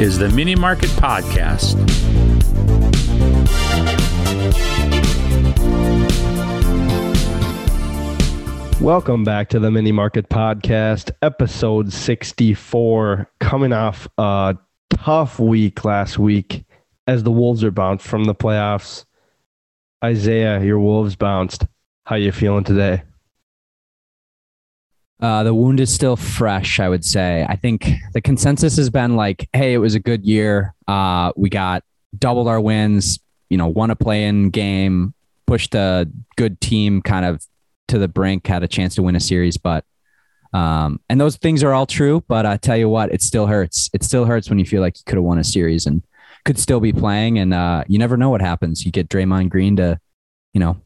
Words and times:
Is 0.00 0.16
the 0.16 0.30
Mini 0.30 0.54
Market 0.54 0.88
Podcast. 0.92 1.76
Welcome 8.80 9.24
back 9.24 9.50
to 9.50 9.58
the 9.58 9.70
Mini 9.70 9.92
Market 9.92 10.30
Podcast, 10.30 11.10
episode 11.20 11.92
64, 11.92 13.30
coming 13.40 13.74
off 13.74 14.08
a 14.16 14.56
tough 14.88 15.38
week 15.38 15.84
last 15.84 16.18
week 16.18 16.64
as 17.06 17.22
the 17.22 17.30
Wolves 17.30 17.62
are 17.62 17.70
bounced 17.70 18.06
from 18.06 18.24
the 18.24 18.34
playoffs. 18.34 19.04
Isaiah, 20.02 20.64
your 20.64 20.80
Wolves 20.80 21.14
bounced. 21.14 21.66
How 22.06 22.16
you 22.16 22.32
feeling 22.32 22.64
today? 22.64 23.02
Uh, 25.20 25.42
the 25.42 25.54
wound 25.54 25.80
is 25.80 25.92
still 25.92 26.16
fresh, 26.16 26.80
I 26.80 26.88
would 26.88 27.04
say. 27.04 27.44
I 27.48 27.56
think 27.56 27.90
the 28.14 28.22
consensus 28.22 28.76
has 28.76 28.88
been 28.88 29.16
like, 29.16 29.48
hey, 29.52 29.74
it 29.74 29.78
was 29.78 29.94
a 29.94 30.00
good 30.00 30.24
year. 30.24 30.74
Uh, 30.88 31.32
we 31.36 31.50
got 31.50 31.84
doubled 32.18 32.48
our 32.48 32.60
wins, 32.60 33.18
you 33.50 33.58
know, 33.58 33.66
won 33.66 33.90
a 33.90 33.96
play 33.96 34.24
in 34.24 34.48
game, 34.50 35.12
pushed 35.46 35.74
a 35.74 36.08
good 36.36 36.60
team 36.60 37.02
kind 37.02 37.26
of 37.26 37.44
to 37.88 37.98
the 37.98 38.08
brink, 38.08 38.46
had 38.46 38.62
a 38.62 38.68
chance 38.68 38.94
to 38.94 39.02
win 39.02 39.14
a 39.14 39.20
series. 39.20 39.58
But, 39.58 39.84
um, 40.54 41.00
and 41.10 41.20
those 41.20 41.36
things 41.36 41.62
are 41.62 41.74
all 41.74 41.86
true. 41.86 42.24
But 42.26 42.46
I 42.46 42.56
tell 42.56 42.76
you 42.76 42.88
what, 42.88 43.12
it 43.12 43.20
still 43.20 43.46
hurts. 43.46 43.90
It 43.92 44.02
still 44.02 44.24
hurts 44.24 44.48
when 44.48 44.58
you 44.58 44.64
feel 44.64 44.80
like 44.80 44.96
you 44.96 45.02
could 45.04 45.16
have 45.16 45.24
won 45.24 45.38
a 45.38 45.44
series 45.44 45.84
and 45.84 46.02
could 46.46 46.58
still 46.58 46.80
be 46.80 46.94
playing. 46.94 47.38
And 47.38 47.52
uh, 47.52 47.84
you 47.88 47.98
never 47.98 48.16
know 48.16 48.30
what 48.30 48.40
happens. 48.40 48.86
You 48.86 48.92
get 48.92 49.10
Draymond 49.10 49.50
Green 49.50 49.76
to, 49.76 50.00
you 50.54 50.60
know, 50.60 50.80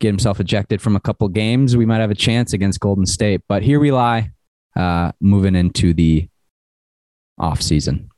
get 0.00 0.08
himself 0.08 0.40
ejected 0.40 0.82
from 0.82 0.96
a 0.96 1.00
couple 1.00 1.28
games, 1.28 1.76
we 1.76 1.86
might 1.86 2.00
have 2.00 2.10
a 2.10 2.16
chance 2.16 2.52
against 2.52 2.80
Golden 2.80 3.06
State. 3.06 3.42
But 3.48 3.62
here 3.62 3.78
we 3.78 3.92
lie, 3.92 4.32
uh, 4.74 5.12
moving 5.20 5.54
into 5.54 5.94
the 5.94 6.28
off 7.38 7.62
season. 7.62 8.10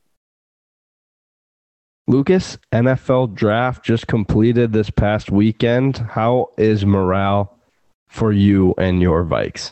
Lukas, 2.07 2.57
NFL 2.73 3.33
draft 3.33 3.85
just 3.85 4.07
completed 4.07 4.73
this 4.73 4.89
past 4.89 5.31
weekend. 5.31 5.97
How 5.97 6.49
is 6.57 6.85
morale 6.85 7.57
for 8.09 8.31
you 8.33 8.73
and 8.77 9.01
your 9.01 9.23
Vikes? 9.23 9.71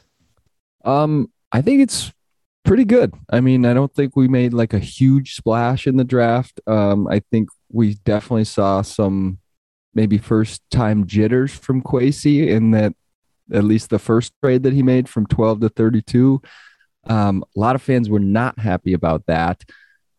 Um, 0.86 1.30
I 1.52 1.62
think 1.62 1.82
it's 1.82 2.14
pretty 2.64 2.86
good. 2.86 3.14
I 3.30 3.42
mean, 3.42 3.66
I 3.66 3.74
don't 3.74 3.94
think 3.94 4.16
we 4.16 4.30
made 4.30 4.54
like 4.54 4.74
a 4.74 4.80
huge 4.80 5.36
splash 5.36 5.88
in 5.88 5.98
the 5.98 6.06
draft. 6.06 6.62
Um, 6.68 7.08
I 7.08 7.22
think 7.32 7.50
we 7.70 7.96
definitely 7.96 8.46
saw 8.46 8.82
some 8.82 9.40
maybe 9.94 10.18
first 10.18 10.62
time 10.72 11.06
jitters 11.06 11.54
from 11.54 11.82
Kwesi 11.82 12.48
in 12.48 12.72
that 12.72 12.94
at 13.54 13.64
least 13.64 13.90
the 13.90 14.00
first 14.00 14.34
trade 14.42 14.64
that 14.64 14.74
he 14.74 14.84
made 14.84 15.10
from 15.10 15.26
12 15.26 15.62
to 15.62 15.70
32. 15.70 16.42
Um, 17.08 17.44
a 17.56 17.60
lot 17.60 17.76
of 17.76 17.82
fans 17.82 18.10
were 18.10 18.20
not 18.20 18.60
happy 18.60 18.94
about 18.94 19.26
that. 19.26 19.64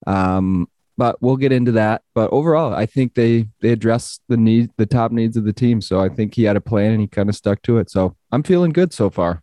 Um, 0.07 0.69
but 0.99 1.21
we'll 1.23 1.37
get 1.37 1.53
into 1.53 1.73
that. 1.73 2.03
But 2.15 2.31
overall, 2.33 2.75
I 2.75 2.87
think 2.87 3.15
they 3.15 3.47
they 3.61 3.71
addressed 3.71 4.21
the 4.29 4.37
need 4.37 4.71
the 4.77 4.87
top 4.87 5.11
needs 5.11 5.37
of 5.37 5.45
the 5.45 5.53
team. 5.53 5.81
So 5.81 6.01
I 6.01 6.09
think 6.09 6.35
he 6.35 6.45
had 6.45 6.57
a 6.57 6.61
plan 6.61 6.93
and 6.93 7.01
he 7.01 7.07
kind 7.07 7.29
of 7.29 7.35
stuck 7.35 7.63
to 7.63 7.79
it. 7.79 7.91
So 7.91 8.17
I'm 8.31 8.43
feeling 8.43 8.73
good 8.73 8.93
so 8.93 9.11
far. 9.11 9.43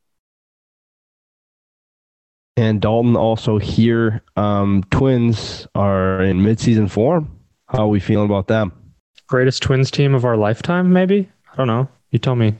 And 2.55 2.81
Dalton 2.81 3.16
also 3.16 3.58
here. 3.58 4.21
Um, 4.36 4.83
twins 4.91 5.66
are 5.75 6.21
in 6.21 6.39
midseason 6.39 6.89
form. 6.89 7.39
How 7.67 7.86
are 7.86 7.88
we 7.88 7.99
feeling 7.99 8.25
about 8.25 8.47
them? 8.47 8.88
Greatest 9.30 9.61
Twins 9.61 9.91
team 9.91 10.16
of 10.16 10.25
our 10.25 10.35
lifetime, 10.35 10.91
maybe? 10.91 11.30
I 11.53 11.55
don't 11.55 11.67
know. 11.67 11.87
You 12.09 12.17
tell 12.17 12.36
me. 12.36 12.55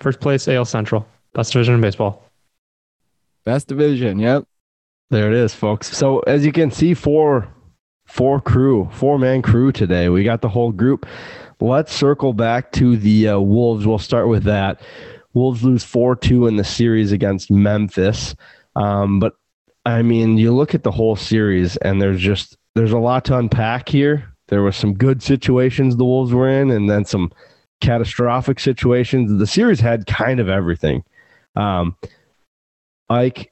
First 0.00 0.20
place, 0.20 0.46
AL 0.48 0.66
Central. 0.66 1.06
Best 1.32 1.52
division 1.54 1.74
in 1.74 1.80
baseball. 1.80 2.22
Best 3.46 3.68
division. 3.68 4.18
Yep. 4.18 4.44
There 5.08 5.28
it 5.28 5.34
is, 5.34 5.54
folks. 5.54 5.96
So 5.96 6.20
as 6.20 6.44
you 6.44 6.52
can 6.52 6.70
see, 6.70 6.92
four 6.92 7.48
four 8.04 8.38
crew, 8.38 8.90
four 8.92 9.18
man 9.18 9.40
crew 9.40 9.72
today. 9.72 10.10
We 10.10 10.22
got 10.22 10.42
the 10.42 10.48
whole 10.48 10.72
group. 10.72 11.06
Let's 11.58 11.92
circle 11.92 12.34
back 12.34 12.70
to 12.72 12.98
the 12.98 13.28
uh, 13.28 13.38
Wolves. 13.40 13.86
We'll 13.86 13.98
start 13.98 14.28
with 14.28 14.44
that. 14.44 14.82
Wolves 15.32 15.64
lose 15.64 15.84
four 15.84 16.16
two 16.16 16.46
in 16.46 16.56
the 16.56 16.64
series 16.64 17.12
against 17.12 17.50
Memphis. 17.50 18.34
Um, 18.76 19.20
but 19.20 19.34
I 19.86 20.02
mean, 20.02 20.36
you 20.36 20.54
look 20.54 20.74
at 20.74 20.82
the 20.82 20.90
whole 20.90 21.16
series, 21.16 21.78
and 21.78 22.00
there's 22.00 22.20
just 22.20 22.58
there's 22.74 22.92
a 22.92 22.98
lot 22.98 23.24
to 23.26 23.38
unpack 23.38 23.88
here. 23.88 24.29
There 24.50 24.62
were 24.62 24.72
some 24.72 24.92
good 24.94 25.22
situations 25.22 25.96
the 25.96 26.04
Wolves 26.04 26.32
were 26.32 26.48
in, 26.48 26.70
and 26.70 26.90
then 26.90 27.04
some 27.04 27.32
catastrophic 27.80 28.60
situations. 28.60 29.38
The 29.38 29.46
series 29.46 29.80
had 29.80 30.06
kind 30.06 30.38
of 30.40 30.48
everything. 30.48 31.02
Um, 31.56 31.96
Ike, 33.08 33.50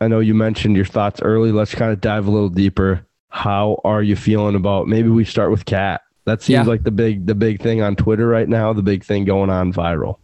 I 0.00 0.08
know 0.08 0.20
you 0.20 0.34
mentioned 0.34 0.76
your 0.76 0.84
thoughts 0.84 1.20
early. 1.22 1.52
Let's 1.52 1.74
kind 1.74 1.92
of 1.92 2.00
dive 2.00 2.26
a 2.26 2.30
little 2.30 2.48
deeper. 2.48 3.06
How 3.28 3.80
are 3.84 4.02
you 4.02 4.16
feeling 4.16 4.54
about? 4.54 4.88
Maybe 4.88 5.08
we 5.08 5.24
start 5.24 5.50
with 5.50 5.64
Cat. 5.64 6.02
That 6.26 6.42
seems 6.42 6.64
Yeah. 6.66 6.70
like 6.70 6.82
the 6.82 6.90
big 6.90 7.26
the 7.26 7.34
big 7.34 7.60
thing 7.62 7.80
on 7.82 7.96
Twitter 7.96 8.26
right 8.26 8.48
now. 8.48 8.72
The 8.72 8.82
big 8.82 9.04
thing 9.04 9.24
going 9.24 9.50
on 9.50 9.72
viral. 9.72 10.18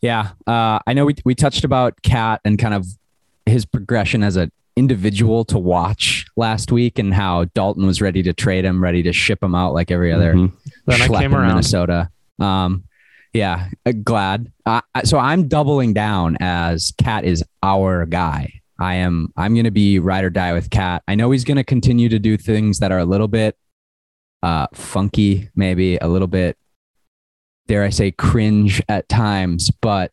Yeah, 0.00 0.30
uh, 0.46 0.78
I 0.86 0.92
know 0.94 1.06
we 1.06 1.14
we 1.24 1.34
touched 1.34 1.64
about 1.64 2.02
Cat 2.02 2.40
and 2.44 2.58
kind 2.58 2.74
of 2.74 2.86
his 3.46 3.64
progression 3.64 4.22
as 4.22 4.36
an 4.36 4.52
individual 4.78 5.44
to 5.46 5.58
watch 5.58 6.26
last 6.36 6.70
week, 6.72 6.98
and 6.98 7.12
how 7.12 7.44
Dalton 7.54 7.86
was 7.86 8.00
ready 8.00 8.22
to 8.22 8.32
trade 8.32 8.64
him, 8.64 8.82
ready 8.82 9.02
to 9.02 9.12
ship 9.12 9.42
him 9.42 9.54
out 9.54 9.74
like 9.74 9.90
every 9.90 10.12
other 10.12 10.34
Mhm. 10.34 10.52
Then 10.86 11.02
I 11.02 11.08
came 11.08 11.32
in 11.32 11.38
around. 11.38 11.48
Minnesota. 11.48 12.10
Um, 12.38 12.84
yeah, 13.32 13.68
uh, 13.84 13.92
glad. 14.04 14.50
Uh, 14.64 14.80
so 15.04 15.18
I'm 15.18 15.48
doubling 15.48 15.92
down 15.92 16.36
as 16.40 16.92
Cat 16.98 17.24
is 17.24 17.44
our 17.62 18.06
guy. 18.06 18.60
I 18.80 18.94
am. 18.94 19.32
I'm 19.36 19.54
going 19.54 19.64
to 19.64 19.70
be 19.72 19.98
ride 19.98 20.24
or 20.24 20.30
die 20.30 20.52
with 20.52 20.70
Cat. 20.70 21.02
I 21.08 21.14
know 21.16 21.30
he's 21.32 21.44
going 21.44 21.56
to 21.56 21.64
continue 21.64 22.08
to 22.08 22.18
do 22.18 22.36
things 22.36 22.78
that 22.78 22.92
are 22.92 22.98
a 22.98 23.04
little 23.04 23.28
bit 23.28 23.56
uh, 24.42 24.68
funky, 24.72 25.50
maybe 25.56 25.96
a 25.96 26.06
little 26.06 26.28
bit, 26.28 26.56
dare 27.66 27.82
I 27.82 27.90
say, 27.90 28.12
cringe 28.12 28.80
at 28.88 29.08
times. 29.08 29.70
But 29.80 30.12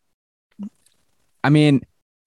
I 1.44 1.48
mean, 1.50 1.82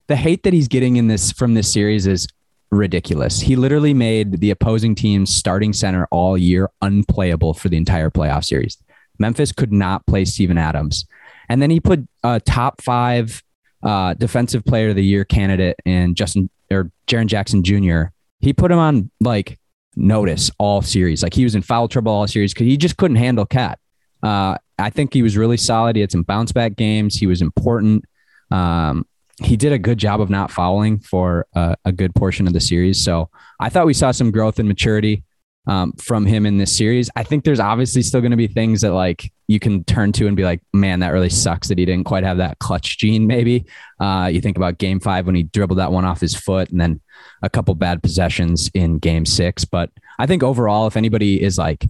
the 0.10 0.16
hate 0.16 0.42
that 0.44 0.54
he's 0.54 0.68
getting 0.68 0.98
in 0.98 1.08
this 1.08 1.32
from 1.32 1.54
this 1.54 1.72
series 1.72 2.08
is 2.08 2.28
ridiculous. 2.72 3.40
He 3.40 3.56
literally 3.56 3.94
made 3.94 4.42
the 4.42 4.50
opposing 4.50 4.96
team's 4.96 5.34
starting 5.34 5.72
center 5.72 6.08
all 6.12 6.36
year 6.36 6.70
unplayable 6.82 7.54
for 7.54 7.70
the 7.70 7.78
entire 7.78 8.10
playoff 8.10 8.44
series. 8.44 8.78
Memphis 9.20 9.52
could 9.52 9.72
not 9.72 10.06
play 10.08 10.26
Steven 10.26 10.58
Adams. 10.58 11.06
And 11.48 11.62
then 11.62 11.70
he 11.70 11.80
put 11.80 12.08
a 12.24 12.40
top 12.40 12.82
five 12.82 13.44
uh, 13.84 14.16
defensive 14.16 14.66
player 14.66 14.90
of 14.90 14.96
the 14.96 15.04
year 15.04 15.26
candidate 15.26 15.80
in 15.86 16.16
Justin 16.16 16.50
or 16.72 16.92
Jaren 17.06 17.28
Jackson 17.28 17.64
Jr. 17.64 18.12
He 18.40 18.52
put 18.52 18.72
him 18.72 18.80
on 18.80 19.12
like 19.22 19.60
notice 19.96 20.50
all 20.58 20.82
series. 20.82 21.22
Like 21.22 21.36
he 21.36 21.44
was 21.44 21.54
in 21.54 21.62
foul 21.62 21.88
trouble 21.88 22.12
all 22.12 22.28
series 22.28 22.54
because 22.54 22.66
he 22.66 22.78
just 22.78 22.98
couldn't 22.98 23.18
handle 23.18 23.46
Cat. 23.46 23.78
Uh, 24.24 24.58
I 24.80 24.90
think 24.90 25.14
he 25.14 25.22
was 25.22 25.38
really 25.38 25.58
solid. 25.58 25.96
He 25.96 26.02
had 26.02 26.12
some 26.12 26.24
bounce 26.24 26.52
back 26.52 26.76
games. 26.76 27.16
He 27.16 27.28
was 27.28 27.44
important. 27.44 28.06
Um, 28.50 29.06
he 29.42 29.58
did 29.58 29.72
a 29.72 29.80
good 29.80 29.98
job 29.98 30.22
of 30.22 30.30
not 30.30 30.52
fouling 30.52 31.00
for 31.00 31.48
a, 31.54 31.76
a 31.86 31.92
good 31.92 32.14
portion 32.16 32.48
of 32.48 32.54
the 32.54 32.60
series. 32.60 33.04
So 33.04 33.30
I 33.60 33.70
thought 33.70 33.86
we 33.86 33.94
saw 33.94 34.12
some 34.12 34.32
growth 34.32 34.60
and 34.60 34.68
maturity 34.68 35.24
um, 35.68 35.94
from 35.94 36.26
him 36.26 36.46
in 36.46 36.58
this 36.58 36.76
series. 36.76 37.10
I 37.16 37.24
think 37.24 37.44
there's 37.44 37.60
obviously 37.60 38.02
still 38.02 38.22
going 38.22 38.32
to 38.32 38.38
be 38.38 38.48
things 38.48 38.82
that 38.82 38.94
like 38.94 39.32
you 39.48 39.60
can 39.60 39.84
turn 39.84 40.12
to 40.14 40.28
and 40.28 40.36
be 40.36 40.44
like, 40.44 40.62
man, 40.74 41.00
that 41.02 41.10
really 41.10 41.30
sucks 41.30 41.68
that 41.68 41.78
he 41.78 41.86
didn't 41.86 42.06
quite 42.06 42.24
have 42.24 42.38
that 42.38 42.60
clutch 42.60 42.98
gene. 42.98 43.28
Maybe 43.28 43.66
uh, 44.00 44.30
you 44.32 44.42
think 44.42 44.58
about 44.58 44.78
Game 44.78 45.00
Five 45.00 45.26
when 45.26 45.36
he 45.36 45.44
dribbled 45.44 45.80
that 45.80 45.92
one 45.92 46.06
off 46.06 46.22
his 46.22 46.36
foot, 46.36 46.70
and 46.70 46.82
then 46.82 47.02
a 47.44 47.50
couple 47.50 47.76
bad 47.76 48.02
possessions 48.02 48.70
in 48.74 48.98
Game 48.98 49.26
Six. 49.26 49.66
But 49.66 49.92
I 50.18 50.26
think 50.26 50.44
overall, 50.44 50.88
if 50.88 50.98
anybody 50.98 51.42
is 51.42 51.58
like 51.58 51.88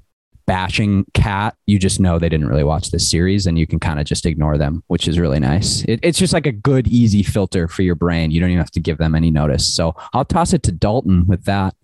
bashing 0.49 1.05
Cat, 1.13 1.55
you 1.67 1.77
just 1.77 1.99
know 1.99 2.17
they 2.17 2.27
didn't 2.27 2.47
really 2.47 2.63
watch 2.63 2.89
this 2.89 3.07
series, 3.07 3.45
and 3.45 3.59
you 3.59 3.67
can 3.67 3.79
kind 3.79 3.99
of 3.99 4.07
just 4.07 4.25
ignore 4.25 4.57
them, 4.57 4.83
which 4.87 5.07
is 5.07 5.19
really 5.19 5.39
nice. 5.39 5.83
It, 5.83 5.99
it's 6.01 6.17
just 6.17 6.33
like 6.33 6.47
a 6.47 6.51
good, 6.51 6.87
easy 6.87 7.21
filter 7.21 7.67
for 7.67 7.83
your 7.83 7.93
brain. 7.93 8.31
You 8.31 8.39
don't 8.39 8.49
even 8.49 8.57
have 8.57 8.71
to 8.71 8.79
give 8.79 8.97
them 8.97 9.13
any 9.13 9.29
notice. 9.29 9.71
So 9.71 9.93
I'll 10.11 10.25
toss 10.25 10.51
it 10.51 10.63
to 10.63 10.71
Dalton 10.71 11.27
with 11.27 11.43
that. 11.43 11.75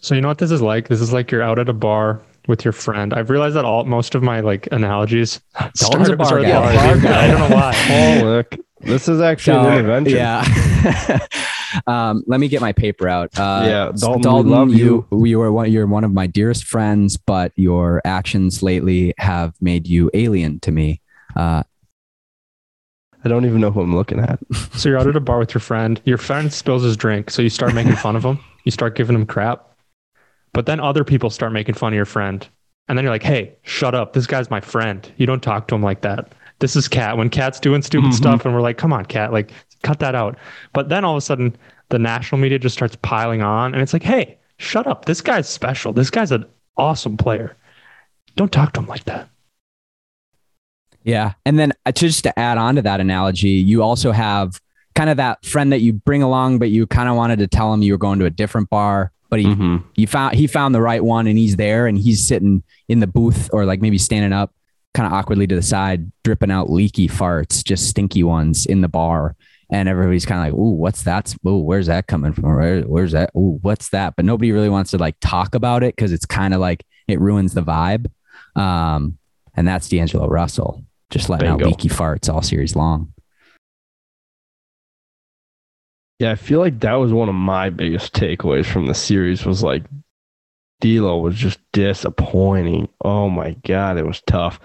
So 0.00 0.14
you 0.14 0.22
know 0.22 0.28
what 0.28 0.38
this 0.38 0.50
is 0.50 0.62
like? 0.62 0.88
This 0.88 1.02
is 1.02 1.12
like 1.12 1.30
you're 1.30 1.42
out 1.42 1.58
at 1.58 1.68
a 1.68 1.74
bar 1.74 2.22
with 2.48 2.64
your 2.64 2.72
friend. 2.72 3.12
I've 3.12 3.28
realized 3.28 3.56
that 3.56 3.66
all 3.66 3.84
most 3.84 4.14
of 4.14 4.22
my 4.22 4.40
like 4.40 4.68
analogies 4.72 5.42
Dalton's 5.74 6.08
a 6.08 6.16
bar 6.16 6.40
guy. 6.40 6.74
start 6.74 6.94
with 6.94 7.02
Bar 7.04 7.12
I 7.12 7.26
don't 7.26 7.50
know 7.50 7.54
why. 7.54 8.20
Oh, 8.22 8.24
look, 8.24 8.56
this 8.82 9.08
is 9.08 9.20
actually 9.20 9.58
an 9.58 9.64
So, 9.64 9.72
intervention. 9.72 10.16
Yeah. 10.16 11.18
um, 11.86 12.24
let 12.26 12.40
me 12.40 12.48
get 12.48 12.60
my 12.60 12.72
paper 12.72 13.08
out. 13.08 13.36
Uh, 13.38 13.62
Yeah, 13.66 13.92
so 13.94 14.18
Dalton, 14.18 14.50
we 14.50 14.50
love 14.50 14.74
you. 14.74 15.06
You 15.12 15.40
are 15.42 15.52
one. 15.52 15.70
You're 15.70 15.86
one 15.86 16.04
of 16.04 16.12
my 16.12 16.26
dearest 16.26 16.64
friends, 16.64 17.16
but 17.16 17.52
your 17.56 18.00
actions 18.04 18.62
lately 18.62 19.14
have 19.18 19.54
made 19.60 19.86
you 19.86 20.10
alien 20.14 20.60
to 20.60 20.72
me. 20.72 21.00
Uh, 21.36 21.62
I 23.24 23.28
don't 23.28 23.46
even 23.46 23.60
know 23.60 23.70
who 23.70 23.80
I'm 23.80 23.94
looking 23.94 24.18
at. 24.18 24.38
So 24.74 24.88
you're 24.88 24.98
out 24.98 25.06
at 25.06 25.14
a 25.16 25.20
bar 25.20 25.38
with 25.38 25.54
your 25.54 25.60
friend. 25.60 26.00
Your 26.04 26.18
friend 26.18 26.52
spills 26.52 26.82
his 26.82 26.96
drink, 26.96 27.30
so 27.30 27.40
you 27.42 27.50
start 27.50 27.74
making 27.74 27.94
fun 27.96 28.16
of 28.16 28.24
him. 28.24 28.38
You 28.64 28.72
start 28.72 28.96
giving 28.96 29.14
him 29.14 29.26
crap. 29.26 29.68
But 30.54 30.66
then 30.66 30.80
other 30.80 31.04
people 31.04 31.30
start 31.30 31.52
making 31.52 31.74
fun 31.76 31.92
of 31.92 31.96
your 31.96 32.04
friend. 32.04 32.46
And 32.88 32.98
then 32.98 33.04
you're 33.04 33.12
like, 33.12 33.22
hey, 33.22 33.56
shut 33.62 33.94
up. 33.94 34.12
This 34.12 34.26
guy's 34.26 34.50
my 34.50 34.60
friend. 34.60 35.08
You 35.18 35.26
don't 35.26 35.42
talk 35.42 35.68
to 35.68 35.74
him 35.74 35.82
like 35.82 36.00
that. 36.00 36.32
This 36.62 36.76
is 36.76 36.86
Cat. 36.88 37.18
When 37.18 37.28
Cat's 37.28 37.58
doing 37.60 37.82
stupid 37.82 38.10
Mhm. 38.10 38.14
stuff, 38.14 38.44
and 38.46 38.54
we're 38.54 38.60
like, 38.62 38.78
come 38.78 38.92
on, 38.92 39.04
Cat, 39.04 39.32
like, 39.32 39.50
cut 39.82 39.98
that 39.98 40.14
out. 40.14 40.38
But 40.72 40.88
then 40.88 41.04
all 41.04 41.12
of 41.14 41.18
a 41.18 41.20
sudden, 41.20 41.56
the 41.90 41.98
national 41.98 42.40
media 42.40 42.58
just 42.58 42.74
starts 42.76 42.96
piling 43.02 43.42
on. 43.42 43.74
And 43.74 43.82
it's 43.82 43.92
like, 43.92 44.04
hey, 44.04 44.38
shut 44.58 44.86
up. 44.86 45.04
This 45.06 45.20
guy's 45.20 45.48
special. 45.48 45.92
This 45.92 46.08
guy's 46.08 46.30
an 46.30 46.46
awesome 46.76 47.16
player. 47.16 47.56
Don't 48.36 48.52
talk 48.52 48.72
to 48.74 48.80
him 48.80 48.86
like 48.86 49.04
that. 49.04 49.28
Yeah. 51.02 51.32
And 51.44 51.58
then 51.58 51.72
uh, 51.84 51.92
just 51.92 52.22
to 52.24 52.38
add 52.38 52.58
on 52.58 52.76
to 52.76 52.82
that 52.82 53.00
analogy, 53.00 53.48
you 53.50 53.82
also 53.82 54.12
have 54.12 54.60
kind 54.94 55.10
of 55.10 55.16
that 55.16 55.44
friend 55.44 55.72
that 55.72 55.80
you 55.80 55.92
bring 55.92 56.22
along, 56.22 56.60
but 56.60 56.70
you 56.70 56.86
kind 56.86 57.08
of 57.08 57.16
wanted 57.16 57.40
to 57.40 57.48
tell 57.48 57.74
him 57.74 57.82
you 57.82 57.92
were 57.92 57.98
going 57.98 58.20
to 58.20 58.24
a 58.24 58.30
different 58.30 58.70
bar, 58.70 59.10
but 59.30 59.40
he, 59.40 59.46
Mm-hmm. 59.46 59.78
you 59.96 60.06
found, 60.06 60.36
he 60.36 60.46
found 60.46 60.74
the 60.74 60.80
right 60.80 61.02
one 61.02 61.26
and 61.26 61.36
he's 61.36 61.56
there 61.56 61.88
and 61.88 61.98
he's 61.98 62.24
sitting 62.24 62.62
in 62.88 63.00
the 63.00 63.06
booth 63.08 63.50
or 63.52 63.64
like 63.64 63.80
maybe 63.80 63.98
standing 63.98 64.32
up 64.32 64.52
kind 64.94 65.06
of 65.06 65.12
awkwardly 65.12 65.46
to 65.46 65.54
the 65.54 65.62
side, 65.62 66.10
dripping 66.22 66.50
out 66.50 66.70
leaky 66.70 67.08
farts, 67.08 67.64
just 67.64 67.88
stinky 67.88 68.22
ones 68.22 68.66
in 68.66 68.80
the 68.80 68.88
bar. 68.88 69.36
And 69.70 69.88
everybody's 69.88 70.26
kind 70.26 70.40
of 70.40 70.52
like, 70.52 70.60
"Ooh, 70.60 70.72
what's 70.74 71.04
that? 71.04 71.34
Ooh, 71.46 71.56
where's 71.56 71.86
that 71.86 72.06
coming 72.06 72.34
from? 72.34 72.44
Where, 72.44 72.82
where's 72.82 73.12
that? 73.12 73.30
Ooh, 73.34 73.58
what's 73.62 73.88
that?" 73.88 74.14
But 74.16 74.26
nobody 74.26 74.52
really 74.52 74.68
wants 74.68 74.90
to 74.90 74.98
like 74.98 75.16
talk 75.20 75.54
about 75.54 75.82
it 75.82 75.96
because 75.96 76.12
it's 76.12 76.26
kind 76.26 76.52
of 76.52 76.60
like 76.60 76.84
it 77.08 77.18
ruins 77.20 77.54
the 77.54 77.62
vibe. 77.62 78.10
Um, 78.54 79.16
and 79.54 79.66
that's 79.66 79.88
D'Angelo 79.88 80.28
Russell, 80.28 80.84
just 81.08 81.30
letting 81.30 81.48
Bingo. 81.48 81.64
out 81.64 81.70
leaky 81.70 81.88
farts 81.88 82.32
all 82.32 82.42
series 82.42 82.76
long. 82.76 83.12
Yeah, 86.18 86.32
I 86.32 86.36
feel 86.36 86.60
like 86.60 86.80
that 86.80 86.94
was 86.94 87.12
one 87.12 87.28
of 87.28 87.34
my 87.34 87.70
biggest 87.70 88.12
takeaways 88.12 88.66
from 88.66 88.86
the 88.86 88.94
series 88.94 89.44
was 89.44 89.62
like 89.62 89.82
D'Lo 90.82 91.16
was 91.18 91.36
just 91.36 91.60
disappointing. 91.72 92.88
Oh 93.02 93.30
my 93.30 93.52
god, 93.64 93.96
it 93.96 94.04
was 94.04 94.20
tough. 94.26 94.60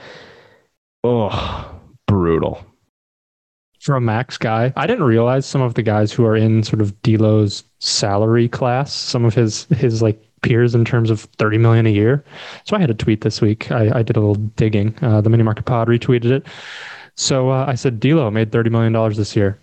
Oh, 1.04 1.80
brutal. 2.08 2.66
For 3.80 3.96
a 3.96 4.02
max 4.02 4.38
guy, 4.38 4.74
I 4.76 4.88
didn't 4.88 5.06
realize 5.06 5.46
some 5.46 5.62
of 5.62 5.76
the 5.76 5.84
guys 5.84 6.12
who 6.12 6.26
are 6.26 6.36
in 6.36 6.64
sort 6.64 6.82
of 6.82 7.02
D'Lo's 7.04 7.64
salary 7.80 8.50
class, 8.50 8.92
some 8.92 9.24
of 9.24 9.34
his 9.34 9.66
his 9.66 10.02
like 10.02 10.22
peers 10.42 10.76
in 10.76 10.86
terms 10.86 11.10
of 11.10 11.22
30 11.22 11.60
million 11.60 11.86
a 11.86 11.92
year. 11.92 12.24
So 12.66 12.76
I 12.76 12.80
had 12.80 12.90
a 12.90 12.96
tweet 12.96 13.22
this 13.22 13.40
week. 13.40 13.72
I, 13.72 14.00
I 14.00 14.04
did 14.04 14.18
a 14.18 14.20
little 14.20 14.36
digging. 14.36 14.96
Uh, 15.02 15.22
the 15.22 15.30
Mini 15.30 15.44
Market 15.44 15.66
Pod 15.66 15.88
retweeted 15.88 16.32
it. 16.32 16.48
So 17.16 17.50
uh, 17.50 17.66
I 17.68 17.76
said 17.76 18.00
D'Lo 18.00 18.30
made 18.30 18.52
30 18.52 18.70
million 18.70 18.92
dollars 18.92 19.18
this 19.18 19.36
year. 19.36 19.60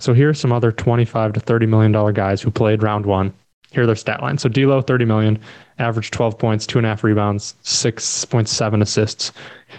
So 0.00 0.14
here 0.14 0.30
are 0.30 0.34
some 0.34 0.52
other 0.52 0.72
25 0.72 1.34
to 1.34 1.40
30 1.40 1.66
million 1.66 1.92
dollar 1.92 2.12
guys 2.12 2.40
who 2.40 2.50
played 2.50 2.82
round 2.82 3.04
one. 3.06 3.32
Here 3.70 3.82
are 3.82 3.86
their 3.86 3.96
stat 3.96 4.22
lines. 4.22 4.42
So 4.42 4.48
D'Lo 4.48 4.80
30 4.80 5.04
million, 5.04 5.38
average 5.78 6.10
12 6.10 6.38
points, 6.38 6.66
two 6.66 6.78
and 6.78 6.86
a 6.86 6.90
half 6.90 7.04
rebounds, 7.04 7.54
6.7 7.64 8.82
assists. 8.82 9.32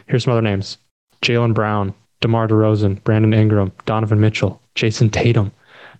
Here's 0.07 0.23
some 0.23 0.33
other 0.33 0.41
names: 0.41 0.77
Jaylen 1.21 1.53
Brown, 1.53 1.93
DeMar 2.21 2.47
DeRozan, 2.47 3.03
Brandon 3.03 3.33
Ingram, 3.33 3.71
Donovan 3.85 4.19
Mitchell, 4.19 4.61
Jayson 4.75 5.09
Tatum. 5.09 5.51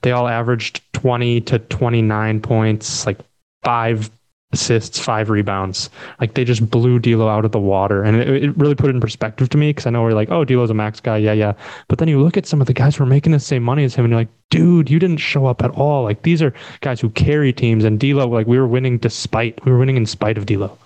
They 0.01 0.11
all 0.11 0.27
averaged 0.27 0.81
20 0.93 1.41
to 1.41 1.59
29 1.59 2.41
points, 2.41 3.05
like 3.05 3.19
five 3.63 4.09
assists, 4.51 4.97
five 4.97 5.29
rebounds. 5.29 5.89
Like 6.19 6.33
they 6.33 6.43
just 6.43 6.69
blew 6.69 6.99
D'Lo 6.99 7.27
out 7.27 7.45
of 7.45 7.51
the 7.51 7.59
water, 7.59 8.03
and 8.03 8.17
it, 8.17 8.43
it 8.43 8.57
really 8.57 8.75
put 8.75 8.89
it 8.89 8.95
in 8.95 9.01
perspective 9.01 9.49
to 9.49 9.57
me 9.57 9.69
because 9.69 9.85
I 9.85 9.91
know 9.91 10.01
we're 10.01 10.13
like, 10.13 10.31
oh, 10.31 10.43
D'Lo's 10.43 10.69
a 10.69 10.73
max 10.73 10.99
guy, 10.99 11.17
yeah, 11.17 11.33
yeah. 11.33 11.53
But 11.87 11.99
then 11.99 12.07
you 12.07 12.21
look 12.21 12.37
at 12.37 12.45
some 12.45 12.61
of 12.61 12.67
the 12.67 12.73
guys 12.73 12.95
who 12.95 13.03
are 13.03 13.07
making 13.07 13.31
the 13.31 13.39
same 13.39 13.63
money 13.63 13.83
as 13.83 13.95
him, 13.95 14.05
and 14.05 14.11
you're 14.11 14.21
like, 14.21 14.29
dude, 14.49 14.89
you 14.89 14.99
didn't 14.99 15.17
show 15.17 15.45
up 15.45 15.61
at 15.61 15.71
all. 15.71 16.03
Like 16.03 16.23
these 16.23 16.41
are 16.41 16.53
guys 16.81 16.99
who 16.99 17.09
carry 17.11 17.53
teams, 17.53 17.83
and 17.83 17.99
D'Lo, 17.99 18.27
like 18.27 18.47
we 18.47 18.57
were 18.57 18.67
winning 18.67 18.97
despite, 18.97 19.63
we 19.65 19.71
were 19.71 19.77
winning 19.77 19.97
in 19.97 20.05
spite 20.05 20.37
of 20.37 20.45
D'Lo. 20.45 20.77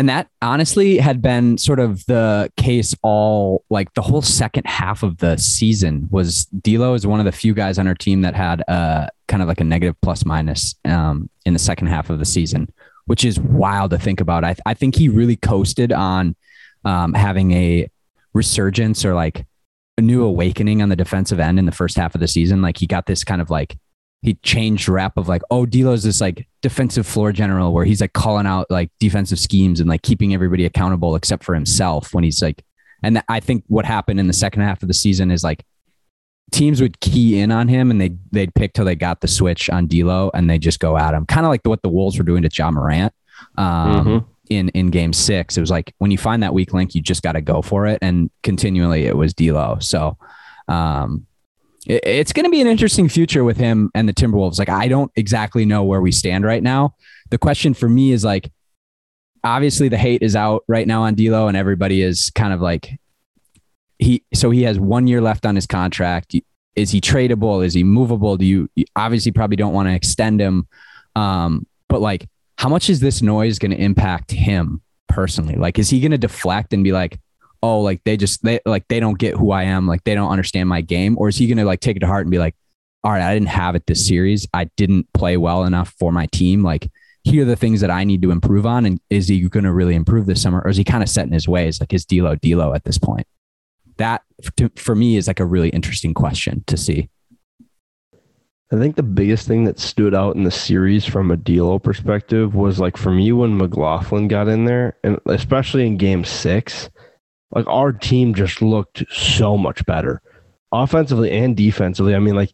And 0.00 0.08
that 0.08 0.28
honestly 0.40 0.96
had 0.96 1.20
been 1.20 1.58
sort 1.58 1.78
of 1.78 2.06
the 2.06 2.50
case 2.56 2.94
all 3.02 3.66
like 3.68 3.92
the 3.92 4.00
whole 4.00 4.22
second 4.22 4.66
half 4.66 5.02
of 5.02 5.18
the 5.18 5.36
season 5.36 6.08
was 6.10 6.46
D'Lo 6.46 6.94
is 6.94 7.06
one 7.06 7.20
of 7.20 7.26
the 7.26 7.32
few 7.32 7.52
guys 7.52 7.78
on 7.78 7.86
our 7.86 7.94
team 7.94 8.22
that 8.22 8.34
had 8.34 8.62
uh 8.66 9.08
kind 9.28 9.42
of 9.42 9.48
like 9.48 9.60
a 9.60 9.64
negative 9.64 9.94
plus 10.00 10.24
minus 10.24 10.74
um, 10.86 11.28
in 11.44 11.52
the 11.52 11.58
second 11.58 11.88
half 11.88 12.08
of 12.08 12.18
the 12.18 12.24
season, 12.24 12.72
which 13.04 13.26
is 13.26 13.38
wild 13.40 13.90
to 13.90 13.98
think 13.98 14.22
about. 14.22 14.42
I, 14.42 14.56
I 14.64 14.72
think 14.72 14.96
he 14.96 15.10
really 15.10 15.36
coasted 15.36 15.92
on 15.92 16.34
um, 16.86 17.12
having 17.12 17.52
a 17.52 17.86
resurgence 18.32 19.04
or 19.04 19.12
like 19.12 19.44
a 19.98 20.00
new 20.00 20.24
awakening 20.24 20.80
on 20.80 20.88
the 20.88 20.96
defensive 20.96 21.40
end 21.40 21.58
in 21.58 21.66
the 21.66 21.72
first 21.72 21.98
half 21.98 22.14
of 22.14 22.22
the 22.22 22.26
season. 22.26 22.62
Like 22.62 22.78
he 22.78 22.86
got 22.86 23.04
this 23.04 23.22
kind 23.22 23.42
of 23.42 23.50
like 23.50 23.76
he 24.22 24.34
changed 24.42 24.88
rep 24.88 25.16
of 25.16 25.28
like, 25.28 25.42
oh, 25.50 25.64
D'Lo's 25.66 26.02
this 26.02 26.20
like 26.20 26.46
defensive 26.62 27.06
floor 27.06 27.32
general 27.32 27.72
where 27.72 27.84
he's 27.86 28.00
like 28.00 28.12
calling 28.12 28.46
out 28.46 28.66
like 28.70 28.90
defensive 29.00 29.38
schemes 29.38 29.80
and 29.80 29.88
like 29.88 30.02
keeping 30.02 30.34
everybody 30.34 30.64
accountable 30.66 31.16
except 31.16 31.42
for 31.44 31.54
himself 31.54 32.12
when 32.12 32.22
he's 32.24 32.42
like, 32.42 32.62
and 33.02 33.22
I 33.28 33.40
think 33.40 33.64
what 33.68 33.86
happened 33.86 34.20
in 34.20 34.26
the 34.26 34.32
second 34.34 34.60
half 34.62 34.82
of 34.82 34.88
the 34.88 34.94
season 34.94 35.30
is 35.30 35.42
like 35.42 35.64
teams 36.52 36.80
would 36.82 37.00
key 37.00 37.38
in 37.38 37.50
on 37.50 37.68
him 37.68 37.90
and 37.90 38.00
they 38.00 38.10
they'd 38.32 38.54
pick 38.54 38.74
till 38.74 38.84
they 38.84 38.94
got 38.96 39.20
the 39.22 39.28
switch 39.28 39.70
on 39.70 39.86
D'Lo 39.86 40.30
and 40.34 40.50
they 40.50 40.58
just 40.58 40.80
go 40.80 40.98
at 40.98 41.14
him, 41.14 41.24
kind 41.24 41.46
of 41.46 41.50
like 41.50 41.62
what 41.64 41.80
the 41.82 41.88
Wolves 41.88 42.18
were 42.18 42.24
doing 42.24 42.42
to 42.42 42.48
John 42.50 42.74
Morant. 42.74 43.12
Um, 43.56 44.04
Mhm. 44.06 44.24
in 44.50 44.68
in 44.70 44.90
game 44.90 45.12
six. 45.14 45.56
It 45.56 45.60
was 45.62 45.70
like 45.70 45.94
when 45.98 46.10
you 46.10 46.18
find 46.18 46.42
that 46.42 46.52
weak 46.52 46.74
link, 46.74 46.94
you 46.94 47.00
just 47.00 47.22
got 47.22 47.32
to 47.32 47.40
go 47.40 47.62
for 47.62 47.86
it. 47.86 47.98
And 48.02 48.28
continually 48.42 49.06
it 49.06 49.16
was 49.16 49.32
D'Lo. 49.32 49.78
So 49.80 50.18
um, 50.68 51.26
it's 51.86 52.32
going 52.32 52.44
to 52.44 52.50
be 52.50 52.60
an 52.60 52.66
interesting 52.66 53.08
future 53.08 53.44
with 53.44 53.56
him 53.56 53.90
and 53.94 54.08
the 54.08 54.12
Timberwolves. 54.12 54.58
Like 54.58 54.68
I 54.68 54.88
don't 54.88 55.10
exactly 55.16 55.64
know 55.64 55.84
where 55.84 56.00
we 56.00 56.12
stand 56.12 56.44
right 56.44 56.62
now. 56.62 56.94
The 57.30 57.38
question 57.38 57.74
for 57.74 57.88
me 57.88 58.12
is 58.12 58.24
like, 58.24 58.50
obviously 59.42 59.88
the 59.88 59.96
hate 59.96 60.22
is 60.22 60.36
out 60.36 60.64
right 60.68 60.86
now 60.86 61.02
on 61.02 61.14
D'Lo, 61.14 61.48
and 61.48 61.56
everybody 61.56 62.02
is 62.02 62.30
kind 62.34 62.52
of 62.52 62.60
like 62.60 62.98
he. 63.98 64.22
So 64.34 64.50
he 64.50 64.62
has 64.64 64.78
one 64.78 65.06
year 65.06 65.20
left 65.20 65.46
on 65.46 65.54
his 65.54 65.66
contract. 65.66 66.34
Is 66.76 66.90
he 66.90 67.00
tradable? 67.00 67.64
Is 67.64 67.74
he 67.74 67.82
movable? 67.82 68.36
Do 68.36 68.44
you, 68.44 68.68
you 68.74 68.84
obviously 68.96 69.32
probably 69.32 69.56
don't 69.56 69.72
want 69.72 69.88
to 69.88 69.94
extend 69.94 70.40
him? 70.40 70.68
Um, 71.16 71.66
but 71.88 72.00
like, 72.00 72.28
how 72.56 72.68
much 72.68 72.90
is 72.90 73.00
this 73.00 73.22
noise 73.22 73.58
going 73.58 73.72
to 73.72 73.76
impact 73.76 74.30
him 74.30 74.80
personally? 75.08 75.56
Like, 75.56 75.78
is 75.78 75.90
he 75.90 76.00
going 76.00 76.12
to 76.12 76.18
deflect 76.18 76.72
and 76.72 76.84
be 76.84 76.92
like, 76.92 77.18
oh, 77.62 77.80
like 77.80 78.02
they 78.04 78.16
just 78.16 78.42
they 78.42 78.60
like 78.64 78.88
they 78.88 79.00
don't 79.00 79.18
get 79.18 79.36
who 79.36 79.50
I 79.50 79.64
am, 79.64 79.86
like 79.86 80.04
they 80.04 80.14
don't 80.14 80.30
understand 80.30 80.68
my 80.68 80.80
game, 80.80 81.16
or 81.18 81.28
is 81.28 81.36
he 81.36 81.46
to 81.52 81.64
like 81.64 81.80
take 81.80 81.96
it 81.96 82.00
to 82.00 82.06
heart 82.06 82.26
and 82.26 82.30
be 82.30 82.38
like, 82.38 82.54
all 83.04 83.12
right, 83.12 83.22
I 83.22 83.34
didn't 83.34 83.48
have 83.48 83.74
it 83.74 83.86
this 83.86 84.06
series, 84.06 84.46
I 84.52 84.64
didn't 84.76 85.12
play 85.12 85.36
well 85.36 85.64
enough 85.64 85.94
for 85.98 86.12
my 86.12 86.26
team, 86.26 86.62
like. 86.62 86.90
Here 87.22 87.42
are 87.42 87.44
the 87.44 87.54
things 87.54 87.82
that 87.82 87.90
I 87.90 88.04
need 88.04 88.22
to 88.22 88.30
improve 88.30 88.64
on, 88.64 88.86
and 88.86 88.98
is 89.10 89.28
he 89.28 89.46
to 89.46 89.72
really 89.72 89.94
improve 89.94 90.24
this 90.24 90.40
summer, 90.40 90.62
or 90.64 90.70
is 90.70 90.78
he 90.78 90.84
kind 90.84 91.02
of 91.02 91.08
set 91.10 91.26
in 91.26 91.32
his 91.32 91.46
ways, 91.46 91.78
like 91.78 91.90
his 91.90 92.06
D'Lo 92.06 92.34
D'Lo 92.34 92.72
at 92.72 92.84
this 92.84 92.96
point? 92.96 93.26
That 93.98 94.22
to, 94.56 94.70
for 94.76 94.94
me 94.94 95.18
is 95.18 95.26
like 95.26 95.38
a 95.38 95.44
really 95.44 95.68
interesting 95.68 96.14
question 96.14 96.64
to 96.66 96.78
see. 96.78 97.10
I 98.72 98.76
think 98.76 98.96
the 98.96 99.02
biggest 99.02 99.46
thing 99.46 99.64
that 99.64 99.78
stood 99.78 100.14
out 100.14 100.34
in 100.34 100.44
the 100.44 100.50
series 100.50 101.04
from 101.04 101.30
a 101.30 101.36
D'Lo 101.36 101.78
perspective 101.78 102.54
was 102.54 102.80
like 102.80 102.96
for 102.96 103.10
me 103.10 103.32
when 103.32 103.58
McLaughlin 103.58 104.26
got 104.26 104.48
in 104.48 104.64
there, 104.64 104.96
and 105.04 105.18
especially 105.26 105.86
in 105.86 105.98
Game 105.98 106.24
Six, 106.24 106.88
like 107.52 107.66
our 107.66 107.92
team 107.92 108.34
just 108.34 108.62
looked 108.62 109.04
so 109.10 109.56
much 109.56 109.84
better, 109.86 110.22
offensively 110.72 111.30
and 111.32 111.56
defensively. 111.56 112.14
I 112.14 112.18
mean, 112.18 112.36
like 112.36 112.52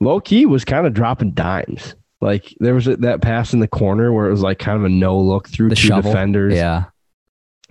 low 0.00 0.20
key 0.20 0.46
was 0.46 0.64
kind 0.64 0.86
of 0.86 0.94
dropping 0.94 1.32
dimes. 1.32 1.94
Like 2.20 2.54
there 2.60 2.74
was 2.74 2.88
a, 2.88 2.96
that 2.96 3.20
pass 3.22 3.52
in 3.52 3.60
the 3.60 3.68
corner 3.68 4.12
where 4.12 4.26
it 4.26 4.30
was 4.30 4.42
like 4.42 4.58
kind 4.58 4.78
of 4.78 4.84
a 4.84 4.88
no 4.88 5.18
look 5.18 5.48
through 5.48 5.68
The 5.68 5.76
two 5.76 5.88
shovel, 5.88 6.10
defenders. 6.10 6.54
yeah, 6.54 6.84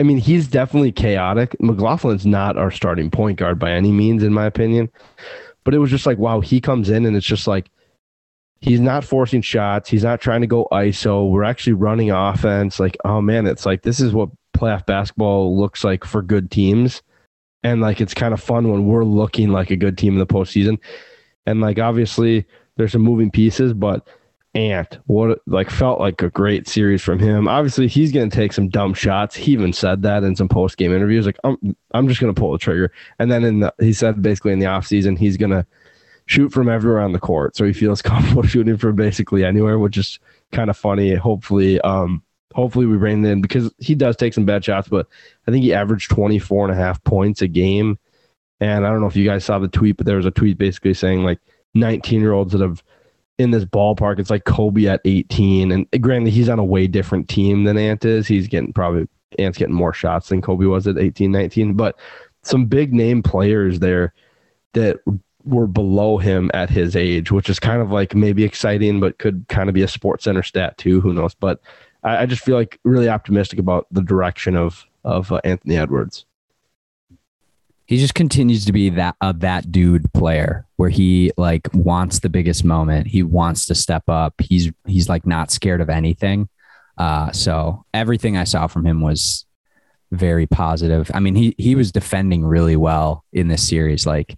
I 0.00 0.04
mean, 0.04 0.18
he's 0.18 0.48
definitely 0.48 0.92
chaotic. 0.92 1.54
McLaughlin's 1.60 2.24
not 2.24 2.56
our 2.56 2.70
starting 2.70 3.10
point 3.10 3.38
guard 3.38 3.58
by 3.58 3.72
any 3.72 3.92
means, 3.92 4.22
in 4.22 4.32
my 4.32 4.46
opinion. 4.46 4.88
But 5.64 5.74
it 5.74 5.78
was 5.78 5.90
just 5.90 6.06
like, 6.06 6.16
wow, 6.16 6.40
he 6.40 6.60
comes 6.62 6.88
in 6.88 7.04
and 7.04 7.14
it's 7.14 7.26
just 7.26 7.46
like 7.46 7.68
he's 8.60 8.80
not 8.80 9.04
forcing 9.04 9.42
shots. 9.42 9.90
He's 9.90 10.02
not 10.04 10.20
trying 10.20 10.40
to 10.40 10.46
go 10.46 10.66
ISO. 10.72 11.30
We're 11.30 11.44
actually 11.44 11.74
running 11.74 12.10
offense. 12.10 12.80
Like, 12.80 12.96
oh 13.04 13.20
man, 13.20 13.46
it's 13.46 13.66
like 13.66 13.82
this 13.82 14.00
is 14.00 14.14
what 14.14 14.30
playoff 14.58 14.86
basketball 14.86 15.58
looks 15.58 15.84
like 15.84 16.04
for 16.04 16.22
good 16.22 16.50
teams. 16.50 17.02
And 17.62 17.80
like 17.80 18.00
it's 18.00 18.14
kind 18.14 18.32
of 18.32 18.40
fun 18.40 18.70
when 18.70 18.86
we're 18.86 19.04
looking 19.04 19.50
like 19.50 19.70
a 19.70 19.76
good 19.76 19.98
team 19.98 20.14
in 20.14 20.18
the 20.18 20.26
postseason. 20.26 20.78
And 21.46 21.60
like 21.60 21.78
obviously 21.78 22.46
there's 22.76 22.92
some 22.92 23.02
moving 23.02 23.30
pieces, 23.30 23.72
but 23.72 24.06
Ant, 24.54 24.98
what 25.06 25.40
like 25.46 25.68
felt 25.68 26.00
like 26.00 26.22
a 26.22 26.30
great 26.30 26.66
series 26.66 27.02
from 27.02 27.18
him. 27.18 27.46
Obviously, 27.48 27.86
he's 27.86 28.12
to 28.30 28.36
take 28.36 28.52
some 28.52 28.68
dumb 28.68 28.94
shots. 28.94 29.36
He 29.36 29.52
even 29.52 29.72
said 29.72 30.02
that 30.02 30.24
in 30.24 30.34
some 30.36 30.48
post 30.48 30.78
game 30.78 30.92
interviews. 30.92 31.26
Like, 31.26 31.38
I'm 31.44 31.76
I'm 31.92 32.08
just 32.08 32.18
to 32.34 32.40
pull 32.40 32.52
the 32.52 32.58
trigger. 32.58 32.90
And 33.18 33.30
then 33.30 33.44
in 33.44 33.60
the, 33.60 33.74
he 33.78 33.92
said 33.92 34.22
basically 34.22 34.52
in 34.52 34.58
the 34.58 34.66
offseason, 34.66 35.18
he's 35.18 35.36
to 35.50 35.66
shoot 36.26 36.50
from 36.50 36.68
everywhere 36.68 37.00
on 37.00 37.12
the 37.12 37.20
court. 37.20 37.56
So 37.56 37.64
he 37.64 37.72
feels 37.72 38.00
comfortable 38.02 38.42
shooting 38.42 38.78
from 38.78 38.96
basically 38.96 39.44
anywhere, 39.44 39.78
which 39.78 39.98
is 39.98 40.18
kind 40.50 40.70
of 40.70 40.76
funny. 40.76 41.14
Hopefully, 41.14 41.80
um, 41.82 42.22
hopefully 42.54 42.86
we 42.86 42.96
rein 42.96 43.24
in 43.24 43.40
because 43.40 43.72
he 43.78 43.94
does 43.94 44.16
take 44.16 44.34
some 44.34 44.44
bad 44.44 44.64
shots, 44.64 44.88
but 44.88 45.06
I 45.46 45.50
think 45.50 45.64
he 45.64 45.74
averaged 45.74 46.10
24 46.10 46.66
and 46.68 46.72
a 46.72 46.76
half 46.76 47.02
points 47.04 47.42
a 47.42 47.48
game. 47.48 47.98
And 48.60 48.86
I 48.86 48.90
don't 48.90 49.00
know 49.00 49.06
if 49.06 49.16
you 49.16 49.24
guys 49.24 49.44
saw 49.44 49.58
the 49.58 49.68
tweet, 49.68 49.96
but 49.96 50.06
there 50.06 50.16
was 50.16 50.26
a 50.26 50.30
tweet 50.30 50.58
basically 50.58 50.94
saying 50.94 51.24
like 51.24 51.38
19 51.74 52.20
year 52.20 52.32
olds 52.32 52.52
that 52.52 52.60
have 52.60 52.82
in 53.38 53.52
this 53.52 53.64
ballpark, 53.64 54.18
it's 54.18 54.30
like 54.30 54.44
Kobe 54.44 54.86
at 54.86 55.00
18. 55.04 55.70
And 55.70 55.86
granted, 56.00 56.32
he's 56.32 56.48
on 56.48 56.58
a 56.58 56.64
way 56.64 56.86
different 56.86 57.28
team 57.28 57.64
than 57.64 57.78
Ant 57.78 58.04
is. 58.04 58.26
He's 58.26 58.48
getting 58.48 58.72
probably 58.72 59.06
Ant's 59.38 59.58
getting 59.58 59.74
more 59.74 59.92
shots 59.92 60.28
than 60.28 60.42
Kobe 60.42 60.66
was 60.66 60.86
at 60.86 60.98
18, 60.98 61.30
19. 61.30 61.74
But 61.74 61.96
some 62.42 62.66
big 62.66 62.92
name 62.92 63.22
players 63.22 63.78
there 63.78 64.12
that 64.74 64.98
were 65.44 65.66
below 65.66 66.18
him 66.18 66.50
at 66.52 66.68
his 66.68 66.96
age, 66.96 67.30
which 67.30 67.48
is 67.48 67.60
kind 67.60 67.80
of 67.80 67.90
like 67.90 68.14
maybe 68.14 68.44
exciting, 68.44 69.00
but 69.00 69.18
could 69.18 69.46
kind 69.48 69.68
of 69.68 69.74
be 69.74 69.82
a 69.82 69.88
sports 69.88 70.24
center 70.24 70.42
stat 70.42 70.76
too. 70.76 71.00
Who 71.00 71.12
knows? 71.12 71.34
But 71.34 71.60
I, 72.08 72.22
I 72.22 72.26
just 72.26 72.42
feel 72.42 72.56
like 72.56 72.78
really 72.84 73.08
optimistic 73.08 73.58
about 73.58 73.86
the 73.90 74.02
direction 74.02 74.56
of 74.56 74.84
of 75.04 75.30
uh, 75.32 75.40
Anthony 75.44 75.76
Edwards. 75.76 76.24
he 77.86 77.96
just 77.96 78.14
continues 78.14 78.64
to 78.66 78.72
be 78.72 78.90
that 78.90 79.16
uh, 79.20 79.32
that 79.36 79.72
dude 79.72 80.12
player 80.12 80.66
where 80.76 80.90
he 80.90 81.32
like 81.36 81.68
wants 81.72 82.20
the 82.20 82.28
biggest 82.28 82.64
moment. 82.64 83.06
He 83.06 83.22
wants 83.22 83.66
to 83.66 83.74
step 83.74 84.08
up. 84.08 84.34
He's 84.40 84.70
he's 84.86 85.08
like 85.08 85.26
not 85.26 85.50
scared 85.50 85.80
of 85.80 85.88
anything. 85.88 86.48
Uh, 86.98 87.32
so 87.32 87.84
everything 87.94 88.36
I 88.36 88.44
saw 88.44 88.66
from 88.66 88.84
him 88.84 89.00
was 89.00 89.46
very 90.10 90.46
positive. 90.46 91.10
I 91.14 91.20
mean, 91.20 91.34
he 91.34 91.54
he 91.58 91.74
was 91.74 91.92
defending 91.92 92.44
really 92.44 92.76
well 92.76 93.24
in 93.32 93.48
this 93.48 93.66
series. 93.66 94.06
Like 94.06 94.36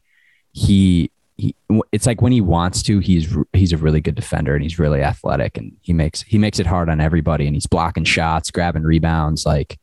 he 0.53 1.11
he, 1.40 1.54
it's 1.92 2.06
like 2.06 2.20
when 2.20 2.32
he 2.32 2.40
wants 2.40 2.82
to, 2.85 2.99
he's 2.99 3.35
he's 3.52 3.73
a 3.73 3.76
really 3.76 4.00
good 4.00 4.14
defender 4.14 4.54
and 4.54 4.62
he's 4.62 4.78
really 4.78 5.02
athletic 5.02 5.56
and 5.56 5.76
he 5.80 5.92
makes 5.92 6.23
he 6.23 6.38
makes 6.38 6.59
it 6.59 6.66
hard 6.66 6.88
on 6.88 7.00
everybody 7.00 7.47
and 7.47 7.56
he's 7.56 7.66
blocking 7.66 8.04
shots, 8.04 8.50
grabbing 8.50 8.82
rebounds, 8.82 9.47
like, 9.47 9.78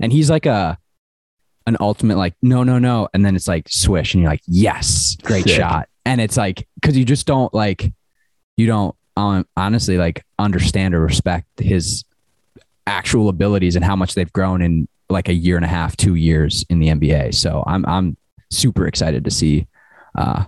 and 0.00 0.12
he's 0.12 0.30
like 0.30 0.46
a 0.46 0.78
an 1.66 1.76
ultimate 1.80 2.16
like 2.16 2.34
no 2.42 2.64
no 2.64 2.78
no. 2.78 3.08
And 3.14 3.24
then 3.24 3.36
it's 3.36 3.48
like 3.48 3.68
swish 3.68 4.14
and 4.14 4.22
you're 4.22 4.30
like 4.30 4.42
yes 4.46 5.16
great 5.22 5.44
Sick. 5.44 5.56
shot. 5.56 5.88
And 6.04 6.20
it's 6.20 6.36
like 6.36 6.66
because 6.80 6.96
you 6.96 7.04
just 7.04 7.26
don't 7.26 7.52
like 7.54 7.92
you 8.56 8.66
don't 8.66 8.96
um, 9.16 9.46
honestly 9.56 9.98
like 9.98 10.24
understand 10.38 10.94
or 10.94 11.00
respect 11.00 11.46
his 11.58 12.04
actual 12.86 13.28
abilities 13.28 13.76
and 13.76 13.84
how 13.84 13.94
much 13.96 14.14
they've 14.14 14.32
grown 14.32 14.62
in 14.62 14.88
like 15.08 15.28
a 15.28 15.34
year 15.34 15.56
and 15.56 15.64
a 15.64 15.68
half 15.68 15.96
two 15.96 16.14
years 16.14 16.64
in 16.68 16.80
the 16.80 16.88
nba 16.88 17.32
so 17.34 17.62
i'm 17.66 17.84
i'm 17.86 18.16
super 18.50 18.86
excited 18.86 19.24
to 19.24 19.30
see 19.30 19.66
uh 20.16 20.44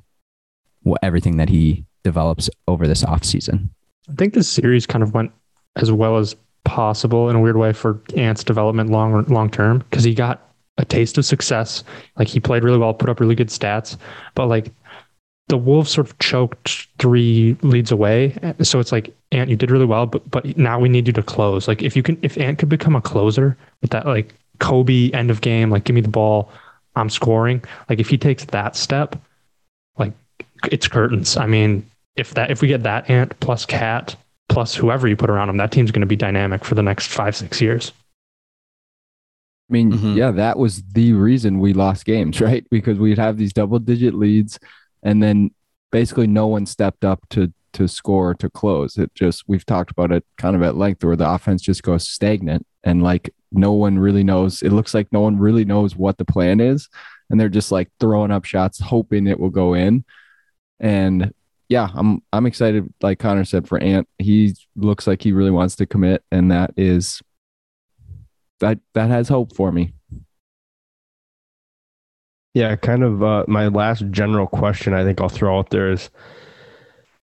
everything 1.03 1.37
that 1.37 1.49
he 1.49 1.85
develops 2.03 2.51
over 2.69 2.87
this 2.87 3.03
offseason 3.05 3.69
I 4.11 4.15
think 4.15 4.35
this 4.35 4.49
series 4.49 4.87
kind 4.87 5.03
of 5.03 5.15
went 5.15 5.33
as 5.77 5.91
well 5.91 6.19
as 6.19 6.37
possible 6.65 7.29
in 7.29 7.37
a 7.37 7.41
weird 7.41 7.57
way 7.57 7.73
for 7.73 8.01
Ant's 8.17 8.45
development 8.45 8.91
long 8.91 9.25
long 9.25 9.51
term 9.51 9.79
because 9.91 10.05
he 10.05 10.15
got 10.15 10.49
a 10.79 10.85
taste 10.85 11.19
of 11.19 11.25
success. 11.25 11.85
Like 12.17 12.29
he 12.29 12.41
played 12.41 12.65
really 12.65 12.79
well, 12.79 12.95
put 12.95 13.09
up 13.09 13.21
really 13.21 13.35
good 13.35 13.49
stats, 13.49 13.97
but 14.35 14.47
like 14.47 14.73
the 15.49 15.57
Wolves 15.57 15.91
sort 15.91 16.09
of 16.09 16.19
choked 16.19 16.89
three 16.99 17.57
leads 17.63 17.93
away. 17.93 18.37
So 18.63 18.81
it's 18.81 18.93
like 18.93 19.15
Ant, 19.31 19.51
you 19.51 19.57
did 19.57 19.71
really 19.71 19.85
well, 19.85 20.07
but 20.07 20.29
but 20.31 20.57
now 20.57 20.79
we 20.79 20.89
need 20.89 21.07
you 21.07 21.13
to 21.15 21.23
close. 21.23 21.69
Like 21.69 21.83
if 21.83 21.97
you 21.97 22.03
can, 22.03 22.19
if 22.23 22.37
Ant 22.39 22.59
could 22.59 22.69
become 22.69 22.97
a 22.97 23.01
closer 23.01 23.57
with 23.81 23.91
that 23.91 24.07
like 24.07 24.35
Kobe 24.59 25.11
end 25.11 25.31
of 25.31 25.41
game, 25.41 25.71
like 25.71 25.85
give 25.85 25.95
me 25.95 26.01
the 26.01 26.09
ball, 26.09 26.51
I'm 26.97 27.11
scoring. 27.11 27.63
Like 27.89 28.01
if 28.01 28.09
he 28.09 28.19
takes 28.19 28.45
that 28.47 28.77
step, 28.77 29.17
it's 30.73 30.89
curtains. 30.89 31.37
I 31.37 31.47
mean, 31.47 31.89
if 32.17 32.35
that 32.35 32.51
if 32.51 32.61
we 32.63 32.69
get 32.69 32.83
that 32.85 33.09
Ant 33.11 33.39
plus 33.41 33.65
Cat 33.67 34.17
plus 34.49 34.75
whoever 34.75 35.09
you 35.09 35.17
put 35.17 35.31
around 35.31 35.49
him, 35.49 35.57
that 35.57 35.73
team's 35.73 35.91
going 35.91 36.01
to 36.03 36.07
be 36.07 36.17
dynamic 36.17 36.65
for 36.65 36.75
the 36.75 36.83
next 36.83 37.09
five 37.09 37.35
six 37.35 37.61
years. 37.61 37.93
I 39.71 39.73
mean, 39.73 39.93
Mhm. 39.93 40.17
yeah, 40.17 40.31
that 40.33 40.59
was 40.59 40.83
the 40.93 41.13
reason 41.15 41.59
we 41.59 41.73
lost 41.73 42.05
games, 42.05 42.41
right? 42.41 42.67
Because 42.71 42.99
we'd 42.99 43.19
have 43.19 43.37
these 43.39 43.53
double 43.53 43.79
digit 43.79 44.15
leads 44.15 44.59
and 45.03 45.23
then 45.23 45.51
basically 45.91 46.27
no 46.27 46.47
one 46.47 46.67
stepped 46.67 47.05
up 47.05 47.21
to 47.31 47.53
to 47.73 47.89
score 47.89 48.35
to 48.35 48.49
close. 48.49 48.97
It 48.99 49.13
just 49.17 49.45
we've 49.49 49.67
talked 49.67 49.91
about 49.91 50.13
it 50.13 50.25
kind 50.39 50.55
of 50.55 50.63
at 50.63 50.77
length 50.77 51.03
where 51.03 51.17
the 51.17 51.29
offense 51.29 51.61
just 51.61 51.83
goes 51.83 52.09
stagnant 52.09 52.65
and 52.85 53.03
like 53.03 53.35
no 53.51 53.73
one 53.73 53.99
really 53.99 54.23
knows. 54.23 54.63
It 54.63 54.71
looks 54.71 54.95
like 54.95 55.09
no 55.13 55.21
one 55.23 55.39
really 55.41 55.65
knows 55.65 55.97
what 55.97 56.17
the 56.19 56.25
plan 56.25 56.61
is 56.61 56.89
and 57.31 57.41
they're 57.41 57.49
just 57.49 57.73
like 57.73 57.91
throwing 57.99 58.31
up 58.31 58.45
shots 58.45 58.79
hoping 58.79 59.27
it 59.27 59.41
will 59.41 59.51
go 59.51 59.75
in. 59.75 60.05
And 60.81 61.33
yeah, 61.69 61.89
I'm 61.95 62.23
I'm 62.33 62.47
excited 62.47 62.93
like 63.03 63.19
Connor 63.19 63.45
said 63.45 63.69
for 63.69 63.79
Ant. 63.79 64.09
He 64.19 64.55
looks 64.77 65.07
like 65.07 65.23
he 65.23 65.33
really 65.33 65.51
wants 65.51 65.77
to 65.77 65.87
commit 65.87 66.23
and 66.31 66.51
that 66.51 66.73
is 66.77 67.23
that 68.61 68.79
that 68.95 69.11
has 69.11 69.29
hope 69.29 69.55
for 69.57 69.73
me. 69.73 69.95
Yeah, 72.55 72.77
kind 72.77 73.03
of. 73.03 73.23
Uh, 73.23 73.45
my 73.49 73.67
last 73.69 74.05
general 74.11 74.47
question 74.47 74.95
I 74.95 75.03
think 75.03 75.21
I'll 75.21 75.29
throw 75.29 75.59
out 75.59 75.71
there 75.71 75.91
is, 75.91 76.09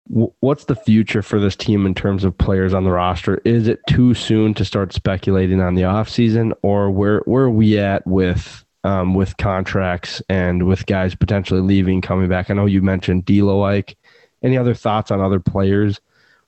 what's 0.08 0.66
the 0.66 0.76
future 0.76 1.24
for 1.24 1.40
this 1.40 1.56
team 1.56 1.88
in 1.88 1.96
terms 1.96 2.24
of 2.24 2.38
players 2.38 2.76
on 2.76 2.84
the 2.84 2.92
roster? 2.92 3.42
Is 3.44 3.68
it 3.68 3.80
too 3.90 4.14
soon 4.14 4.54
to 4.54 4.64
start 4.64 4.94
speculating 4.94 5.62
on 5.62 5.74
the 5.74 5.82
offseason, 5.82 6.54
or 6.62 6.92
where 6.92 7.22
where 7.22 7.46
are 7.46 7.50
we 7.50 7.80
at 7.80 8.06
with 8.06 8.65
um, 8.86 9.14
with 9.14 9.36
contracts 9.38 10.22
and 10.30 10.66
with 10.66 10.86
guys 10.86 11.16
potentially 11.16 11.62
leaving, 11.62 12.02
coming 12.02 12.30
back? 12.30 12.50
I 12.50 12.54
know 12.54 12.66
you 12.66 12.82
mentioned 12.82 13.26
D'Lo. 13.26 13.60
Like, 13.60 13.98
any 14.44 14.58
other 14.58 14.74
thoughts 14.74 15.12
on 15.12 15.20
other 15.20 15.40
players, 15.40 16.00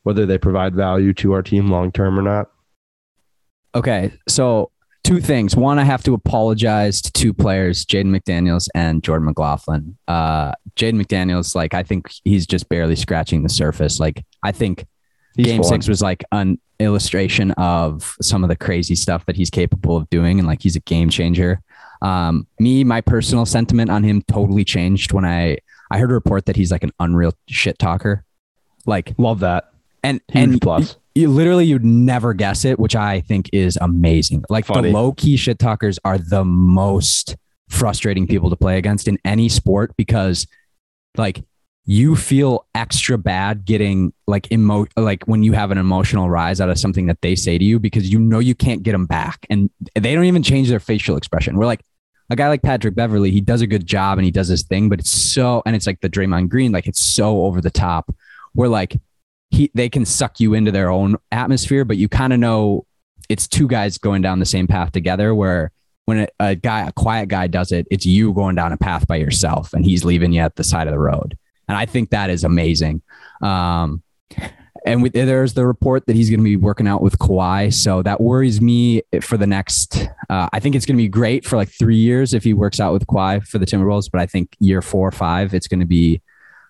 whether 0.03 0.25
they 0.25 0.37
provide 0.37 0.75
value 0.75 1.13
to 1.15 1.33
our 1.33 1.41
team 1.41 1.69
long 1.69 1.91
term 1.91 2.17
or 2.17 2.21
not? 2.21 2.49
Okay, 3.75 4.13
so 4.27 4.71
two 5.03 5.19
things. 5.19 5.55
One, 5.55 5.79
I 5.79 5.83
have 5.83 6.03
to 6.03 6.13
apologize 6.13 7.01
to 7.01 7.11
two 7.11 7.33
players, 7.33 7.85
Jaden 7.85 8.15
McDaniels 8.15 8.67
and 8.75 9.03
Jordan 9.03 9.25
McLaughlin. 9.25 9.97
Uh, 10.07 10.53
Jaden 10.75 11.01
McDaniels, 11.01 11.55
like 11.55 11.73
I 11.73 11.83
think 11.83 12.11
he's 12.23 12.45
just 12.45 12.69
barely 12.69 12.95
scratching 12.95 13.43
the 13.43 13.49
surface. 13.49 13.99
Like 13.99 14.23
I 14.43 14.51
think 14.51 14.85
He's 15.37 15.45
Game 15.45 15.61
fun. 15.61 15.69
Six 15.69 15.87
was 15.87 16.01
like 16.01 16.23
an 16.31 16.59
illustration 16.79 17.51
of 17.51 18.17
some 18.21 18.43
of 18.43 18.49
the 18.49 18.55
crazy 18.55 18.95
stuff 18.95 19.25
that 19.27 19.35
he's 19.35 19.51
capable 19.51 19.95
of 19.95 20.09
doing, 20.09 20.39
and 20.39 20.47
like 20.47 20.61
he's 20.63 20.75
a 20.75 20.81
game 20.81 21.09
changer. 21.09 21.61
Um, 22.01 22.47
me, 22.59 22.83
my 22.83 23.01
personal 23.01 23.45
sentiment 23.45 23.89
on 23.89 24.03
him 24.03 24.21
totally 24.27 24.63
changed 24.63 25.13
when 25.13 25.25
I 25.25 25.57
I 25.89 25.97
heard 25.99 26.11
a 26.11 26.13
report 26.13 26.45
that 26.45 26.55
he's 26.55 26.71
like 26.71 26.83
an 26.83 26.91
unreal 26.99 27.33
shit 27.47 27.79
talker. 27.79 28.23
Like 28.85 29.13
Love 29.17 29.39
that. 29.41 29.71
and 30.03 30.21
Huge 30.31 30.43
and 30.43 30.61
plus. 30.61 30.97
you 31.15 31.29
literally 31.29 31.65
you'd 31.65 31.83
never 31.85 32.33
guess 32.33 32.65
it, 32.65 32.77
which 32.79 32.95
I 32.95 33.21
think 33.21 33.49
is 33.53 33.77
amazing. 33.81 34.43
Like 34.49 34.65
Funny. 34.65 34.89
the 34.89 34.93
low 34.93 35.11
key 35.13 35.37
shit 35.37 35.59
talkers 35.59 35.97
are 36.05 36.17
the 36.17 36.43
most 36.45 37.35
frustrating 37.69 38.27
people 38.27 38.49
to 38.49 38.55
play 38.55 38.77
against 38.77 39.07
in 39.07 39.17
any 39.25 39.49
sport 39.49 39.91
because 39.97 40.47
like 41.17 41.43
you 41.89 42.17
feel 42.17 42.67
extra 42.75 43.17
bad 43.17 43.63
getting 43.63 44.11
like 44.27 44.51
emo 44.51 44.85
like 44.97 45.23
when 45.23 45.41
you 45.41 45.53
have 45.53 45.71
an 45.71 45.77
emotional 45.77 46.29
rise 46.29 46.59
out 46.59 46.69
of 46.69 46.77
something 46.77 47.07
that 47.07 47.21
they 47.21 47.33
say 47.33 47.57
to 47.57 47.63
you 47.63 47.79
because 47.79 48.11
you 48.11 48.19
know 48.19 48.39
you 48.39 48.53
can't 48.53 48.83
get 48.83 48.91
them 48.91 49.05
back 49.05 49.47
and 49.49 49.69
they 49.95 50.13
don't 50.13 50.25
even 50.25 50.43
change 50.43 50.67
their 50.67 50.81
facial 50.81 51.15
expression. 51.15 51.55
We're 51.55 51.65
like 51.65 51.81
a 52.29 52.35
guy 52.35 52.49
like 52.49 52.61
Patrick 52.61 52.93
Beverley, 52.93 53.31
he 53.31 53.39
does 53.39 53.61
a 53.61 53.67
good 53.67 53.85
job 53.85 54.17
and 54.17 54.25
he 54.25 54.31
does 54.31 54.49
his 54.49 54.63
thing, 54.63 54.89
but 54.89 54.99
it's 54.99 55.09
so 55.09 55.63
and 55.65 55.77
it's 55.77 55.87
like 55.87 56.01
the 56.01 56.09
Draymond 56.09 56.49
Green, 56.49 56.73
like 56.73 56.87
it's 56.87 56.99
so 56.99 57.43
over 57.43 57.61
the 57.61 57.71
top. 57.71 58.13
Where 58.53 58.67
like 58.67 58.99
he 59.49 59.71
they 59.73 59.87
can 59.87 60.03
suck 60.03 60.41
you 60.41 60.53
into 60.53 60.71
their 60.71 60.89
own 60.89 61.15
atmosphere, 61.31 61.85
but 61.85 61.95
you 61.95 62.09
kind 62.09 62.33
of 62.33 62.39
know 62.39 62.85
it's 63.29 63.47
two 63.47 63.67
guys 63.67 63.97
going 63.97 64.21
down 64.21 64.39
the 64.39 64.45
same 64.45 64.67
path 64.67 64.91
together. 64.91 65.33
Where 65.33 65.71
when 66.03 66.27
a 66.39 66.55
guy, 66.55 66.85
a 66.85 66.91
quiet 66.91 67.29
guy, 67.29 67.47
does 67.47 67.71
it, 67.71 67.87
it's 67.89 68.05
you 68.05 68.33
going 68.33 68.55
down 68.55 68.73
a 68.73 68.77
path 68.77 69.07
by 69.07 69.15
yourself, 69.15 69.73
and 69.73 69.85
he's 69.85 70.03
leaving 70.03 70.33
you 70.33 70.41
at 70.41 70.57
the 70.57 70.65
side 70.65 70.87
of 70.87 70.91
the 70.91 70.99
road. 70.99 71.37
And 71.67 71.77
I 71.77 71.85
think 71.85 72.11
that 72.11 72.29
is 72.29 72.43
amazing. 72.43 73.01
Um, 73.41 74.03
and 74.85 75.03
we, 75.03 75.09
there's 75.09 75.53
the 75.53 75.65
report 75.65 76.05
that 76.05 76.15
he's 76.15 76.29
going 76.29 76.39
to 76.39 76.43
be 76.43 76.55
working 76.55 76.87
out 76.87 77.01
with 77.01 77.19
Kawhi, 77.19 77.73
so 77.73 78.01
that 78.03 78.21
worries 78.21 78.61
me 78.61 79.01
for 79.21 79.35
the 79.35 79.47
next. 79.47 80.07
Uh, 80.29 80.47
I 80.53 80.59
think 80.59 80.75
it's 80.75 80.85
going 80.85 80.95
to 80.95 81.03
be 81.03 81.09
great 81.09 81.45
for 81.45 81.57
like 81.57 81.69
three 81.69 81.97
years 81.97 82.33
if 82.33 82.43
he 82.43 82.53
works 82.53 82.79
out 82.79 82.93
with 82.93 83.05
Kawhi 83.05 83.45
for 83.45 83.57
the 83.57 83.65
Timberwolves, 83.65 84.09
but 84.09 84.21
I 84.21 84.25
think 84.25 84.55
year 84.59 84.81
four 84.81 85.07
or 85.07 85.11
five, 85.11 85.53
it's 85.53 85.67
going 85.67 85.81
to 85.81 85.85
be 85.85 86.21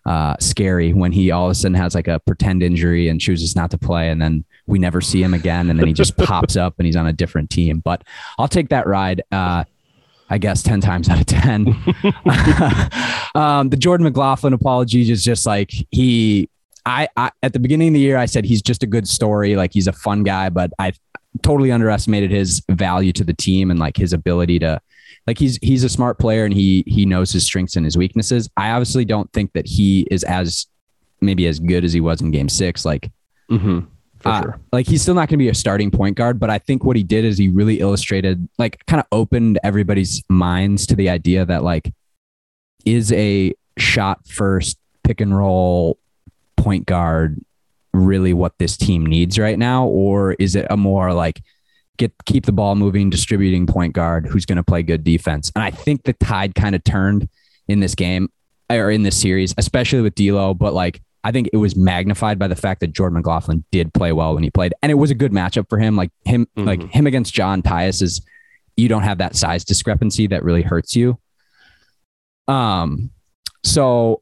uh, 0.08 0.36
scary 0.40 0.94
when 0.94 1.12
he 1.12 1.32
all 1.32 1.46
of 1.46 1.52
a 1.52 1.56
sudden 1.56 1.76
has 1.76 1.94
like 1.94 2.08
a 2.08 2.20
pretend 2.22 2.64
injury 2.64 3.10
and 3.10 3.22
chooses 3.22 3.56
not 3.56 3.70
to 3.72 3.78
play, 3.78 4.10
and 4.10 4.22
then 4.22 4.46
we 4.66 4.80
never 4.80 5.00
see 5.00 5.22
him 5.22 5.34
again, 5.34 5.70
and 5.70 5.80
then 5.80 5.86
he 5.86 5.94
just 5.94 6.18
pops 6.26 6.56
up 6.56 6.76
and 6.80 6.86
he's 6.86 6.96
on 6.96 7.08
a 7.08 7.14
different 7.14 7.50
team. 7.50 7.80
But 7.80 8.04
I'll 8.40 8.48
take 8.48 8.70
that 8.70 8.88
ride. 8.88 9.22
Uh, 9.32 9.66
I 10.30 10.38
guess 10.38 10.64
10 10.64 10.82
times 10.82 11.10
out 11.10 11.20
of 11.20 11.26
10. 11.26 11.68
um, 13.36 13.70
the 13.70 13.78
Jordan 13.78 14.04
McLaughlin 14.04 14.54
apology 14.54 15.10
is 15.10 15.24
just 15.24 15.46
like 15.46 15.72
he, 15.92 16.50
I, 16.86 17.08
I, 17.16 17.32
at 17.44 17.54
the 17.54 17.60
beginning 17.60 17.90
of 17.90 17.94
the 17.94 18.00
year, 18.00 18.18
I 18.18 18.26
said 18.26 18.46
he's 18.46 18.62
just 18.62 18.84
a 18.84 18.88
good 18.88 19.08
story. 19.08 19.56
Like 19.56 19.74
he's 19.74 19.88
a 19.88 19.94
fun 19.94 20.24
guy, 20.24 20.50
but 20.50 20.72
I 20.80 20.94
totally 21.44 21.72
underestimated 21.72 22.32
his 22.32 22.62
value 22.70 23.14
to 23.14 23.24
the 23.24 23.34
team 23.34 23.72
and 23.72 23.80
like 23.80 23.98
his 23.98 24.14
ability 24.14 24.60
to, 24.60 24.82
like 25.26 25.38
he's 25.38 25.58
he's 25.62 25.84
a 25.84 25.90
smart 25.90 26.20
player 26.20 26.46
and 26.46 26.54
he 26.54 26.86
he 26.88 27.06
knows 27.06 27.34
his 27.34 27.44
strengths 27.44 27.76
and 27.76 27.84
his 27.84 27.98
weaknesses. 27.98 28.50
I 28.56 28.72
obviously 28.72 29.04
don't 29.04 29.32
think 29.34 29.52
that 29.54 29.68
he 29.68 30.08
is 30.10 30.24
as 30.24 30.68
maybe 31.20 31.48
as 31.48 31.60
good 31.60 31.84
as 31.84 31.92
he 31.92 32.00
was 32.00 32.22
in 32.22 32.32
game 32.32 32.48
six. 32.48 32.86
Like 32.86 33.12
Mm-hmm. 33.50 33.80
Uh, 34.28 34.42
sure. 34.42 34.60
like 34.72 34.88
he's 34.88 35.02
still 35.02 35.16
not 35.16 35.30
going 35.30 35.38
to 35.40 35.44
be 35.44 35.50
a 35.50 35.54
starting 35.54 35.92
point 35.92 36.18
guard, 36.18 36.40
but 36.40 36.50
I 36.50 36.60
think 36.60 36.84
what 36.84 36.96
he 36.96 37.04
did 37.04 37.26
is 37.26 37.38
he 37.38 37.50
really 37.50 37.80
illustrated, 37.80 38.48
like, 38.58 38.86
kind 38.86 39.00
of 39.00 39.06
opened 39.12 39.60
everybody's 39.64 40.24
minds 40.30 40.86
to 40.88 40.96
the 40.96 41.10
idea 41.10 41.46
that 41.46 41.64
like 41.64 41.94
is 42.86 43.12
a 43.14 43.54
shot 43.78 44.28
first 44.28 44.78
pick 45.04 45.22
and 45.22 45.38
roll 45.38 45.98
point 46.56 46.86
guard 46.86 47.40
really 47.94 48.34
what 48.34 48.58
this 48.60 48.78
team 48.78 49.06
needs 49.06 49.38
right 49.40 49.58
now, 49.58 49.86
or 49.86 50.34
is 50.34 50.56
it 50.56 50.68
a 50.70 50.78
more 50.78 51.14
like 51.14 51.42
get 51.98 52.14
keep 52.26 52.46
the 52.46 52.52
ball 52.52 52.76
moving, 52.76 53.10
distributing 53.10 53.66
point 53.66 53.94
guard 53.94 54.26
who's 54.26 54.46
going 54.46 54.58
to 54.58 54.64
play 54.64 54.84
good 54.84 55.04
defense? 55.04 55.52
And 55.56 55.64
I 55.64 55.72
think 55.72 56.04
the 56.04 56.14
tide 56.14 56.56
kind 56.56 56.76
of 56.76 56.84
turned 56.84 57.30
in 57.68 57.80
this 57.80 57.96
game. 57.96 58.30
or 58.70 58.92
in 58.92 59.04
this 59.04 59.18
series, 59.18 59.56
especially 59.58 60.02
with 60.02 60.14
D'Lo. 60.16 60.54
But 60.54 60.74
like, 60.74 61.02
I 61.28 61.32
think 61.34 61.50
it 61.52 61.58
was 61.58 61.76
magnified 61.76 62.40
by 62.40 62.48
the 62.48 62.56
fact 62.56 62.80
that 62.80 62.94
Jordan 62.94 63.18
McLaughlin 63.18 63.66
did 63.70 63.94
play 63.94 64.14
well 64.14 64.34
when 64.34 64.44
he 64.44 64.50
played, 64.50 64.74
and 64.82 64.90
it 64.90 64.96
was 64.96 65.12
a 65.12 65.16
good 65.16 65.34
matchup 65.34 65.68
for 65.68 65.78
him. 65.78 65.98
Like 65.98 66.10
him, 66.24 66.48
Mhm. 66.58 66.66
like 66.66 66.82
him 66.90 67.06
against 67.06 67.34
John 67.34 67.62
Tyus 67.62 68.02
is 68.02 68.22
you 68.78 68.88
don't 68.88 69.04
have 69.04 69.18
that 69.18 69.36
size 69.36 69.66
discrepancy 69.66 70.28
that 70.28 70.42
really 70.42 70.62
hurts 70.62 70.96
you. 70.96 71.18
Um, 72.48 73.10
so 73.66 74.22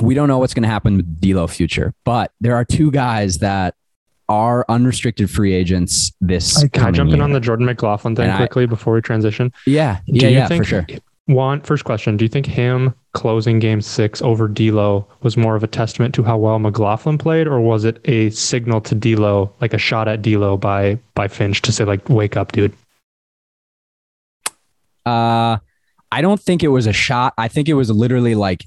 we 0.00 0.14
don't 0.14 0.26
know 0.26 0.38
what's 0.38 0.54
going 0.54 0.64
to 0.64 0.68
happen 0.68 0.96
with 0.96 1.20
D'Lo 1.20 1.46
future, 1.46 1.94
but 2.04 2.32
there 2.40 2.56
are 2.56 2.64
two 2.64 2.90
guys 2.90 3.38
that 3.38 3.76
are 4.28 4.64
unrestricted 4.68 5.30
free 5.30 5.52
agents 5.52 6.10
this. 6.20 6.58
Can 6.58 6.66
I 6.66 6.78
coming 6.78 6.94
jump 6.94 7.12
in 7.12 7.20
on 7.20 7.32
the 7.32 7.38
Jordan 7.40 7.66
McLaughlin 7.66 8.16
thing 8.16 8.24
And 8.24 8.32
I- 8.32 8.38
quickly 8.38 8.66
before 8.66 8.94
we 8.94 9.02
transition? 9.02 9.52
Yeah, 9.66 9.98
Do 10.06 10.14
yeah, 10.14 10.28
you 10.28 10.36
yeah, 10.36 10.48
think 10.48 10.64
for 10.64 10.68
sure. 10.68 10.86
One 11.26 11.60
first 11.60 11.84
question: 11.84 12.16
Do 12.16 12.24
you 12.24 12.28
think 12.28 12.46
him 12.46 12.94
closing 13.12 13.58
Game 13.58 13.80
Six 13.80 14.20
over 14.22 14.48
D'Lo 14.48 15.06
was 15.22 15.36
more 15.36 15.54
of 15.54 15.62
a 15.62 15.68
testament 15.68 16.14
to 16.16 16.22
how 16.24 16.36
well 16.36 16.58
McLaughlin 16.58 17.16
played, 17.18 17.46
or 17.46 17.60
was 17.60 17.84
it 17.84 18.00
a 18.06 18.30
signal 18.30 18.80
to 18.82 18.94
D'Lo, 18.94 19.52
like 19.60 19.72
a 19.72 19.78
shot 19.78 20.08
at 20.08 20.22
D'Lo 20.22 20.56
by 20.56 20.98
by 21.14 21.28
Finch 21.28 21.62
to 21.62 21.72
say 21.72 21.84
like, 21.84 22.08
"Wake 22.08 22.36
up, 22.36 22.52
dude"? 22.52 22.74
Uh, 25.06 25.58
I 26.10 26.20
don't 26.20 26.40
think 26.40 26.62
it 26.62 26.68
was 26.68 26.86
a 26.86 26.92
shot. 26.92 27.34
I 27.38 27.48
think 27.48 27.68
it 27.68 27.74
was 27.74 27.90
literally 27.90 28.34
like 28.34 28.64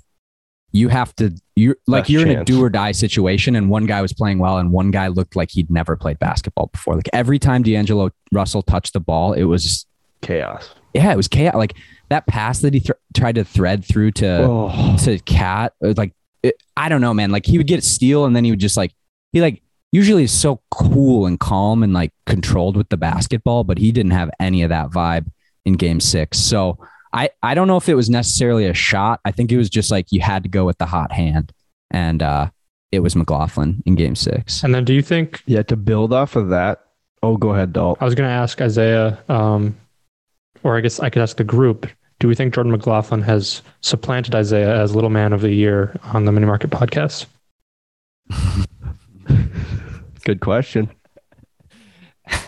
you 0.72 0.90
have 0.90 1.16
to. 1.18 1.34
You're 1.56 1.78
like 1.88 2.04
Last 2.04 2.10
you're 2.10 2.28
in 2.28 2.40
a 2.40 2.44
do 2.46 2.62
or 2.64 2.70
die 2.70 2.92
situation, 2.92 3.56
and 3.56 3.70
one 3.70 3.86
guy 3.86 4.02
was 4.02 4.14
playing 4.14 4.40
well, 4.40 4.58
and 4.58 4.72
one 4.72 4.92
guy 4.92 5.08
looked 5.08 5.36
like 5.36 5.52
he'd 5.52 5.70
never 5.70 5.96
played 5.96 6.20
basketball 6.20 6.68
before. 6.68 6.96
Like 6.96 7.10
every 7.14 7.40
time 7.40 7.64
D'Angelo 7.64 8.12
Russell 8.32 8.62
touched 8.62 8.94
the 8.94 9.00
ball, 9.00 9.34
it 9.34 9.44
was 9.44 9.86
Chaos. 10.22 10.70
yeah, 10.94 11.12
it 11.12 11.18
was 11.18 11.28
chaos. 11.28 11.56
Like 11.56 11.76
that 12.10 12.28
pass 12.28 12.60
that 12.60 12.74
he 12.74 12.80
thr 12.80 12.94
tried 13.16 13.36
to 13.36 13.44
thread 13.44 13.84
through 13.84 14.12
to 14.12 14.46
Oh, 14.48 14.98
to 15.04 15.20
Cat, 15.20 15.74
it 15.82 15.88
was 15.88 15.98
like 15.98 16.14
it, 16.44 16.62
I 16.78 16.90
don't 16.90 17.02
know, 17.02 17.14
man. 17.14 17.32
Like 17.32 17.46
he 17.46 17.58
would 17.58 17.68
get 17.68 17.80
a 17.80 17.82
steal, 17.82 18.26
and 18.26 18.36
then 18.36 18.44
he 18.44 18.52
would 18.52 18.60
just 18.60 18.78
like 18.78 18.94
he 19.32 19.42
like 19.42 19.62
usually 19.92 20.24
is 20.24 20.32
so 20.32 20.62
cool 20.72 21.26
and 21.26 21.40
calm 21.40 21.84
and 21.84 21.94
like 21.94 22.12
controlled 22.26 22.78
with 22.78 22.90
the 22.90 22.98
basketball, 22.98 23.64
but 23.64 23.78
he 23.78 23.92
didn't 23.92 24.12
have 24.12 24.30
any 24.40 24.62
of 24.64 24.70
that 24.70 24.90
vibe 24.90 25.28
in 25.66 25.74
Game 25.74 26.00
Six. 26.00 26.38
So 26.38 26.78
I 27.14 27.30
I 27.42 27.54
don't 27.54 27.68
know 27.68 27.78
if 27.78 27.90
it 27.90 27.96
was 27.96 28.10
necessarily 28.10 28.66
a 28.66 28.74
shot. 28.74 29.20
I 29.26 29.32
think 29.32 29.52
it 29.52 29.58
was 29.58 29.70
just 29.70 29.92
like 29.92 30.12
you 30.12 30.22
had 30.22 30.44
to 30.44 30.50
go 30.50 30.66
with 30.66 30.78
the 30.78 30.86
hot 30.86 31.12
hand, 31.12 31.52
and 31.92 32.22
uh 32.22 32.50
it 32.92 33.00
was 33.00 33.16
McLaughlin 33.16 33.84
in 33.86 33.96
Game 33.96 34.16
Six. 34.16 34.64
And 34.64 34.74
then, 34.74 34.86
do 34.86 34.94
you 34.94 35.02
think 35.02 35.42
yeah. 35.46 35.64
To 35.64 35.76
build 35.76 36.14
off 36.14 36.36
of 36.36 36.50
that. 36.50 36.82
Oh, 37.24 37.38
go 37.38 37.50
ahead, 37.50 37.74
Dalt. 37.74 37.98
I 38.00 38.06
was 38.06 38.14
going 38.14 38.30
to 38.30 38.34
ask 38.34 38.62
Isaiah, 38.62 39.18
um, 39.28 39.76
or 40.66 40.76
I 40.76 40.82
guess 40.82 41.00
I 41.00 41.10
could 41.10 41.22
ask 41.22 41.38
the 41.38 41.44
group. 41.44 41.88
Do 42.20 42.28
we 42.28 42.36
think 42.36 42.54
Jordan 42.54 42.72
McLaughlin 42.72 43.22
has 43.22 43.62
supplanted 43.82 44.34
Isaiah 44.34 44.82
as 44.82 44.96
Little 44.96 45.12
Man 45.12 45.32
of 45.32 45.42
the 45.42 45.54
Year 45.54 45.98
on 46.04 46.26
the 46.26 46.32
Mini 46.32 46.48
Market 46.48 46.72
podcast? 46.72 47.28
Good 50.26 50.42
question. 50.42 50.90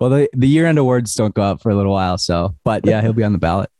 Well, 0.00 0.08
the 0.08 0.30
the 0.32 0.48
year 0.48 0.64
end 0.64 0.78
awards 0.78 1.14
don't 1.14 1.34
go 1.34 1.42
up 1.42 1.60
for 1.60 1.70
a 1.70 1.74
little 1.74 1.92
while, 1.92 2.16
so 2.16 2.54
but 2.64 2.86
yeah, 2.86 3.02
he'll 3.02 3.12
be 3.12 3.24
on 3.24 3.32
the 3.32 3.38
ballot. 3.38 3.70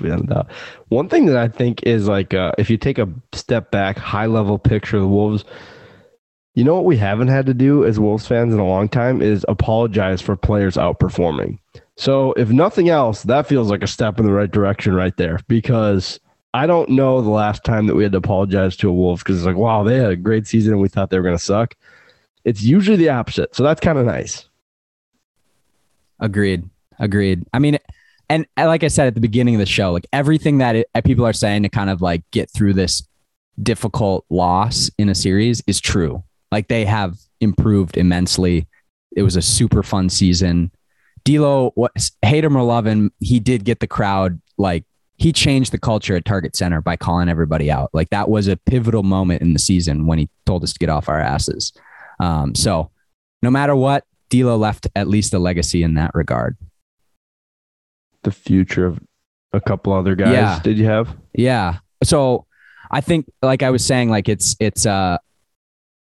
Without 0.00 0.20
a 0.20 0.26
doubt. 0.26 0.50
One 0.88 1.10
thing 1.10 1.26
that 1.26 1.36
I 1.36 1.48
think 1.48 1.82
is 1.82 2.08
like, 2.08 2.32
uh, 2.32 2.52
if 2.56 2.70
you 2.70 2.78
take 2.78 2.98
a 2.98 3.12
step 3.32 3.70
back, 3.70 3.98
high 3.98 4.24
level 4.24 4.58
picture 4.58 4.96
of 4.96 5.02
the 5.02 5.08
Wolves, 5.08 5.44
you 6.54 6.64
know 6.64 6.74
what 6.74 6.86
we 6.86 6.96
haven't 6.96 7.28
had 7.28 7.44
to 7.46 7.52
do 7.52 7.84
as 7.84 8.00
Wolves 8.00 8.26
fans 8.26 8.54
in 8.54 8.60
a 8.60 8.66
long 8.66 8.88
time 8.88 9.20
is 9.20 9.44
apologize 9.48 10.22
for 10.22 10.34
players 10.34 10.76
outperforming. 10.76 11.58
So, 11.98 12.32
if 12.34 12.50
nothing 12.50 12.88
else, 12.88 13.24
that 13.24 13.48
feels 13.48 13.70
like 13.70 13.82
a 13.82 13.88
step 13.88 14.20
in 14.20 14.24
the 14.24 14.32
right 14.32 14.50
direction 14.50 14.94
right 14.94 15.16
there 15.16 15.40
because 15.48 16.20
I 16.54 16.64
don't 16.68 16.90
know 16.90 17.20
the 17.20 17.28
last 17.28 17.64
time 17.64 17.88
that 17.88 17.96
we 17.96 18.04
had 18.04 18.12
to 18.12 18.18
apologize 18.18 18.76
to 18.76 18.88
a 18.88 18.92
Wolf 18.92 19.24
because 19.24 19.38
it's 19.38 19.46
like, 19.46 19.56
wow, 19.56 19.82
they 19.82 19.96
had 19.96 20.12
a 20.12 20.16
great 20.16 20.46
season 20.46 20.74
and 20.74 20.80
we 20.80 20.88
thought 20.88 21.10
they 21.10 21.18
were 21.18 21.24
going 21.24 21.36
to 21.36 21.42
suck. 21.42 21.74
It's 22.44 22.62
usually 22.62 22.96
the 22.96 23.08
opposite. 23.08 23.56
So, 23.56 23.64
that's 23.64 23.80
kind 23.80 23.98
of 23.98 24.06
nice. 24.06 24.48
Agreed. 26.20 26.70
Agreed. 27.00 27.44
I 27.52 27.58
mean, 27.58 27.78
and 28.28 28.46
like 28.56 28.84
I 28.84 28.88
said 28.88 29.08
at 29.08 29.14
the 29.14 29.20
beginning 29.20 29.56
of 29.56 29.58
the 29.58 29.66
show, 29.66 29.90
like 29.90 30.06
everything 30.12 30.58
that 30.58 30.76
it, 30.76 30.86
people 31.04 31.26
are 31.26 31.32
saying 31.32 31.64
to 31.64 31.68
kind 31.68 31.90
of 31.90 32.00
like 32.00 32.22
get 32.30 32.48
through 32.48 32.74
this 32.74 33.02
difficult 33.60 34.24
loss 34.30 34.88
in 34.98 35.08
a 35.08 35.16
series 35.16 35.64
is 35.66 35.80
true. 35.80 36.22
Like 36.52 36.68
they 36.68 36.84
have 36.84 37.18
improved 37.40 37.96
immensely. 37.96 38.68
It 39.16 39.22
was 39.22 39.34
a 39.34 39.42
super 39.42 39.82
fun 39.82 40.10
season. 40.10 40.70
D'Lo, 41.28 41.72
what 41.74 41.92
hate 42.22 42.42
him 42.42 42.56
or 42.56 42.62
love 42.62 42.86
him, 42.86 43.12
he 43.20 43.38
did 43.38 43.64
get 43.64 43.80
the 43.80 43.86
crowd 43.86 44.40
like 44.56 44.84
he 45.16 45.30
changed 45.30 45.72
the 45.72 45.78
culture 45.78 46.16
at 46.16 46.24
Target 46.24 46.56
Center 46.56 46.80
by 46.80 46.96
calling 46.96 47.28
everybody 47.28 47.70
out. 47.70 47.90
Like 47.92 48.08
that 48.10 48.30
was 48.30 48.48
a 48.48 48.56
pivotal 48.56 49.02
moment 49.02 49.42
in 49.42 49.52
the 49.52 49.58
season 49.58 50.06
when 50.06 50.18
he 50.18 50.30
told 50.46 50.64
us 50.64 50.72
to 50.72 50.78
get 50.78 50.88
off 50.88 51.06
our 51.08 51.20
asses. 51.20 51.74
Um, 52.18 52.54
so 52.54 52.90
no 53.42 53.50
matter 53.50 53.76
what, 53.76 54.04
D'Lo 54.30 54.56
left 54.56 54.86
at 54.96 55.06
least 55.06 55.34
a 55.34 55.38
legacy 55.38 55.82
in 55.82 55.94
that 55.94 56.12
regard. 56.14 56.56
The 58.22 58.30
future 58.30 58.86
of 58.86 58.98
a 59.52 59.60
couple 59.60 59.92
other 59.92 60.14
guys. 60.14 60.32
Yeah. 60.32 60.60
Did 60.62 60.78
you 60.78 60.86
have? 60.86 61.14
Yeah. 61.34 61.78
So 62.04 62.46
I 62.90 63.02
think, 63.02 63.30
like 63.42 63.62
I 63.62 63.68
was 63.68 63.84
saying, 63.84 64.08
like 64.08 64.30
it's 64.30 64.56
it's 64.60 64.86
uh, 64.86 65.18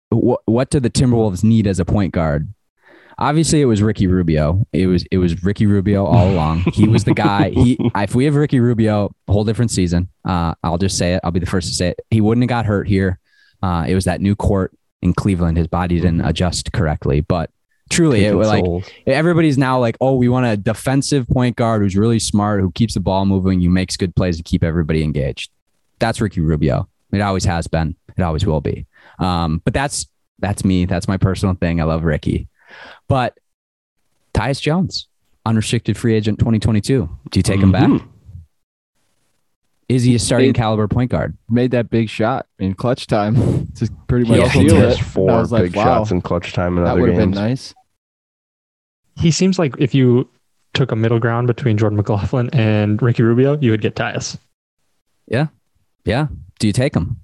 what 0.09 0.39
what 0.45 0.69
do 0.69 0.79
the 0.79 0.89
Timberwolves 0.89 1.43
need 1.43 1.67
as 1.67 1.79
a 1.79 1.85
point 1.85 2.13
guard? 2.13 2.53
Obviously, 3.19 3.61
it 3.61 3.65
was 3.65 3.81
Ricky 3.81 4.07
Rubio. 4.07 4.65
It 4.73 4.87
was 4.87 5.05
it 5.11 5.17
was 5.17 5.43
Ricky 5.43 5.65
Rubio 5.65 6.05
all 6.05 6.31
along. 6.33 6.59
He 6.73 6.87
was 6.87 7.03
the 7.03 7.13
guy. 7.13 7.49
He 7.49 7.77
if 7.95 8.13
we 8.13 8.25
have 8.25 8.35
Ricky 8.35 8.59
Rubio, 8.59 9.11
a 9.27 9.31
whole 9.31 9.43
different 9.43 9.71
season. 9.71 10.09
Uh, 10.23 10.53
I'll 10.63 10.77
just 10.77 10.97
say 10.97 11.15
it. 11.15 11.21
I'll 11.23 11.31
be 11.31 11.39
the 11.39 11.45
first 11.45 11.67
to 11.69 11.73
say 11.73 11.89
it. 11.89 11.99
He 12.11 12.21
wouldn't 12.21 12.43
have 12.43 12.49
got 12.49 12.65
hurt 12.65 12.87
here. 12.87 13.19
Uh, 13.61 13.85
it 13.87 13.95
was 13.95 14.05
that 14.05 14.21
new 14.21 14.35
court 14.35 14.71
in 15.01 15.13
Cleveland. 15.13 15.57
His 15.57 15.67
body 15.67 15.95
didn't 15.95 16.21
adjust 16.21 16.71
correctly, 16.73 17.21
but 17.21 17.49
truly, 17.89 18.25
it 18.25 18.35
was 18.35 18.47
like 18.47 18.63
everybody's 19.07 19.57
now 19.57 19.79
like, 19.79 19.97
oh, 20.01 20.15
we 20.15 20.29
want 20.29 20.45
a 20.45 20.57
defensive 20.57 21.27
point 21.27 21.55
guard 21.55 21.81
who's 21.81 21.95
really 21.95 22.19
smart, 22.19 22.61
who 22.61 22.71
keeps 22.71 22.93
the 22.93 22.99
ball 22.99 23.25
moving, 23.25 23.61
who 23.61 23.69
makes 23.69 23.97
good 23.97 24.15
plays 24.15 24.37
to 24.37 24.43
keep 24.43 24.63
everybody 24.63 25.03
engaged. 25.03 25.49
That's 25.99 26.21
Ricky 26.21 26.41
Rubio. 26.41 26.87
It 27.11 27.21
always 27.21 27.45
has 27.45 27.67
been. 27.67 27.95
It 28.15 28.21
always 28.21 28.45
will 28.45 28.61
be. 28.61 28.85
Um, 29.19 29.61
but 29.63 29.73
that's 29.73 30.05
that's 30.39 30.63
me. 30.63 30.85
That's 30.85 31.07
my 31.07 31.17
personal 31.17 31.55
thing. 31.55 31.81
I 31.81 31.85
love 31.85 32.03
Ricky. 32.03 32.47
But 33.07 33.37
Tyus 34.33 34.61
Jones, 34.61 35.07
unrestricted 35.45 35.97
free 35.97 36.13
agent 36.15 36.39
2022. 36.39 37.09
Do 37.31 37.39
you 37.39 37.43
take 37.43 37.59
him 37.61 37.71
back? 37.71 37.87
Mhm. 37.89 38.07
Is 39.89 40.03
he 40.03 40.15
a 40.15 40.19
starting 40.19 40.49
It- 40.49 40.55
caliber 40.55 40.87
point 40.87 41.11
guard? 41.11 41.37
Made 41.49 41.71
that 41.71 41.89
big 41.89 42.09
shot 42.09 42.45
in 42.59 42.73
clutch 42.73 43.07
time 43.07 43.35
to 43.75 43.89
pretty 44.07 44.29
much 44.29 44.39
Yeah, 44.39 44.49
he 44.49 44.67
seal 44.69 44.79
did. 44.81 44.89
it. 44.91 44.97
four 44.97 45.31
I 45.31 45.39
was 45.39 45.51
like, 45.51 45.63
big 45.63 45.75
wow, 45.77 45.83
shots 45.83 46.11
in 46.11 46.21
clutch 46.21 46.51
time 46.53 46.77
in 46.77 46.83
that 46.83 46.91
other 46.91 47.01
would 47.01 47.09
have 47.11 47.17
been 47.17 47.31
games. 47.31 47.37
nice. 47.37 47.73
He 49.15 49.31
seems 49.31 49.57
like 49.57 49.75
if 49.79 49.95
you 49.95 50.29
took 50.73 50.91
a 50.91 50.95
middle 50.95 51.19
ground 51.19 51.47
between 51.47 51.77
Jordan 51.77 51.95
McLaughlin 51.97 52.49
and 52.51 53.01
Ricky 53.01 53.23
Rubio, 53.23 53.57
you 53.59 53.71
would 53.71 53.81
get 53.81 53.95
Tyus. 53.95 54.37
Yeah, 55.27 55.47
yeah. 56.05 56.27
Do 56.59 56.67
you 56.67 56.73
take 56.73 56.93
him? 56.95 57.17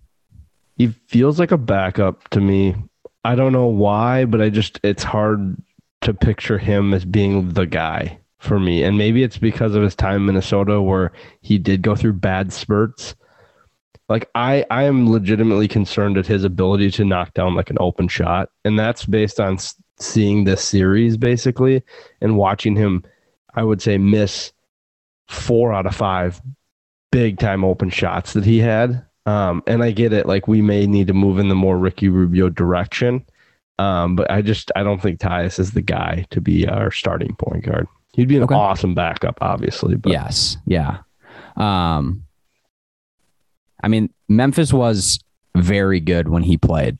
He 0.78 0.88
feels 1.08 1.40
like 1.40 1.52
a 1.52 1.58
backup 1.58 2.28
to 2.30 2.40
me. 2.42 2.76
I 3.24 3.36
don't 3.36 3.54
know 3.54 3.68
why, 3.68 4.26
but 4.26 4.42
I 4.42 4.50
just 4.50 4.80
it's 4.84 5.04
hard 5.04 5.58
to 6.02 6.14
picture 6.14 6.58
him 6.58 6.94
as 6.94 7.06
being 7.06 7.50
the 7.54 7.66
guy 7.66 8.20
for 8.40 8.60
me. 8.60 8.84
And 8.84 8.98
maybe 8.98 9.24
it's 9.24 9.38
because 9.38 9.74
of 9.76 9.84
his 9.84 9.96
time 9.96 10.18
in 10.18 10.26
Minnesota 10.26 10.82
where 10.82 11.14
he 11.42 11.58
did 11.58 11.82
go 11.82 11.96
through 11.96 12.14
bad 12.14 12.52
spurts. 12.52 13.16
Like 14.10 14.30
I 14.36 14.66
I 14.70 14.84
am 14.84 15.10
legitimately 15.10 15.70
concerned 15.70 16.18
at 16.18 16.28
his 16.28 16.44
ability 16.44 16.92
to 16.92 17.06
knock 17.06 17.34
down 17.34 17.56
like 17.56 17.70
an 17.70 17.78
open 17.80 18.10
shot, 18.10 18.50
and 18.66 18.78
that's 18.78 19.06
based 19.06 19.40
on 19.40 19.58
seeing 20.00 20.44
this 20.44 20.62
series 20.62 21.16
basically 21.16 21.84
and 22.20 22.36
watching 22.36 22.76
him 22.76 23.04
I 23.54 23.64
would 23.64 23.82
say 23.82 23.98
miss 23.98 24.52
4 25.30 25.74
out 25.74 25.86
of 25.86 25.96
5 25.96 26.42
big 27.12 27.40
time 27.40 27.64
open 27.64 27.90
shots 27.90 28.34
that 28.34 28.44
he 28.44 28.60
had. 28.60 29.06
Um, 29.26 29.64
and 29.68 29.84
I 29.84 29.92
get 29.92 30.12
it. 30.14 30.26
Like 30.26 30.48
we 30.48 30.62
may 30.62 30.86
need 30.86 31.08
to 31.08 31.14
move 31.14 31.40
in 31.40 31.48
the 31.50 31.56
more 31.56 31.78
Ricky 31.78 32.10
Rubio 32.10 32.50
direction. 32.50 33.26
Um, 33.80 34.16
but 34.16 34.30
I 34.30 34.42
just 34.42 34.72
I 34.76 34.84
don't 34.84 35.02
think 35.02 35.20
Tyus 35.20 35.60
is 35.60 35.72
the 35.72 35.82
guy 35.82 36.26
to 36.32 36.42
be 36.42 36.68
our 36.68 36.92
starting 36.92 37.36
point 37.36 37.64
guard. 37.64 37.88
He'd 38.14 38.28
be 38.28 38.38
an 38.38 38.44
Okay. 38.44 38.54
awesome 38.54 38.94
backup, 38.94 39.40
obviously. 39.42 39.96
But 39.96 40.12
yes. 40.12 40.58
Yeah. 40.66 40.98
Um, 41.56 42.24
I 43.84 43.88
mean, 43.88 44.10
Memphis 44.30 44.72
was 44.72 45.20
very 45.56 46.00
good 46.00 46.30
when 46.30 46.44
he 46.44 46.58
played. 46.58 46.98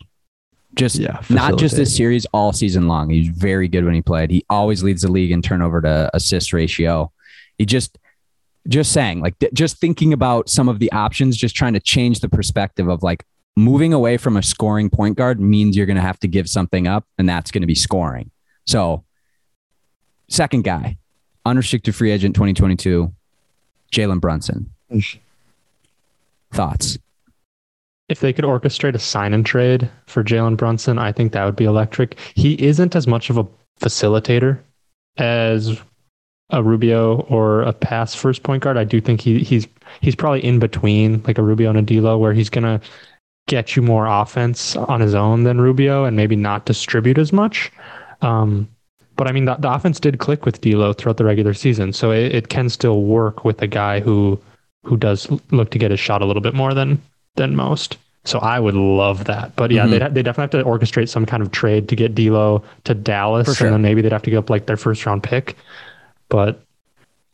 Just 0.76 0.96
yeah, 0.96 1.22
not 1.30 1.60
just 1.60 1.76
this 1.76 1.96
series, 1.96 2.26
all 2.34 2.52
season 2.52 2.88
long. 2.88 3.12
He's 3.12 3.28
very 3.28 3.68
good 3.68 3.86
when 3.86 3.94
he 3.94 4.02
played. 4.02 4.32
He 4.32 4.44
always 4.50 4.82
leads 4.82 5.04
the 5.04 5.12
league 5.12 5.30
in 5.32 5.44
turnover 5.44 5.82
to 5.82 6.10
assist 6.16 6.52
ratio. 6.52 7.12
He 7.60 7.66
just, 7.68 8.00
just 8.68 8.92
saying, 8.92 9.22
like, 9.22 9.38
th- 9.40 9.54
just 9.54 9.78
thinking 9.78 10.14
about 10.14 10.50
some 10.50 10.70
of 10.70 10.80
the 10.80 10.92
options, 10.92 11.38
just 11.38 11.56
trying 11.56 11.74
to 11.74 11.80
change 11.80 12.20
the 12.20 12.30
perspective 12.30 12.88
of 12.88 13.04
like 13.04 13.26
moving 13.56 13.94
away 13.94 14.18
from 14.18 14.38
a 14.38 14.44
scoring 14.44 14.90
point 14.90 15.18
guard 15.18 15.40
means 15.40 15.76
you're 15.78 15.86
going 15.86 15.96
to 15.96 16.02
have 16.02 16.20
to 16.20 16.28
give 16.28 16.50
something 16.50 16.88
up, 16.88 17.06
and 17.18 17.28
that's 17.28 17.52
going 17.52 17.62
to 17.62 17.68
be 17.68 17.76
scoring. 17.76 18.32
So, 18.66 19.04
second 20.30 20.64
guy, 20.64 20.98
unrestricted 21.46 21.96
free 21.96 22.12
agent 22.12 22.36
2022, 22.36 23.12
Jalen 23.92 24.22
Brunson. 24.22 24.70
Thoughts? 26.52 26.98
If 28.10 28.20
they 28.20 28.34
could 28.34 28.46
orchestrate 28.46 28.96
a 28.96 29.00
sign 29.00 29.34
and 29.34 29.46
trade 29.46 29.90
for 30.08 30.24
Jalen 30.24 30.58
Brunson, 30.58 31.00
I 31.00 31.12
think 31.12 31.32
that 31.32 31.46
would 31.46 31.56
be 31.56 31.66
electric. 31.66 32.20
He 32.36 32.62
isn't 32.64 32.96
as 32.96 33.08
much 33.08 33.30
of 33.30 33.38
a 33.38 33.48
facilitator 33.80 34.60
as 35.18 35.80
a 36.50 36.62
Rubio 36.64 37.22
or 37.30 37.62
a 37.64 37.74
pass 37.74 38.14
first 38.14 38.44
point 38.44 38.64
guard. 38.64 38.78
I 38.78 38.84
do 38.84 39.00
think 39.02 39.22
he 39.22 39.40
he's 39.44 39.68
he's 40.02 40.16
probably 40.16 40.44
in 40.44 40.60
between 40.60 41.24
like 41.24 41.38
a 41.38 41.44
Rubio 41.44 41.70
and 41.70 41.80
a 41.80 41.82
D'Lo, 41.82 42.18
where 42.18 42.34
he's 42.34 42.50
gonna 42.50 42.80
get 43.48 43.76
you 43.76 43.82
more 43.82 44.06
offense 44.08 44.76
on 44.76 45.02
his 45.02 45.14
own 45.16 45.44
than 45.44 45.60
Rubio 45.60 46.06
and 46.06 46.16
maybe 46.16 46.36
not 46.36 46.66
distribute 46.66 47.18
as 47.18 47.34
much. 47.34 47.72
Um, 48.22 48.70
but 49.16 49.28
I 49.28 49.32
mean, 49.32 49.46
the, 49.46 49.56
the 49.56 49.72
offense 49.72 50.00
did 50.00 50.18
click 50.20 50.46
with 50.46 50.62
D'Lo 50.62 50.94
throughout 50.94 51.18
the 51.18 51.26
regular 51.26 51.54
season, 51.54 51.92
so 51.94 52.12
it, 52.12 52.34
it 52.34 52.50
can 52.50 52.70
still 52.70 53.04
work 53.04 53.44
with 53.46 53.62
a 53.62 53.68
guy 53.68 54.00
who 54.00 54.40
who 54.86 54.98
does 54.98 55.30
look 55.52 55.72
to 55.72 55.78
get 55.80 55.92
his 55.92 56.00
shot 56.00 56.22
a 56.22 56.26
little 56.26 56.42
bit 56.42 56.54
more 56.54 56.74
than 56.74 57.02
than 57.36 57.56
most. 57.56 57.98
So 58.26 58.40
I 58.40 58.58
would 58.60 58.76
love 58.76 59.26
that. 59.26 59.54
But 59.56 59.72
yeah, 59.72 59.86
Mhm. 59.86 59.90
they 59.92 60.00
they 60.00 60.24
definitely 60.24 60.58
have 60.60 60.66
to 60.66 60.70
orchestrate 60.70 61.10
some 61.10 61.26
kind 61.26 61.44
of 61.44 61.52
trade 61.52 61.90
to 61.90 61.96
get 61.96 62.16
D'Lo 62.16 62.64
to 62.86 62.94
Dallas, 62.94 63.58
sure. 63.58 63.68
and 63.68 63.74
then 63.74 63.82
maybe 63.82 64.02
they'd 64.02 64.12
have 64.14 64.24
to 64.24 64.30
give 64.30 64.40
up 64.40 64.50
like 64.50 64.66
their 64.66 64.78
first 64.78 65.06
round 65.06 65.24
pick. 65.24 65.58
But 66.34 66.64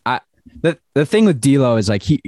I 0.06 0.20
the 0.62 0.78
the 0.94 1.06
thing 1.06 1.24
with 1.24 1.40
D'Lo 1.40 1.78
is 1.78 1.88
like 1.88 2.04
he 2.04 2.22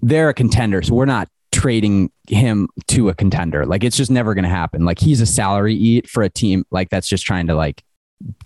they're 0.00 0.30
a 0.30 0.34
contender, 0.34 0.80
so 0.80 0.94
we're 0.94 1.04
not 1.04 1.28
trading 1.52 2.10
him 2.30 2.66
to 2.86 3.10
a 3.10 3.14
contender. 3.14 3.66
Like 3.66 3.84
it's 3.84 3.98
just 3.98 4.10
never 4.10 4.32
going 4.32 4.44
to 4.44 4.48
happen. 4.48 4.86
Like 4.86 4.98
he's 4.98 5.20
a 5.20 5.26
salary 5.26 5.74
eat 5.74 6.08
for 6.08 6.22
a 6.22 6.30
team 6.30 6.64
like 6.70 6.88
that's 6.88 7.08
just 7.08 7.26
trying 7.26 7.46
to 7.48 7.54
like 7.54 7.84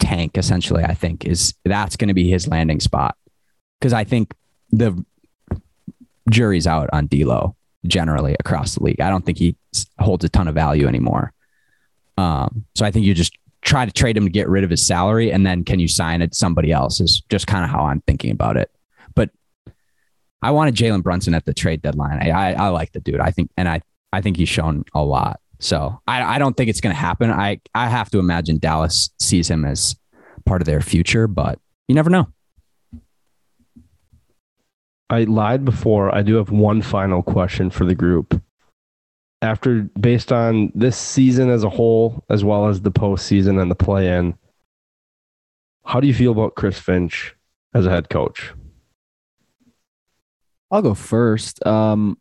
tank. 0.00 0.36
Essentially, 0.36 0.82
I 0.82 0.94
think 0.94 1.24
is 1.24 1.54
that's 1.64 1.94
going 1.94 2.08
to 2.08 2.14
be 2.14 2.28
his 2.28 2.48
landing 2.48 2.80
spot 2.80 3.16
because 3.78 3.92
I 3.92 4.02
think 4.02 4.34
the 4.72 5.00
jury's 6.28 6.66
out 6.66 6.90
on 6.92 7.06
D'Lo 7.06 7.54
generally 7.86 8.34
across 8.40 8.74
the 8.74 8.82
league. 8.82 9.00
I 9.00 9.08
don't 9.08 9.24
think 9.24 9.38
he 9.38 9.54
holds 10.00 10.24
a 10.24 10.28
ton 10.28 10.48
of 10.48 10.56
value 10.56 10.88
anymore. 10.88 11.32
Um, 12.16 12.64
so 12.74 12.84
I 12.84 12.90
think 12.90 13.06
you 13.06 13.14
just 13.14 13.38
try 13.62 13.84
to 13.84 13.92
trade 13.92 14.16
him 14.16 14.24
to 14.24 14.30
get 14.30 14.48
rid 14.48 14.64
of 14.64 14.70
his 14.70 14.84
salary, 14.84 15.30
and 15.30 15.46
then 15.46 15.64
can 15.64 15.78
you 15.78 15.88
sign 15.88 16.22
it 16.22 16.34
somebody 16.34 16.72
else? 16.72 17.00
Is 17.00 17.22
just 17.28 17.46
kind 17.46 17.64
of 17.64 17.70
how 17.70 17.84
I'm 17.84 18.00
thinking 18.02 18.30
about 18.30 18.56
it. 18.56 18.70
But 19.14 19.30
I 20.42 20.50
wanted 20.50 20.74
Jalen 20.74 21.02
Brunson 21.02 21.34
at 21.34 21.44
the 21.44 21.54
trade 21.54 21.82
deadline. 21.82 22.18
I, 22.22 22.30
I 22.30 22.52
I 22.52 22.68
like 22.68 22.92
the 22.92 23.00
dude. 23.00 23.20
I 23.20 23.30
think, 23.30 23.50
and 23.56 23.68
I 23.68 23.82
I 24.12 24.20
think 24.20 24.36
he's 24.36 24.48
shown 24.48 24.84
a 24.94 25.02
lot. 25.02 25.40
So 25.60 26.00
I 26.06 26.36
I 26.36 26.38
don't 26.38 26.56
think 26.56 26.70
it's 26.70 26.80
going 26.80 26.94
to 26.94 27.00
happen. 27.00 27.30
I 27.30 27.60
I 27.74 27.88
have 27.88 28.10
to 28.10 28.18
imagine 28.18 28.58
Dallas 28.58 29.10
sees 29.18 29.50
him 29.50 29.64
as 29.64 29.96
part 30.44 30.62
of 30.62 30.66
their 30.66 30.80
future, 30.80 31.26
but 31.26 31.58
you 31.88 31.94
never 31.94 32.10
know. 32.10 32.28
I 35.10 35.24
lied 35.24 35.64
before. 35.64 36.14
I 36.14 36.22
do 36.22 36.34
have 36.34 36.50
one 36.50 36.82
final 36.82 37.22
question 37.22 37.70
for 37.70 37.84
the 37.84 37.94
group. 37.94 38.40
After, 39.40 39.82
based 39.98 40.32
on 40.32 40.72
this 40.74 40.96
season 40.96 41.48
as 41.48 41.62
a 41.62 41.70
whole, 41.70 42.24
as 42.28 42.42
well 42.42 42.66
as 42.66 42.80
the 42.80 42.90
postseason 42.90 43.60
and 43.60 43.70
the 43.70 43.76
play 43.76 44.08
in, 44.16 44.36
how 45.84 46.00
do 46.00 46.06
you 46.06 46.14
feel 46.14 46.32
about 46.32 46.54
Chris 46.56 46.78
Finch 46.78 47.34
as 47.72 47.86
a 47.86 47.90
head 47.90 48.10
coach? 48.10 48.52
I'll 50.70 50.82
go 50.82 50.94
first. 50.94 51.64
Um, 51.66 52.18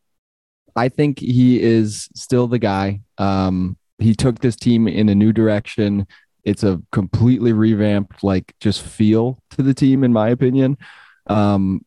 I 0.75 0.89
think 0.89 1.19
he 1.19 1.62
is 1.62 2.08
still 2.15 2.47
the 2.47 2.60
guy. 2.60 3.01
Um, 3.17 3.77
he 3.97 4.13
took 4.13 4.39
this 4.39 4.56
team 4.56 4.88
in 4.88 5.10
a 5.10 5.15
new 5.15 5.34
direction. 5.34 6.08
It's 6.43 6.63
a 6.63 6.82
completely 6.91 7.51
revamped, 7.51 8.23
like 8.23 8.53
just 8.62 8.84
feel 8.84 9.41
to 9.51 9.63
the 9.63 9.73
team, 9.73 10.03
in 10.03 10.13
my 10.13 10.30
opinion. 10.30 10.77
Um, 11.25 11.84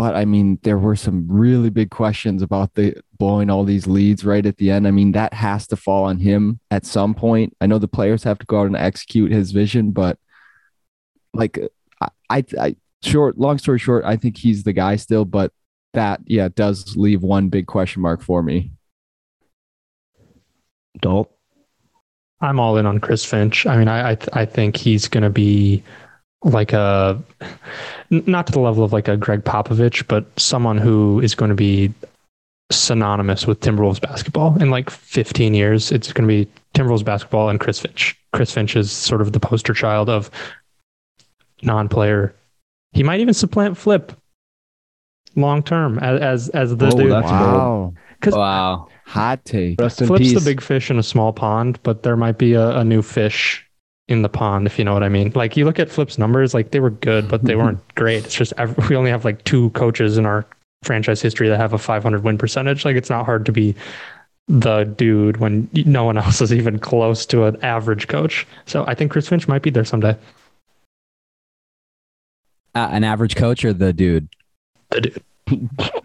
but 0.00 0.16
I 0.16 0.24
mean, 0.24 0.58
there 0.62 0.78
were 0.78 0.96
some 0.96 1.26
really 1.28 1.68
big 1.68 1.90
questions 1.90 2.40
about 2.40 2.72
the 2.72 2.94
blowing 3.18 3.50
all 3.50 3.64
these 3.64 3.86
leads 3.86 4.24
right 4.24 4.46
at 4.46 4.56
the 4.56 4.70
end. 4.70 4.88
I 4.88 4.92
mean, 4.92 5.12
that 5.12 5.34
has 5.34 5.66
to 5.66 5.76
fall 5.76 6.04
on 6.04 6.20
him 6.20 6.58
at 6.70 6.86
some 6.86 7.12
point. 7.12 7.54
I 7.60 7.66
know 7.66 7.76
the 7.76 7.86
players 7.86 8.24
have 8.24 8.38
to 8.38 8.46
go 8.46 8.62
out 8.62 8.66
and 8.68 8.76
execute 8.76 9.30
his 9.30 9.52
vision, 9.52 9.90
but 9.90 10.18
like, 11.34 11.58
I, 12.00 12.08
I, 12.30 12.44
I 12.58 12.76
short, 13.02 13.36
long 13.36 13.58
story 13.58 13.78
short, 13.78 14.06
I 14.06 14.16
think 14.16 14.38
he's 14.38 14.62
the 14.62 14.72
guy 14.72 14.96
still, 14.96 15.26
but 15.26 15.52
that 15.92 16.22
yeah 16.24 16.48
does 16.48 16.96
leave 16.96 17.20
one 17.22 17.50
big 17.50 17.66
question 17.66 18.00
mark 18.00 18.22
for 18.22 18.42
me. 18.42 18.72
Dalt? 21.02 21.28
I'm 22.40 22.58
all 22.58 22.78
in 22.78 22.86
on 22.86 23.00
Chris 23.00 23.22
Finch. 23.22 23.66
I 23.66 23.76
mean, 23.76 23.88
I 23.88 24.12
I, 24.12 24.14
th- 24.14 24.30
I 24.32 24.46
think 24.46 24.78
he's 24.78 25.08
going 25.08 25.24
to 25.24 25.28
be 25.28 25.84
like 26.42 26.72
a 26.72 27.22
n- 28.10 28.24
not 28.26 28.46
to 28.46 28.52
the 28.52 28.60
level 28.60 28.82
of 28.84 28.92
like 28.92 29.08
a 29.08 29.16
Gregg 29.16 29.44
Popovich, 29.44 30.06
but 30.08 30.24
someone 30.38 30.78
who 30.78 31.20
is 31.20 31.34
going 31.34 31.50
to 31.50 31.54
be 31.54 31.92
synonymous 32.72 33.46
with 33.46 33.60
Timberwolves 33.60 34.00
basketball 34.00 34.60
in 34.62 34.70
like 34.70 34.90
15 34.90 35.54
years. 35.54 35.90
It's 35.92 36.12
going 36.12 36.28
to 36.28 36.32
be 36.44 36.50
Timberwolves 36.74 37.04
basketball 37.04 37.48
and 37.48 37.58
Chris 37.60 37.80
Finch. 37.80 38.16
Chris 38.32 38.52
Finch 38.52 38.76
is 38.76 38.90
sort 38.92 39.20
of 39.20 39.32
the 39.32 39.40
poster 39.40 39.74
child 39.74 40.08
of 40.08 40.30
non-player. 41.62 42.34
He 42.92 43.02
might 43.02 43.20
even 43.20 43.34
supplant 43.34 43.76
Flip 43.76 44.12
long 45.36 45.62
term 45.62 45.98
as 46.00 46.20
as, 46.20 46.48
as 46.50 46.76
the 46.76 46.86
Oh, 46.86 46.90
dude. 46.98 47.12
that's 47.12 47.30
bold. 47.30 47.96
Wow. 48.36 48.88
hot 49.06 49.44
take. 49.44 49.80
Rest 49.80 50.00
in 50.02 50.06
Flip's 50.08 50.22
peace. 50.32 50.34
the 50.44 50.48
big 50.50 50.60
fish 50.60 50.90
in 50.90 50.98
a 50.98 51.02
small 51.02 51.32
pond, 51.32 51.78
but 51.82 52.02
there 52.02 52.16
might 52.16 52.38
be 52.38 52.54
a, 52.54 52.78
a 52.78 52.84
new 52.84 53.00
fish 53.02 53.66
in 54.10 54.22
the 54.22 54.28
pond, 54.28 54.66
if 54.66 54.78
you 54.78 54.84
know 54.84 54.92
what 54.92 55.02
I 55.02 55.08
mean. 55.08 55.32
Like 55.34 55.56
you 55.56 55.64
look 55.64 55.78
at 55.78 55.90
Flip's 55.90 56.18
numbers, 56.18 56.52
like 56.52 56.72
they 56.72 56.80
were 56.80 56.90
good, 56.90 57.28
but 57.28 57.44
they 57.44 57.54
weren't 57.56 57.78
great. 57.94 58.24
It's 58.24 58.34
just 58.34 58.52
ev- 58.58 58.76
we 58.88 58.96
only 58.96 59.10
have 59.10 59.24
like 59.24 59.44
two 59.44 59.70
coaches 59.70 60.18
in 60.18 60.26
our 60.26 60.44
franchise 60.82 61.22
history 61.22 61.48
that 61.48 61.58
have 61.58 61.72
a 61.72 61.78
500 61.78 62.24
win 62.24 62.36
percentage. 62.36 62.84
Like 62.84 62.96
it's 62.96 63.10
not 63.10 63.24
hard 63.24 63.46
to 63.46 63.52
be 63.52 63.74
the 64.48 64.84
dude 64.84 65.36
when 65.36 65.68
no 65.72 66.04
one 66.04 66.18
else 66.18 66.40
is 66.40 66.52
even 66.52 66.78
close 66.78 67.24
to 67.26 67.44
an 67.44 67.62
average 67.62 68.08
coach. 68.08 68.46
So 68.66 68.84
I 68.86 68.94
think 68.94 69.12
Chris 69.12 69.28
Finch 69.28 69.46
might 69.46 69.62
be 69.62 69.70
there 69.70 69.84
someday. 69.84 70.16
Uh, 72.74 72.88
an 72.90 73.04
average 73.04 73.36
coach 73.36 73.64
or 73.64 73.72
the 73.72 73.92
dude? 73.92 74.28
The 74.90 75.00
dude. 75.02 75.22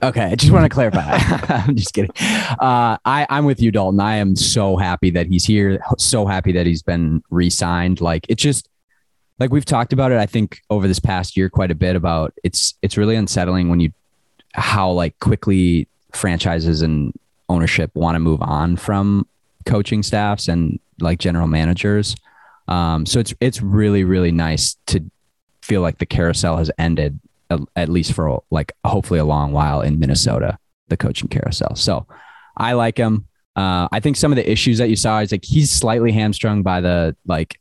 Okay, 0.03 0.25
I 0.25 0.35
just 0.35 0.51
want 0.51 0.65
to 0.65 0.69
clarify. 0.69 1.17
I'm 1.49 1.75
just 1.75 1.93
kidding. 1.93 2.11
Uh, 2.19 2.97
I 3.05 3.25
I'm 3.29 3.45
with 3.45 3.61
you, 3.61 3.71
Dalton. 3.71 3.99
I 3.99 4.15
am 4.17 4.35
so 4.35 4.77
happy 4.77 5.09
that 5.11 5.27
he's 5.27 5.45
here. 5.45 5.83
So 5.97 6.25
happy 6.25 6.51
that 6.53 6.65
he's 6.65 6.83
been 6.83 7.23
re-signed. 7.29 8.01
Like 8.01 8.25
it's 8.29 8.41
just 8.41 8.69
like 9.39 9.51
we've 9.51 9.65
talked 9.65 9.93
about 9.93 10.11
it. 10.11 10.17
I 10.17 10.25
think 10.25 10.61
over 10.69 10.87
this 10.87 10.99
past 10.99 11.35
year 11.35 11.49
quite 11.49 11.71
a 11.71 11.75
bit 11.75 11.95
about 11.95 12.33
it's 12.43 12.75
it's 12.81 12.97
really 12.97 13.15
unsettling 13.15 13.69
when 13.69 13.79
you 13.79 13.91
how 14.53 14.91
like 14.91 15.19
quickly 15.19 15.87
franchises 16.13 16.81
and 16.81 17.13
ownership 17.49 17.91
want 17.93 18.15
to 18.15 18.19
move 18.19 18.41
on 18.41 18.77
from 18.77 19.27
coaching 19.65 20.03
staffs 20.03 20.47
and 20.47 20.79
like 20.99 21.19
general 21.19 21.47
managers. 21.47 22.15
Um, 22.67 23.05
so 23.05 23.19
it's 23.19 23.33
it's 23.39 23.61
really 23.61 24.03
really 24.03 24.31
nice 24.31 24.77
to 24.87 25.03
feel 25.61 25.81
like 25.81 25.97
the 25.97 26.05
carousel 26.05 26.57
has 26.57 26.71
ended 26.77 27.19
at, 27.75 27.89
least 27.89 28.13
for 28.13 28.43
like 28.51 28.73
hopefully 28.85 29.19
a 29.19 29.25
long 29.25 29.51
while 29.51 29.81
in 29.81 29.99
Minnesota, 29.99 30.57
the 30.87 30.97
coaching 30.97 31.27
carousel. 31.27 31.75
So 31.75 32.07
I 32.57 32.73
like 32.73 32.97
him. 32.97 33.27
Uh, 33.55 33.87
I 33.91 33.99
think 33.99 34.17
some 34.17 34.31
of 34.31 34.35
the 34.35 34.49
issues 34.49 34.79
that 34.79 34.89
you 34.89 34.95
saw 34.95 35.19
is 35.19 35.31
like 35.31 35.45
he's 35.45 35.71
slightly 35.71 36.11
hamstrung 36.11 36.61
by 36.61 36.81
the 36.81 37.15
like 37.25 37.59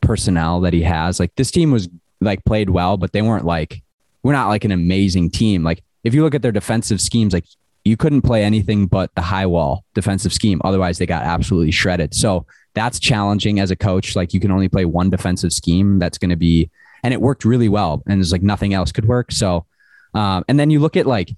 personnel 0.00 0.60
that 0.60 0.72
he 0.72 0.82
has. 0.82 1.18
Like 1.18 1.34
this 1.36 1.50
team 1.50 1.70
was 1.70 1.88
like 2.20 2.44
played 2.44 2.70
well, 2.70 2.96
but 2.96 3.12
they 3.12 3.22
weren't 3.22 3.44
like 3.44 3.82
we're 4.22 4.32
not 4.32 4.48
like 4.48 4.64
an 4.64 4.72
amazing 4.72 5.30
team. 5.30 5.62
Like 5.62 5.82
if 6.04 6.14
you 6.14 6.22
look 6.22 6.34
at 6.34 6.42
their 6.42 6.52
defensive 6.52 7.00
schemes, 7.00 7.32
like 7.32 7.46
you 7.84 7.96
couldn't 7.96 8.22
play 8.22 8.42
anything 8.42 8.86
but 8.86 9.14
the 9.14 9.22
high 9.22 9.46
wall 9.46 9.84
defensive 9.94 10.32
scheme. 10.32 10.60
Otherwise, 10.64 10.98
they 10.98 11.06
got 11.06 11.22
absolutely 11.22 11.70
shredded. 11.70 12.14
So 12.14 12.46
that's 12.74 12.98
challenging 12.98 13.60
as 13.60 13.70
a 13.70 13.76
coach. 13.76 14.16
Like 14.16 14.32
you 14.32 14.40
can 14.40 14.50
only 14.50 14.68
play 14.68 14.84
one 14.84 15.10
defensive 15.10 15.52
scheme. 15.52 15.98
That's 15.98 16.18
going 16.18 16.30
to 16.30 16.36
be, 16.36 16.70
and 17.04 17.12
it 17.12 17.20
worked 17.20 17.44
really 17.44 17.68
well. 17.68 18.02
And 18.06 18.18
there's 18.18 18.32
like 18.32 18.42
nothing 18.42 18.74
else 18.74 18.90
could 18.90 19.04
work. 19.04 19.30
So, 19.30 19.66
um, 20.14 20.44
and 20.48 20.58
then 20.58 20.70
you 20.70 20.80
look 20.80 20.96
at 20.96 21.06
like 21.06 21.30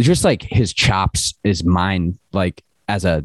just 0.00 0.24
like 0.24 0.42
his 0.42 0.72
chops, 0.72 1.34
his 1.44 1.62
mind, 1.62 2.18
like 2.32 2.64
as 2.88 3.04
a 3.04 3.24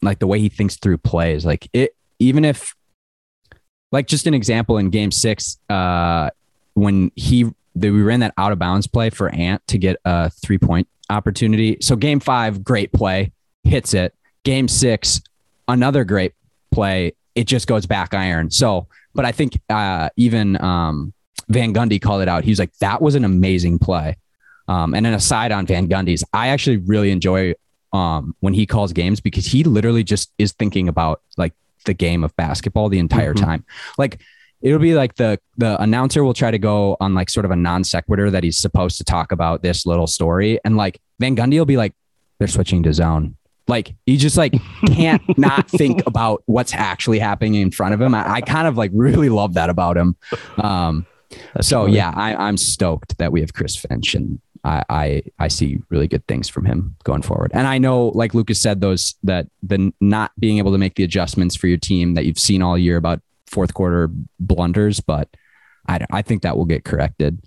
like 0.00 0.20
the 0.20 0.26
way 0.26 0.38
he 0.38 0.48
thinks 0.48 0.76
through 0.76 0.98
plays. 0.98 1.44
Like 1.44 1.68
it, 1.72 1.94
even 2.20 2.44
if 2.44 2.74
like 3.92 4.06
just 4.06 4.26
an 4.26 4.34
example 4.34 4.78
in 4.78 4.90
Game 4.90 5.10
Six, 5.10 5.58
uh, 5.68 6.30
when 6.74 7.10
he 7.16 7.52
we 7.74 8.02
ran 8.02 8.20
that 8.20 8.32
out 8.38 8.52
of 8.52 8.58
bounds 8.58 8.86
play 8.86 9.10
for 9.10 9.28
Ant 9.28 9.66
to 9.66 9.78
get 9.78 9.98
a 10.04 10.30
three 10.30 10.58
point 10.58 10.88
opportunity. 11.10 11.78
So 11.80 11.96
game 11.96 12.20
five, 12.20 12.64
great 12.64 12.92
play, 12.92 13.32
hits 13.64 13.92
it. 13.92 14.14
Game 14.44 14.68
six, 14.68 15.20
another 15.66 16.04
great 16.04 16.32
play. 16.70 17.14
It 17.34 17.44
just 17.44 17.66
goes 17.66 17.86
back 17.86 18.14
iron. 18.14 18.50
So, 18.50 18.86
but 19.16 19.24
I 19.24 19.32
think 19.32 19.58
uh, 19.68 20.08
even 20.16 20.62
um, 20.62 21.12
Van 21.48 21.74
Gundy 21.74 22.00
called 22.00 22.22
it 22.22 22.28
out. 22.28 22.44
He 22.44 22.50
was 22.50 22.58
like, 22.58 22.72
that 22.78 23.02
was 23.02 23.14
an 23.14 23.24
amazing 23.24 23.78
play. 23.78 24.16
Um, 24.68 24.94
and 24.94 25.06
an 25.06 25.14
aside 25.14 25.52
on 25.52 25.66
Van 25.66 25.88
Gundy's, 25.88 26.24
I 26.32 26.48
actually 26.48 26.78
really 26.78 27.10
enjoy 27.10 27.54
um, 27.92 28.34
when 28.40 28.52
he 28.52 28.66
calls 28.66 28.92
games 28.92 29.20
because 29.20 29.46
he 29.46 29.62
literally 29.64 30.02
just 30.04 30.32
is 30.38 30.52
thinking 30.52 30.88
about 30.88 31.22
like 31.36 31.54
the 31.84 31.94
game 31.94 32.24
of 32.24 32.34
basketball 32.36 32.88
the 32.88 32.98
entire 32.98 33.32
Mhm. 33.32 33.40
time. 33.40 33.64
Like 33.96 34.20
it'll 34.60 34.80
be 34.80 34.94
like 34.94 35.14
the 35.14 35.38
the 35.56 35.80
announcer 35.80 36.24
will 36.24 36.34
try 36.34 36.50
to 36.50 36.58
go 36.58 36.96
on 37.00 37.14
like 37.14 37.30
sort 37.30 37.44
of 37.44 37.52
a 37.52 37.56
non 37.56 37.84
sequitur 37.84 38.30
that 38.32 38.42
he's 38.42 38.58
supposed 38.58 38.98
to 38.98 39.04
talk 39.04 39.30
about 39.30 39.62
this 39.62 39.86
little 39.86 40.08
story, 40.08 40.58
and 40.64 40.76
like 40.76 41.00
Van 41.20 41.36
Gundy 41.36 41.58
will 41.58 41.64
be 41.64 41.76
like 41.76 41.94
they're 42.38 42.48
switching 42.48 42.82
to 42.82 42.92
zone. 42.92 43.35
Like 43.68 43.94
he 44.06 44.16
just 44.16 44.36
like 44.36 44.54
can't 44.86 45.22
not 45.38 45.68
think 45.68 46.06
about 46.06 46.42
what's 46.46 46.74
actually 46.74 47.18
happening 47.18 47.54
in 47.54 47.70
front 47.70 47.94
of 47.94 48.00
him. 48.00 48.14
I, 48.14 48.34
I 48.34 48.40
kind 48.40 48.68
of 48.68 48.76
like 48.76 48.90
really 48.94 49.28
love 49.28 49.54
that 49.54 49.70
about 49.70 49.96
him. 49.96 50.16
Um, 50.58 51.06
so 51.60 51.82
funny. 51.82 51.96
yeah, 51.96 52.12
I, 52.14 52.34
I'm 52.34 52.56
stoked 52.56 53.18
that 53.18 53.32
we 53.32 53.40
have 53.40 53.52
Chris 53.52 53.76
Finch, 53.76 54.14
and 54.14 54.40
I, 54.64 54.84
I 54.88 55.22
I 55.38 55.48
see 55.48 55.78
really 55.90 56.08
good 56.08 56.26
things 56.26 56.48
from 56.48 56.64
him 56.64 56.96
going 57.04 57.22
forward. 57.22 57.50
And 57.54 57.66
I 57.66 57.78
know, 57.78 58.08
like 58.08 58.34
Lukas 58.34 58.60
said, 58.60 58.80
those 58.80 59.14
that 59.24 59.48
the 59.62 59.92
not 60.00 60.32
being 60.38 60.58
able 60.58 60.72
to 60.72 60.78
make 60.78 60.94
the 60.94 61.04
adjustments 61.04 61.56
for 61.56 61.66
your 61.66 61.78
team 61.78 62.14
that 62.14 62.24
you've 62.26 62.38
seen 62.38 62.62
all 62.62 62.78
year 62.78 62.96
about 62.96 63.20
fourth 63.46 63.74
quarter 63.74 64.10
blunders, 64.38 65.00
but 65.00 65.28
I 65.88 66.06
I 66.10 66.22
think 66.22 66.42
that 66.42 66.56
will 66.56 66.64
get 66.64 66.84
corrected. 66.84 67.42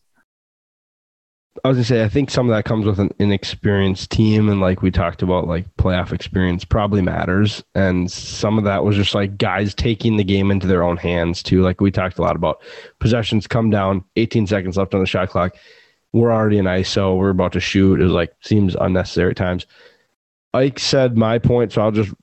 I 1.64 1.68
was 1.68 1.78
gonna 1.78 1.86
say, 1.86 2.04
I 2.04 2.10
think 2.10 2.30
some 2.30 2.50
of 2.50 2.56
that 2.56 2.66
comes 2.66 2.86
with 2.86 3.00
an 3.00 3.12
inexperienced 3.20 4.12
team, 4.12 4.50
and 4.50 4.62
like 4.62 4.82
we 4.82 4.92
talked 4.92 5.22
about, 5.22 5.48
like 5.48 5.66
playoff 5.78 6.14
experience 6.14 6.64
probably 6.64 7.02
matters, 7.02 7.64
and 7.76 8.10
some 8.10 8.58
of 8.58 8.64
that 8.64 8.84
was 8.84 8.96
just 8.96 9.16
like 9.16 9.38
guys 9.38 9.74
taking 9.74 10.18
the 10.18 10.24
game 10.24 10.52
into 10.52 10.68
their 10.68 10.84
own 10.84 10.98
hands 10.98 11.44
too. 11.44 11.62
Like 11.62 11.82
we 11.82 11.92
talked 11.92 12.18
a 12.18 12.22
lot 12.22 12.36
about 12.36 12.62
possessions 13.00 13.48
come 13.48 13.70
down, 13.70 14.04
18 14.16 14.48
seconds 14.48 14.78
left 14.78 14.94
on 14.94 15.02
the 15.02 15.06
shot 15.06 15.30
clock. 15.30 15.56
We're 16.14 16.32
already 16.32 16.58
in 16.60 16.66
ISO. 16.66 17.18
We're 17.18 17.30
about 17.30 17.54
to 17.54 17.60
shoot. 17.60 18.00
It 18.00 18.04
was 18.04 18.14
like 18.14 18.34
seems 18.42 18.76
unnecessary 18.76 19.32
at 19.32 19.38
times. 19.38 19.66
Ike 20.54 20.80
said 20.80 21.18
my 21.18 21.40
point, 21.40 21.74
so 21.74 21.82
I'll 21.82 21.92
just 21.92 22.14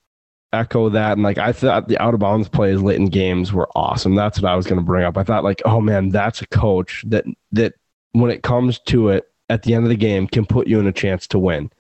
echo 0.52 0.88
that. 0.90 1.12
And 1.12 1.22
like 1.22 1.38
I 1.38 1.52
thought 1.52 1.88
the 1.88 1.98
out 1.98 2.14
of 2.14 2.20
bounds 2.20 2.48
plays 2.48 2.80
late 2.80 2.98
in 2.98 3.06
games 3.06 3.52
were 3.52 3.68
awesome. 3.74 4.14
That's 4.14 4.40
what 4.40 4.50
I 4.50 4.56
was 4.56 4.66
to 4.66 4.80
bring 4.80 5.04
up. 5.04 5.16
I 5.18 5.24
thought 5.24 5.44
like, 5.44 5.62
oh 5.64 5.80
man, 5.80 6.08
that's 6.10 6.42
a 6.42 6.46
coach 6.46 7.04
that 7.08 7.24
that 7.52 7.74
when 8.20 8.30
it 8.30 8.42
comes 8.42 8.78
to 8.78 9.10
it 9.10 9.30
at 9.48 9.62
the 9.62 9.74
end 9.74 9.84
of 9.84 9.90
the 9.90 9.96
game 9.96 10.26
can 10.26 10.46
put 10.46 10.66
you 10.66 10.80
in 10.80 10.86
a 10.86 10.92
chance 10.92 11.26
to 11.28 11.38
win. 11.38 11.70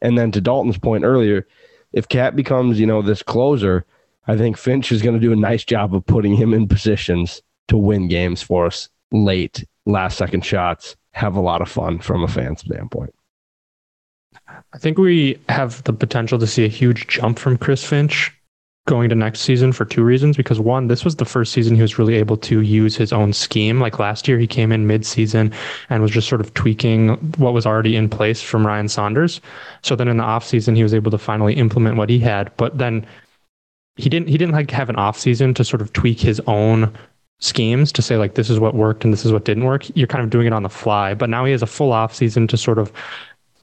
And 0.00 0.16
then 0.16 0.30
to 0.32 0.40
Dalton's 0.40 0.78
point 0.78 1.04
earlier, 1.04 1.46
if 1.92 2.08
Cat 2.08 2.36
becomes, 2.36 2.78
you 2.78 2.86
know, 2.86 3.02
this 3.02 3.22
closer, 3.22 3.84
I 4.26 4.36
think 4.36 4.56
Finch 4.56 4.92
is 4.92 5.02
going 5.02 5.14
to 5.14 5.26
do 5.26 5.32
a 5.32 5.36
nice 5.36 5.64
job 5.64 5.94
of 5.94 6.04
putting 6.04 6.34
him 6.34 6.52
in 6.52 6.68
positions 6.68 7.40
to 7.68 7.76
win 7.76 8.08
games 8.08 8.42
for 8.42 8.66
us 8.66 8.88
late, 9.12 9.64
last 9.86 10.18
second 10.18 10.44
shots, 10.44 10.96
have 11.12 11.36
a 11.36 11.40
lot 11.40 11.62
of 11.62 11.68
fun 11.68 11.98
from 11.98 12.22
a 12.22 12.28
fan 12.28 12.56
standpoint. 12.56 13.14
I 14.46 14.78
think 14.78 14.98
we 14.98 15.38
have 15.48 15.82
the 15.84 15.92
potential 15.92 16.38
to 16.38 16.46
see 16.46 16.64
a 16.64 16.68
huge 16.68 17.06
jump 17.06 17.38
from 17.38 17.56
Chris 17.56 17.84
Finch 17.84 18.35
going 18.86 19.08
to 19.08 19.14
next 19.14 19.40
season 19.40 19.72
for 19.72 19.84
two 19.84 20.02
reasons. 20.02 20.36
Because 20.36 20.58
one, 20.58 20.88
this 20.88 21.04
was 21.04 21.16
the 21.16 21.24
first 21.24 21.52
season 21.52 21.74
he 21.74 21.82
was 21.82 21.98
really 21.98 22.14
able 22.14 22.36
to 22.38 22.60
use 22.60 22.96
his 22.96 23.12
own 23.12 23.32
scheme. 23.32 23.80
Like 23.80 23.98
last 23.98 24.26
year, 24.26 24.38
he 24.38 24.46
came 24.46 24.72
in 24.72 24.86
mid-season 24.86 25.52
and 25.90 26.02
was 26.02 26.10
just 26.10 26.28
sort 26.28 26.40
of 26.40 26.54
tweaking 26.54 27.10
what 27.36 27.52
was 27.52 27.66
already 27.66 27.96
in 27.96 28.08
place 28.08 28.40
from 28.40 28.66
Ryan 28.66 28.88
Saunders. 28.88 29.40
So 29.82 29.94
then 29.94 30.08
in 30.08 30.16
the 30.16 30.24
offseason, 30.24 30.76
he 30.76 30.82
was 30.82 30.94
able 30.94 31.10
to 31.10 31.18
finally 31.18 31.54
implement 31.54 31.96
what 31.96 32.08
he 32.08 32.18
had. 32.18 32.50
But 32.56 32.78
then 32.78 33.06
he 33.96 34.08
didn't 34.08 34.28
he 34.28 34.38
didn't 34.38 34.54
like 34.54 34.70
have 34.70 34.88
an 34.88 34.96
offseason 34.96 35.54
to 35.56 35.64
sort 35.64 35.82
of 35.82 35.92
tweak 35.92 36.20
his 36.20 36.40
own 36.46 36.92
schemes 37.38 37.92
to 37.92 38.00
say 38.02 38.16
like 38.16 38.34
this 38.34 38.48
is 38.48 38.58
what 38.58 38.74
worked 38.74 39.04
and 39.04 39.12
this 39.12 39.24
is 39.24 39.32
what 39.32 39.44
didn't 39.44 39.64
work. 39.64 39.84
You're 39.96 40.06
kind 40.06 40.24
of 40.24 40.30
doing 40.30 40.46
it 40.46 40.52
on 40.52 40.62
the 40.62 40.68
fly. 40.70 41.14
But 41.14 41.30
now 41.30 41.44
he 41.44 41.52
has 41.52 41.62
a 41.62 41.66
full 41.66 41.92
off 41.92 42.14
season 42.14 42.46
to 42.48 42.56
sort 42.56 42.78
of 42.78 42.92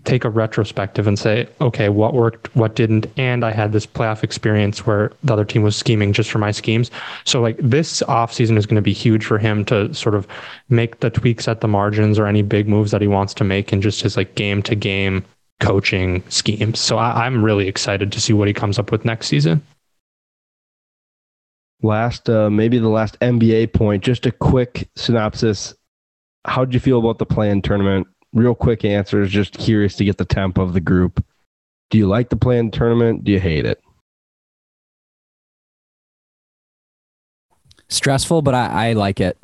take 0.04 0.26
a 0.26 0.30
retrospective 0.30 1.08
and 1.08 1.18
say, 1.18 1.48
okay, 1.62 1.89
what 1.89 2.13
worked, 2.13 2.54
what 2.56 2.76
didn't, 2.76 3.08
and 3.18 3.44
I 3.44 3.52
had 3.52 3.72
this 3.72 3.86
playoff 3.86 4.24
experience 4.24 4.86
where 4.86 5.12
the 5.24 5.34
other 5.34 5.46
team 5.46 5.63
was 5.63 5.76
scheming 5.76 6.13
just 6.13 6.30
for 6.30 6.39
my 6.39 6.52
schemes. 6.52 6.92
So 7.26 7.42
like 7.42 7.58
this 7.58 8.02
offseason 8.04 8.58
is 8.58 8.66
going 8.66 8.76
to 8.76 8.82
be 8.82 8.94
huge 8.94 9.26
for 9.26 9.38
him 9.38 9.66
to 9.66 9.94
sort 9.94 10.16
of 10.16 10.28
make 10.70 11.00
the 11.00 11.10
tweaks 11.10 11.48
at 11.48 11.62
the 11.62 11.68
margins 11.68 12.20
or 12.20 12.28
any 12.28 12.42
big 12.42 12.68
moves 12.68 12.92
that 12.92 13.02
he 13.02 13.08
wants 13.08 13.34
to 13.36 13.44
make 13.44 13.72
in 13.72 13.82
just 13.82 14.02
his 14.02 14.18
like 14.18 14.36
game 14.36 14.62
to 14.63 14.76
game 14.76 15.24
coaching 15.60 16.24
schemes. 16.30 16.80
So 16.80 16.98
I, 16.98 17.26
I'm 17.26 17.44
really 17.44 17.68
excited 17.68 18.12
to 18.12 18.22
see 18.22 18.34
what 18.34 18.48
he 18.48 18.54
comes 18.54 18.78
up 18.78 18.92
with 18.92 19.06
next 19.06 19.28
season. 19.28 19.62
Last, 21.82 22.30
uh, 22.30 22.50
maybe 22.50 22.78
the 22.78 22.89
last 22.89 23.20
NBA 23.20 23.74
point, 23.74 24.04
just 24.04 24.26
a 24.26 24.32
quick 24.32 24.89
synopsis. 24.96 25.76
How'd 26.46 26.74
you 26.74 26.80
feel 26.80 27.00
about 27.00 27.20
the 27.20 27.26
play-in 27.26 27.62
tournament? 27.62 28.08
Real 28.34 28.56
quick 28.56 28.84
answers. 28.84 29.32
Just 29.32 29.58
curious 29.58 29.96
to 29.96 30.06
get 30.06 30.17
the 30.17 30.26
temp 30.26 30.58
of 30.58 30.74
the 30.74 30.82
group. 30.82 31.24
Do 31.89 31.98
you 31.98 32.08
like 32.08 32.30
the 32.30 32.36
play-in 32.36 32.72
tournament? 32.72 33.24
Do 33.24 33.32
you 33.32 33.39
hate 33.39 33.65
it? 33.65 33.80
Stressful, 37.89 38.41
but 38.41 38.56
I, 38.56 38.89
I 38.89 38.93
like 38.93 39.22
it. 39.22 39.38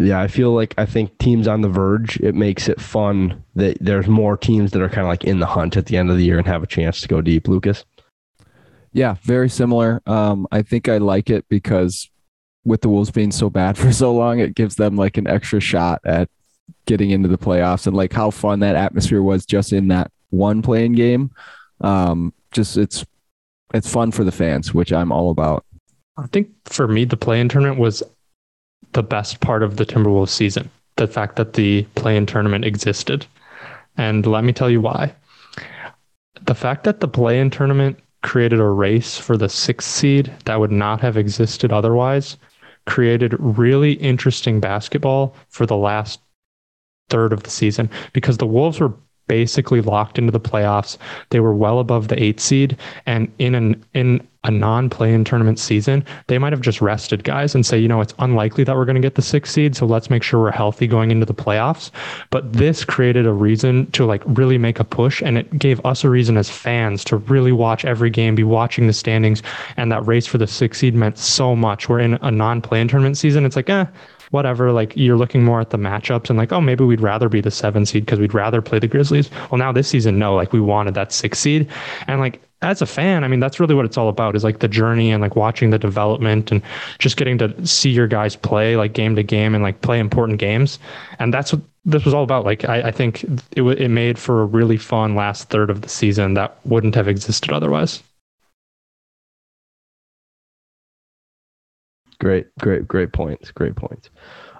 Yeah, 0.00 0.20
I 0.20 0.28
feel 0.28 0.52
like 0.52 0.74
I 0.78 0.86
think 0.86 1.18
teams 1.18 1.48
on 1.48 1.62
the 1.62 1.68
verge, 1.68 2.18
it 2.20 2.34
makes 2.34 2.68
it 2.68 2.80
fun 2.80 3.42
that 3.56 3.78
there's 3.80 4.06
more 4.06 4.36
teams 4.36 4.70
that 4.72 4.82
are 4.82 4.88
kind 4.88 5.00
of 5.00 5.08
like 5.08 5.24
in 5.24 5.40
the 5.40 5.46
hunt 5.46 5.76
at 5.76 5.86
the 5.86 5.96
end 5.96 6.10
of 6.10 6.16
the 6.16 6.24
year 6.24 6.38
and 6.38 6.46
have 6.46 6.62
a 6.62 6.68
chance 6.68 7.00
to 7.00 7.08
go 7.08 7.20
deep. 7.20 7.48
Lukas? 7.48 7.84
Yeah, 8.92 9.16
very 9.22 9.48
similar. 9.48 10.00
Um, 10.06 10.46
I 10.52 10.62
think 10.62 10.88
I 10.88 10.98
like 10.98 11.30
it 11.30 11.46
because 11.48 12.08
with 12.68 12.82
the 12.82 12.88
Wolves 12.88 13.10
being 13.10 13.32
so 13.32 13.50
bad 13.50 13.76
for 13.78 13.92
so 13.92 14.14
long, 14.14 14.38
it 14.38 14.54
gives 14.54 14.76
them 14.76 14.96
like 14.96 15.16
an 15.16 15.26
extra 15.26 15.60
shot 15.60 16.00
at 16.04 16.28
getting 16.86 17.10
into 17.10 17.28
the 17.28 17.38
playoffs 17.38 17.86
and 17.86 17.96
like 17.96 18.12
how 18.12 18.30
fun 18.30 18.60
that 18.60 18.76
atmosphere 18.76 19.22
was 19.22 19.46
just 19.46 19.72
in 19.72 19.88
that 19.88 20.12
one 20.30 20.62
playing 20.62 20.92
game. 20.92 21.30
Um, 21.80 22.32
just 22.52 22.76
it's 22.76 23.04
it's 23.74 23.90
fun 23.90 24.12
for 24.12 24.24
the 24.24 24.32
fans, 24.32 24.72
which 24.72 24.92
I'm 24.92 25.12
all 25.12 25.30
about. 25.30 25.64
I 26.16 26.26
think 26.28 26.50
for 26.64 26.88
me, 26.88 27.04
the 27.04 27.16
play-in 27.16 27.48
tournament 27.48 27.78
was 27.78 28.02
the 28.92 29.02
best 29.02 29.40
part 29.40 29.62
of 29.62 29.76
the 29.76 29.86
Timberwolves 29.86 30.30
season. 30.30 30.70
The 30.96 31.06
fact 31.06 31.36
that 31.36 31.52
the 31.52 31.84
play-in 31.94 32.26
tournament 32.26 32.64
existed, 32.64 33.26
and 33.96 34.26
let 34.26 34.44
me 34.44 34.52
tell 34.52 34.70
you 34.70 34.80
why. 34.80 35.14
The 36.46 36.54
fact 36.54 36.84
that 36.84 37.00
the 37.00 37.08
play-in 37.08 37.50
tournament 37.50 38.00
created 38.22 38.58
a 38.58 38.64
race 38.64 39.16
for 39.16 39.36
the 39.36 39.48
sixth 39.48 39.88
seed 39.88 40.32
that 40.44 40.58
would 40.58 40.72
not 40.72 41.00
have 41.00 41.16
existed 41.16 41.72
otherwise 41.72 42.36
created 42.88 43.36
really 43.38 43.92
interesting 43.92 44.60
basketball 44.60 45.36
for 45.48 45.66
the 45.66 45.76
last 45.76 46.20
third 47.10 47.32
of 47.32 47.42
the 47.42 47.50
season 47.50 47.90
because 48.12 48.38
the 48.38 48.46
Wolves 48.46 48.80
were 48.80 48.94
basically 49.28 49.80
locked 49.80 50.18
into 50.18 50.32
the 50.32 50.40
playoffs. 50.40 50.98
They 51.30 51.40
were 51.40 51.54
well 51.54 51.78
above 51.78 52.08
the 52.08 52.20
eight 52.22 52.40
seed, 52.40 52.76
and 53.06 53.30
in 53.38 53.54
an 53.54 53.84
in 53.94 54.26
a 54.44 54.50
non-play-in 54.50 55.24
tournament 55.24 55.58
season, 55.58 56.04
they 56.28 56.38
might 56.38 56.52
have 56.52 56.60
just 56.60 56.80
rested 56.80 57.24
guys 57.24 57.54
and 57.54 57.66
say, 57.66 57.78
you 57.78 57.88
know, 57.88 58.00
it's 58.00 58.14
unlikely 58.20 58.64
that 58.64 58.76
we're 58.76 58.84
going 58.84 58.94
to 58.94 59.00
get 59.00 59.16
the 59.16 59.22
six 59.22 59.50
seed, 59.50 59.76
so 59.76 59.84
let's 59.84 60.10
make 60.10 60.22
sure 60.22 60.40
we're 60.40 60.50
healthy 60.52 60.86
going 60.86 61.10
into 61.10 61.26
the 61.26 61.34
playoffs. 61.34 61.90
But 62.30 62.52
this 62.52 62.84
created 62.84 63.26
a 63.26 63.32
reason 63.32 63.90
to 63.90 64.06
like 64.06 64.22
really 64.26 64.56
make 64.56 64.78
a 64.80 64.84
push, 64.84 65.22
and 65.22 65.36
it 65.36 65.58
gave 65.58 65.84
us 65.84 66.04
a 66.04 66.08
reason 66.08 66.36
as 66.36 66.48
fans 66.48 67.04
to 67.04 67.16
really 67.16 67.52
watch 67.52 67.84
every 67.84 68.10
game, 68.10 68.34
be 68.36 68.44
watching 68.44 68.86
the 68.86 68.92
standings, 68.92 69.42
and 69.76 69.90
that 69.92 70.06
race 70.06 70.26
for 70.26 70.38
the 70.38 70.46
six 70.46 70.78
seed 70.78 70.94
meant 70.94 71.18
so 71.18 71.56
much. 71.56 71.88
We're 71.88 72.00
in 72.00 72.14
a 72.22 72.30
non-play-in 72.30 72.88
tournament 72.88 73.18
season. 73.18 73.44
It's 73.44 73.56
like, 73.56 73.68
eh 73.68 73.86
whatever, 74.30 74.72
like 74.72 74.96
you're 74.96 75.16
looking 75.16 75.44
more 75.44 75.60
at 75.60 75.70
the 75.70 75.78
matchups 75.78 76.30
and 76.30 76.38
like, 76.38 76.52
oh, 76.52 76.60
maybe 76.60 76.84
we'd 76.84 77.00
rather 77.00 77.28
be 77.28 77.40
the 77.40 77.50
seven 77.50 77.86
seed 77.86 78.04
because 78.04 78.18
we'd 78.18 78.34
rather 78.34 78.60
play 78.62 78.78
the 78.78 78.88
Grizzlies. 78.88 79.30
Well, 79.50 79.58
now 79.58 79.72
this 79.72 79.88
season, 79.88 80.18
no, 80.18 80.34
like 80.34 80.52
we 80.52 80.60
wanted 80.60 80.94
that 80.94 81.12
six 81.12 81.38
seed. 81.38 81.68
And 82.06 82.20
like 82.20 82.40
as 82.60 82.82
a 82.82 82.86
fan, 82.86 83.22
I 83.22 83.28
mean, 83.28 83.40
that's 83.40 83.60
really 83.60 83.74
what 83.74 83.84
it's 83.84 83.96
all 83.96 84.08
about 84.08 84.34
is 84.34 84.42
like 84.42 84.58
the 84.58 84.68
journey 84.68 85.12
and 85.12 85.22
like 85.22 85.36
watching 85.36 85.70
the 85.70 85.78
development 85.78 86.50
and 86.50 86.60
just 86.98 87.16
getting 87.16 87.38
to 87.38 87.66
see 87.66 87.90
your 87.90 88.08
guys 88.08 88.34
play 88.34 88.76
like 88.76 88.94
game 88.94 89.14
to 89.16 89.22
game 89.22 89.54
and 89.54 89.62
like 89.62 89.80
play 89.80 89.98
important 89.98 90.38
games. 90.38 90.78
And 91.18 91.32
that's 91.32 91.52
what 91.52 91.62
this 91.84 92.04
was 92.04 92.12
all 92.12 92.24
about. 92.24 92.44
Like, 92.44 92.68
I, 92.68 92.88
I 92.88 92.90
think 92.90 93.22
it, 93.24 93.56
w- 93.56 93.76
it 93.76 93.88
made 93.88 94.18
for 94.18 94.42
a 94.42 94.46
really 94.46 94.76
fun 94.76 95.14
last 95.14 95.50
third 95.50 95.70
of 95.70 95.82
the 95.82 95.88
season 95.88 96.34
that 96.34 96.58
wouldn't 96.64 96.96
have 96.96 97.08
existed 97.08 97.52
otherwise. 97.52 98.02
Great, 102.20 102.46
great, 102.58 102.88
great 102.88 103.12
points. 103.12 103.50
Great 103.50 103.76
points. 103.76 104.10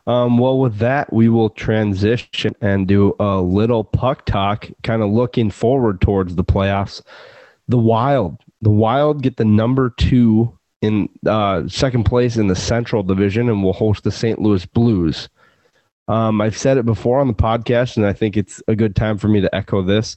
Um, 0.06 0.38
well, 0.38 0.58
with 0.58 0.78
that, 0.78 1.12
we 1.12 1.28
will 1.28 1.50
transition 1.50 2.54
and 2.62 2.86
do 2.86 3.14
a 3.20 3.40
little 3.40 3.84
puck 3.84 4.24
talk, 4.24 4.68
kind 4.82 5.02
of 5.02 5.10
looking 5.10 5.50
forward 5.50 6.00
towards 6.00 6.34
the 6.34 6.44
playoffs. 6.44 7.02
The 7.68 7.78
Wild, 7.78 8.38
the 8.62 8.70
Wild 8.70 9.22
get 9.22 9.36
the 9.36 9.44
number 9.44 9.90
two 9.90 10.56
in 10.80 11.10
uh, 11.26 11.68
second 11.68 12.04
place 12.04 12.36
in 12.36 12.46
the 12.46 12.56
Central 12.56 13.02
Division, 13.02 13.50
and 13.50 13.62
will 13.62 13.74
host 13.74 14.04
the 14.04 14.10
St. 14.10 14.40
Louis 14.40 14.64
Blues. 14.64 15.28
Um, 16.06 16.40
I've 16.40 16.56
said 16.56 16.78
it 16.78 16.86
before 16.86 17.20
on 17.20 17.28
the 17.28 17.34
podcast, 17.34 17.98
and 17.98 18.06
I 18.06 18.14
think 18.14 18.36
it's 18.36 18.62
a 18.66 18.74
good 18.74 18.96
time 18.96 19.18
for 19.18 19.28
me 19.28 19.42
to 19.42 19.54
echo 19.54 19.82
this. 19.82 20.16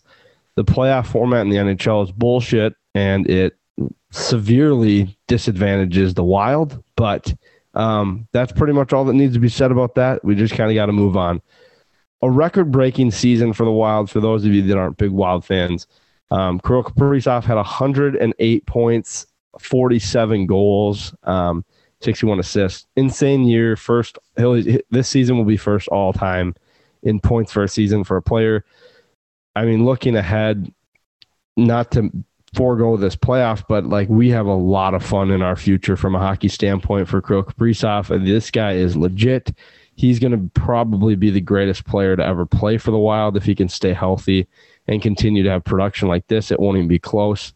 The 0.56 0.64
playoff 0.64 1.08
format 1.08 1.42
in 1.42 1.50
the 1.50 1.58
NHL 1.58 2.06
is 2.06 2.12
bullshit, 2.14 2.76
and 2.96 3.30
it 3.30 3.58
severely 4.12 5.18
disadvantages 5.28 6.14
the 6.14 6.24
Wild. 6.24 6.84
But 6.96 7.34
um, 7.74 8.28
that's 8.32 8.52
pretty 8.52 8.74
much 8.74 8.94
all 8.94 9.06
that 9.06 9.14
needs 9.14 9.34
to 9.34 9.40
be 9.40 9.50
said 9.50 9.72
about 9.72 9.96
that. 9.96 10.24
We 10.24 10.36
just 10.36 10.54
kind 10.54 10.70
of 10.70 10.76
got 10.76 10.88
to 10.88 10.94
move 10.94 11.18
on. 11.18 11.42
A 12.22 12.30
record 12.30 12.72
breaking 12.72 13.12
season 13.12 13.54
for 13.54 13.66
the 13.66 13.72
Wild, 13.72 14.10
for 14.10 14.20
those 14.20 14.46
of 14.46 14.54
you 14.54 14.62
that 14.64 14.78
aren't 14.78 14.98
big 14.98 15.12
Wild 15.12 15.44
fans. 15.44 15.88
Um, 16.30 16.60
Kirill 16.60 16.84
Kaprizov 16.84 17.44
had 17.44 17.56
108 17.56 18.66
points, 18.66 19.28
47 19.60 20.46
goals, 20.46 21.14
um, 21.24 21.66
61 22.02 22.40
assists. 22.40 22.88
Insane 22.96 23.46
year. 23.46 23.76
First, 23.76 24.18
this 24.36 25.10
season 25.10 25.38
will 25.38 25.46
be 25.46 25.58
first 25.58 25.88
all 25.88 26.14
time 26.14 26.56
in 27.04 27.20
points 27.20 27.52
for 27.52 27.64
a 27.64 27.68
season 27.68 28.04
for 28.04 28.18
a 28.18 28.22
player. 28.22 28.64
I 29.56 29.66
mean, 29.66 29.84
looking 29.84 30.16
ahead, 30.16 30.72
not 31.58 31.92
to 31.92 32.12
forego 32.54 32.98
this 32.98 33.16
playoff, 33.16 33.64
but 33.68 33.86
like 33.86 34.10
we 34.10 34.30
have 34.30 34.46
a 34.46 34.54
lot 34.54 34.94
of 34.94 35.04
fun 35.04 35.32
in 35.32 35.42
our 35.42 35.56
future 35.56 35.96
from 35.96 36.16
a 36.16 36.20
hockey 36.20 36.48
standpoint 36.48 37.08
for 37.08 37.22
Kirill 37.22 37.44
Kaprizov. 37.44 38.10
And 38.10 38.28
this 38.28 38.52
guy 38.52 38.74
is 38.74 38.98
legit. 38.98 39.54
He's 39.96 40.20
going 40.20 40.32
to 40.32 40.60
probably 40.60 41.16
be 41.16 41.30
the 41.30 41.42
greatest 41.42 41.86
player 41.86 42.16
to 42.16 42.26
ever 42.26 42.46
play 42.46 42.78
for 42.78 42.92
the 42.92 42.98
Wild 42.98 43.38
if 43.38 43.44
he 43.44 43.56
can 43.56 43.70
stay 43.70 43.94
healthy 43.94 44.48
and 44.88 45.02
continue 45.02 45.44
to 45.44 45.50
have 45.50 45.64
production 45.64 46.08
like 46.08 46.28
this. 46.28 46.52
It 46.52 46.60
won't 46.60 46.78
even 46.78 46.88
be 46.88 47.00
close. 47.00 47.54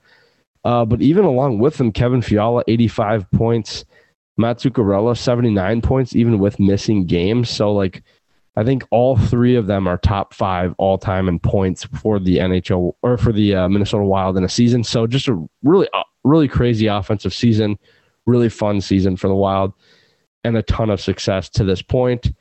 Uh, 0.64 0.86
but 0.86 1.02
even 1.02 1.26
along 1.26 1.60
with 1.60 1.80
him, 1.80 1.92
Kevin 1.92 2.22
Fiala, 2.22 2.64
85 2.68 3.30
points, 3.32 3.86
Matt 4.38 4.58
Zuccarello, 4.58 5.18
79 5.18 5.82
points, 5.82 6.16
even 6.16 6.40
with 6.40 6.60
missing 6.60 7.06
games. 7.06 7.50
So, 7.50 7.74
like, 7.74 8.04
I 8.58 8.64
think 8.64 8.86
all 8.90 9.18
three 9.18 9.56
of 9.56 9.68
them 9.68 9.88
are 9.88 9.98
top 9.98 10.34
five 10.34 10.74
all 10.78 10.98
time 10.98 11.28
in 11.28 11.40
points 11.40 11.84
for 11.84 12.20
the 12.20 12.38
NHL 12.38 12.94
or 13.02 13.18
for 13.18 13.34
the 13.34 13.56
uh, 13.56 13.70
Minnesota 13.70 14.06
Wild 14.06 14.38
in 14.38 14.44
a 14.44 14.50
season. 14.50 14.84
So 14.84 15.08
just 15.08 15.28
a 15.28 15.46
really, 15.64 15.90
uh, 15.94 16.04
really 16.24 16.48
crazy 16.48 16.88
offensive 16.88 17.34
season, 17.34 17.78
really 18.26 18.50
fun 18.50 18.80
season 18.80 19.18
for 19.18 19.28
the 19.28 19.36
Wild, 19.36 19.74
and 20.44 20.56
a 20.56 20.64
ton 20.64 20.90
of 20.90 21.02
success 21.02 21.50
to 21.50 21.64
this 21.64 21.82
point. 21.82 22.32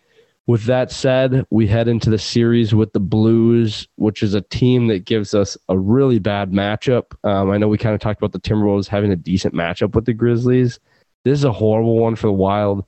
With 0.47 0.65
that 0.65 0.93
said, 0.93 1.47
we 1.51 1.67
head 1.67 1.89
into 1.89 2.11
the 2.11 2.19
series 2.19 2.75
with 2.75 2.93
the 2.93 3.01
Blues, 3.01 3.89
which 3.97 4.23
is 4.23 4.35
a 4.35 4.43
team 4.43 4.89
that 4.89 5.07
gives 5.07 5.35
us 5.35 5.57
a 5.71 5.79
really 5.79 6.19
bad 6.19 6.53
matchup. 6.53 7.15
Um, 7.25 7.51
I 7.51 7.57
know 7.57 7.67
we 7.67 7.79
kind 7.79 7.95
of 7.95 8.01
talked 8.01 8.21
about 8.21 8.33
the 8.33 8.41
Timberwolves 8.41 8.87
having 8.87 9.11
a 9.11 9.17
decent 9.17 9.55
matchup 9.55 9.95
with 9.95 10.05
the 10.05 10.13
Grizzlies. 10.13 10.79
This 11.25 11.39
is 11.39 11.45
a 11.45 11.53
horrible 11.53 11.99
one 11.99 12.15
for 12.15 12.27
the 12.27 12.35
Wild 12.35 12.85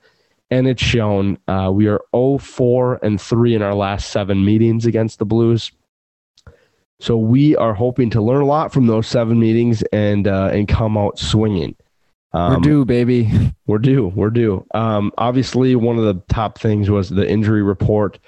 and 0.51 0.67
it's 0.67 0.83
shown. 0.83 1.39
Uh, 1.49 1.71
we 1.73 1.87
are 1.87 2.01
0 2.15 2.39
4 2.39 3.01
and 3.03 3.21
3 3.21 3.55
in 3.55 3.63
our 3.63 3.75
last 3.75 4.11
seven 4.11 4.45
meetings 4.45 4.87
against 4.87 5.19
the 5.19 5.27
Blues. 5.27 5.73
So 6.99 7.17
we 7.19 7.57
are 7.57 7.75
hoping 7.75 8.11
to 8.11 8.23
learn 8.23 8.43
a 8.43 8.47
lot 8.47 8.73
from 8.73 8.87
those 8.87 9.07
seven 9.07 9.39
meetings 9.39 9.83
and 9.93 10.27
uh, 10.27 10.51
and 10.53 10.67
come 10.67 10.97
out 10.97 11.19
swinging. 11.19 11.77
Um, 12.33 12.55
we're 12.55 12.61
due, 12.61 12.85
baby. 12.85 13.31
We're 13.67 13.79
due. 13.79 14.09
We're 14.09 14.31
due. 14.31 14.67
Um, 14.75 15.13
obviously, 15.19 15.77
one 15.77 15.99
of 15.99 16.05
the 16.05 16.23
top 16.33 16.59
things 16.59 16.89
was 16.89 17.11
the 17.11 17.29
injury 17.29 17.63
report. 17.63 18.19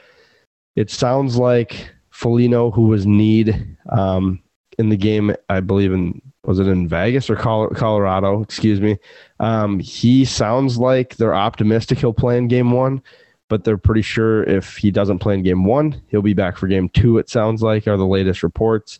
It 0.76 0.90
sounds 0.90 1.37
like 1.37 1.90
Foligno, 2.11 2.70
who 2.70 2.83
was 2.83 3.07
need 3.07 3.76
um, 3.88 4.42
in 4.78 4.88
the 4.88 4.96
game, 4.96 5.35
I 5.48 5.61
believe 5.61 5.92
in 5.92 6.20
was 6.49 6.59
it 6.59 6.67
in 6.67 6.89
Vegas 6.89 7.29
or 7.29 7.37
Colorado? 7.37 8.41
Excuse 8.41 8.81
me. 8.81 8.97
Um, 9.39 9.79
he 9.81 10.25
sounds 10.25 10.79
like 10.79 11.17
they're 11.17 11.35
optimistic 11.35 11.99
he'll 11.99 12.15
play 12.15 12.39
in 12.39 12.49
game 12.49 12.71
one, 12.71 13.03
but 13.49 13.65
they're 13.65 13.77
pretty 13.77 14.01
sure 14.01 14.45
if 14.45 14.79
he 14.79 14.91
doesn't 14.91 15.19
play 15.19 15.35
in 15.35 15.43
game 15.43 15.67
one, 15.67 16.01
he'll 16.09 16.23
be 16.23 16.33
back 16.33 16.57
for 16.57 16.67
game 16.67 16.89
two, 16.89 17.19
it 17.19 17.29
sounds 17.29 17.61
like, 17.61 17.87
are 17.87 17.99
the 17.99 18.07
latest 18.07 18.43
reports. 18.43 18.99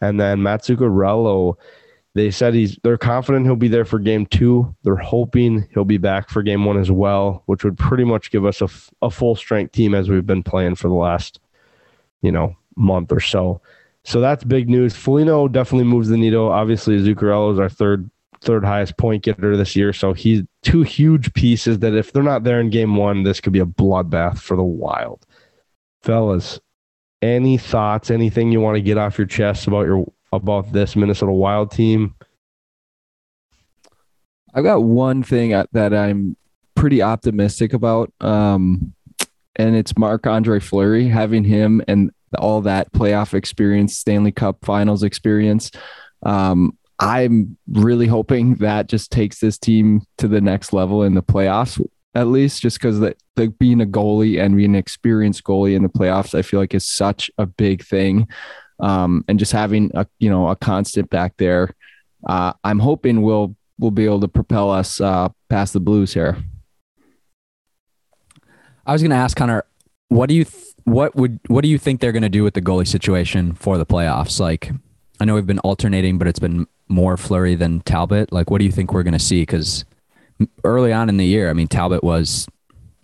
And 0.00 0.18
then 0.18 0.42
Matt 0.42 0.62
Zuccarello, 0.64 1.54
they 2.14 2.32
said 2.32 2.52
he's 2.52 2.76
they're 2.82 2.98
confident 2.98 3.46
he'll 3.46 3.54
be 3.54 3.68
there 3.68 3.84
for 3.84 4.00
game 4.00 4.26
two. 4.26 4.74
They're 4.82 4.96
hoping 4.96 5.68
he'll 5.72 5.84
be 5.84 5.98
back 5.98 6.28
for 6.28 6.42
game 6.42 6.64
one 6.64 6.80
as 6.80 6.90
well, 6.90 7.44
which 7.46 7.62
would 7.62 7.78
pretty 7.78 8.02
much 8.02 8.32
give 8.32 8.44
us 8.44 8.60
a, 8.60 8.68
a 9.02 9.10
full 9.10 9.36
strength 9.36 9.70
team 9.70 9.94
as 9.94 10.08
we've 10.08 10.26
been 10.26 10.42
playing 10.42 10.74
for 10.74 10.88
the 10.88 10.94
last, 10.94 11.38
you 12.22 12.32
know, 12.32 12.56
month 12.74 13.12
or 13.12 13.20
so. 13.20 13.60
So 14.08 14.22
that's 14.22 14.42
big 14.42 14.70
news. 14.70 14.96
Foligno 14.96 15.48
definitely 15.48 15.84
moves 15.84 16.08
the 16.08 16.16
needle. 16.16 16.50
Obviously, 16.50 16.98
Zuccarello 16.98 17.52
is 17.52 17.58
our 17.58 17.68
third 17.68 18.10
third 18.40 18.64
highest 18.64 18.96
point 18.96 19.22
getter 19.22 19.54
this 19.54 19.76
year. 19.76 19.92
So 19.92 20.14
he's 20.14 20.44
two 20.62 20.80
huge 20.80 21.34
pieces 21.34 21.80
that 21.80 21.92
if 21.92 22.10
they're 22.10 22.22
not 22.22 22.42
there 22.42 22.58
in 22.58 22.70
game 22.70 22.96
one, 22.96 23.24
this 23.24 23.38
could 23.38 23.52
be 23.52 23.58
a 23.58 23.66
bloodbath 23.66 24.38
for 24.38 24.56
the 24.56 24.62
Wild. 24.62 25.26
Fellas, 26.00 26.58
any 27.20 27.58
thoughts? 27.58 28.10
Anything 28.10 28.50
you 28.50 28.62
want 28.62 28.76
to 28.76 28.80
get 28.80 28.96
off 28.96 29.18
your 29.18 29.26
chest 29.26 29.66
about 29.66 29.82
your 29.82 30.10
about 30.32 30.72
this 30.72 30.96
Minnesota 30.96 31.32
Wild 31.32 31.70
team? 31.70 32.14
I've 34.54 34.64
got 34.64 34.84
one 34.84 35.22
thing 35.22 35.50
that 35.72 35.92
I'm 35.92 36.34
pretty 36.74 37.02
optimistic 37.02 37.74
about, 37.74 38.10
um, 38.22 38.94
and 39.56 39.76
it's 39.76 39.98
Marc 39.98 40.26
Andre 40.26 40.60
Fleury. 40.60 41.08
Having 41.08 41.44
him 41.44 41.82
and 41.86 42.10
all 42.38 42.60
that 42.62 42.92
playoff 42.92 43.34
experience, 43.34 43.96
Stanley 43.96 44.32
Cup 44.32 44.64
Finals 44.64 45.02
experience. 45.02 45.70
Um, 46.22 46.76
I'm 46.98 47.56
really 47.68 48.06
hoping 48.06 48.56
that 48.56 48.88
just 48.88 49.12
takes 49.12 49.38
this 49.38 49.56
team 49.56 50.02
to 50.18 50.26
the 50.26 50.40
next 50.40 50.72
level 50.72 51.04
in 51.04 51.14
the 51.14 51.22
playoffs, 51.22 51.80
at 52.14 52.26
least 52.26 52.60
just 52.60 52.78
because 52.78 52.98
that 53.00 53.16
the, 53.36 53.48
being 53.48 53.80
a 53.80 53.86
goalie 53.86 54.42
and 54.42 54.56
being 54.56 54.70
an 54.70 54.76
experienced 54.76 55.44
goalie 55.44 55.76
in 55.76 55.82
the 55.82 55.88
playoffs, 55.88 56.36
I 56.36 56.42
feel 56.42 56.58
like 56.58 56.74
is 56.74 56.86
such 56.86 57.30
a 57.38 57.46
big 57.46 57.84
thing. 57.84 58.28
Um, 58.80 59.24
and 59.28 59.38
just 59.38 59.52
having 59.52 59.90
a 59.94 60.06
you 60.18 60.30
know 60.30 60.48
a 60.48 60.56
constant 60.56 61.10
back 61.10 61.34
there, 61.36 61.74
uh, 62.26 62.52
I'm 62.64 62.78
hoping 62.78 63.22
we'll, 63.22 63.56
we'll 63.78 63.90
be 63.90 64.04
able 64.04 64.20
to 64.20 64.28
propel 64.28 64.70
us 64.70 65.00
uh, 65.00 65.28
past 65.48 65.72
the 65.72 65.80
Blues 65.80 66.12
here. 66.14 66.36
I 68.86 68.92
was 68.92 69.02
going 69.02 69.10
to 69.10 69.16
ask 69.16 69.36
Connor, 69.36 69.64
what 70.08 70.28
do 70.28 70.34
you 70.34 70.46
what 70.88 71.14
would 71.16 71.38
what 71.48 71.62
do 71.62 71.68
you 71.68 71.78
think 71.78 72.00
they're 72.00 72.12
going 72.12 72.22
to 72.22 72.28
do 72.28 72.42
with 72.42 72.54
the 72.54 72.62
goalie 72.62 72.86
situation 72.86 73.52
for 73.54 73.78
the 73.78 73.86
playoffs? 73.86 74.40
Like, 74.40 74.70
I 75.20 75.24
know 75.24 75.34
we've 75.34 75.46
been 75.46 75.58
alternating, 75.60 76.18
but 76.18 76.26
it's 76.26 76.38
been 76.38 76.66
more 76.88 77.16
Fleury 77.16 77.54
than 77.54 77.80
Talbot. 77.80 78.32
Like, 78.32 78.50
what 78.50 78.58
do 78.58 78.64
you 78.64 78.72
think 78.72 78.92
we're 78.92 79.02
going 79.02 79.12
to 79.12 79.18
see? 79.18 79.42
Because 79.42 79.84
early 80.64 80.92
on 80.92 81.08
in 81.08 81.16
the 81.16 81.26
year, 81.26 81.50
I 81.50 81.52
mean, 81.52 81.68
Talbot 81.68 82.02
was 82.02 82.48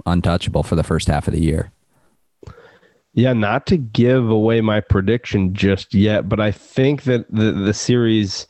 untouchable 0.07 0.62
for 0.62 0.77
the 0.77 0.83
first 0.83 1.09
half 1.09 1.29
of 1.29 1.35
the 1.35 1.40
year. 1.40 1.70
Yeah, 3.12 3.33
not 3.33 3.66
to 3.66 3.77
give 3.77 4.29
away 4.29 4.61
my 4.61 4.81
prediction 4.81 5.55
just 5.55 5.94
yet, 5.94 6.29
but 6.29 6.40
I 6.40 6.51
think 6.51 7.05
that 7.05 7.31
the 7.31 7.53
the 7.53 7.75
series 7.75 8.47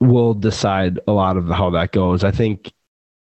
will 0.00 0.34
decide 0.34 0.98
a 1.06 1.12
lot 1.12 1.36
of 1.36 1.48
how 1.48 1.70
that 1.70 1.92
goes. 1.92 2.24
I 2.24 2.32
think 2.32 2.72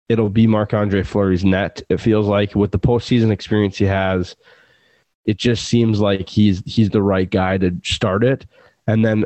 it'll 0.08 0.30
be 0.30 0.46
Marc 0.46 0.72
Andre 0.74 1.02
Fleury's 1.02 1.44
net. 1.44 1.82
It 1.88 1.98
feels 1.98 2.26
like 2.26 2.54
with 2.54 2.72
the 2.72 2.78
postseason 2.78 3.30
experience 3.30 3.76
he 3.76 3.84
has, 3.84 4.34
it 5.24 5.36
just 5.36 5.66
seems 5.66 6.00
like 6.00 6.28
he's 6.28 6.62
he's 6.66 6.90
the 6.90 7.02
right 7.02 7.30
guy 7.30 7.58
to 7.58 7.76
start 7.82 8.24
it. 8.24 8.46
And 8.86 9.04
then 9.04 9.24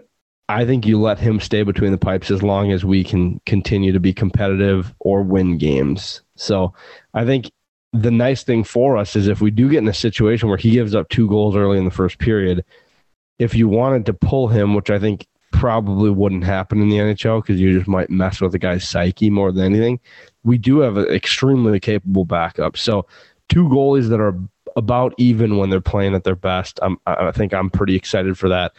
I 0.48 0.66
think 0.66 0.86
you 0.86 1.00
let 1.00 1.18
him 1.18 1.40
stay 1.40 1.62
between 1.62 1.92
the 1.92 1.98
pipes 1.98 2.30
as 2.30 2.42
long 2.42 2.70
as 2.70 2.84
we 2.84 3.02
can 3.02 3.40
continue 3.46 3.92
to 3.92 4.00
be 4.00 4.12
competitive 4.12 4.94
or 5.00 5.22
win 5.22 5.56
games. 5.56 6.20
So 6.36 6.74
I 7.14 7.24
think 7.24 7.50
the 7.92 8.10
nice 8.10 8.42
thing 8.42 8.64
for 8.64 8.96
us 8.96 9.16
is 9.16 9.28
if 9.28 9.40
we 9.40 9.50
do 9.50 9.70
get 9.70 9.78
in 9.78 9.88
a 9.88 9.94
situation 9.94 10.48
where 10.48 10.58
he 10.58 10.72
gives 10.72 10.94
up 10.94 11.08
two 11.08 11.28
goals 11.28 11.56
early 11.56 11.78
in 11.78 11.84
the 11.84 11.90
first 11.90 12.18
period, 12.18 12.64
if 13.38 13.54
you 13.54 13.68
wanted 13.68 14.04
to 14.06 14.12
pull 14.12 14.48
him, 14.48 14.74
which 14.74 14.90
I 14.90 14.98
think 14.98 15.26
probably 15.52 16.10
wouldn't 16.10 16.44
happen 16.44 16.82
in 16.82 16.88
the 16.88 16.96
NHL 16.96 17.40
because 17.40 17.60
you 17.60 17.72
just 17.72 17.88
might 17.88 18.10
mess 18.10 18.40
with 18.40 18.52
the 18.52 18.58
guy's 18.58 18.86
psyche 18.86 19.30
more 19.30 19.52
than 19.52 19.64
anything, 19.64 20.00
we 20.42 20.58
do 20.58 20.80
have 20.80 20.96
an 20.96 21.06
extremely 21.06 21.78
capable 21.80 22.24
backup. 22.24 22.76
So 22.76 23.06
two 23.48 23.68
goalies 23.68 24.08
that 24.08 24.20
are 24.20 24.36
about 24.76 25.14
even 25.18 25.56
when 25.56 25.70
they're 25.70 25.80
playing 25.80 26.14
at 26.14 26.24
their 26.24 26.36
best. 26.36 26.78
I'm, 26.82 26.98
I 27.06 27.30
think 27.32 27.54
I'm 27.54 27.70
pretty 27.70 27.94
excited 27.94 28.38
for 28.38 28.48
that. 28.48 28.72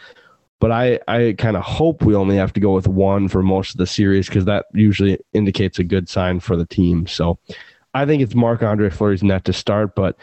But 0.58 0.70
I, 0.70 0.98
I 1.06 1.34
kind 1.36 1.56
of 1.56 1.62
hope 1.62 2.02
we 2.02 2.14
only 2.14 2.36
have 2.36 2.52
to 2.54 2.60
go 2.60 2.72
with 2.72 2.88
one 2.88 3.28
for 3.28 3.42
most 3.42 3.72
of 3.72 3.78
the 3.78 3.86
series 3.86 4.26
because 4.26 4.46
that 4.46 4.66
usually 4.72 5.18
indicates 5.34 5.78
a 5.78 5.84
good 5.84 6.08
sign 6.08 6.40
for 6.40 6.56
the 6.56 6.64
team. 6.64 7.06
So 7.06 7.38
I 7.92 8.06
think 8.06 8.22
it's 8.22 8.34
Marc 8.34 8.62
Andre 8.62 8.88
Fleury's 8.88 9.22
net 9.22 9.44
to 9.44 9.52
start, 9.52 9.94
but 9.94 10.16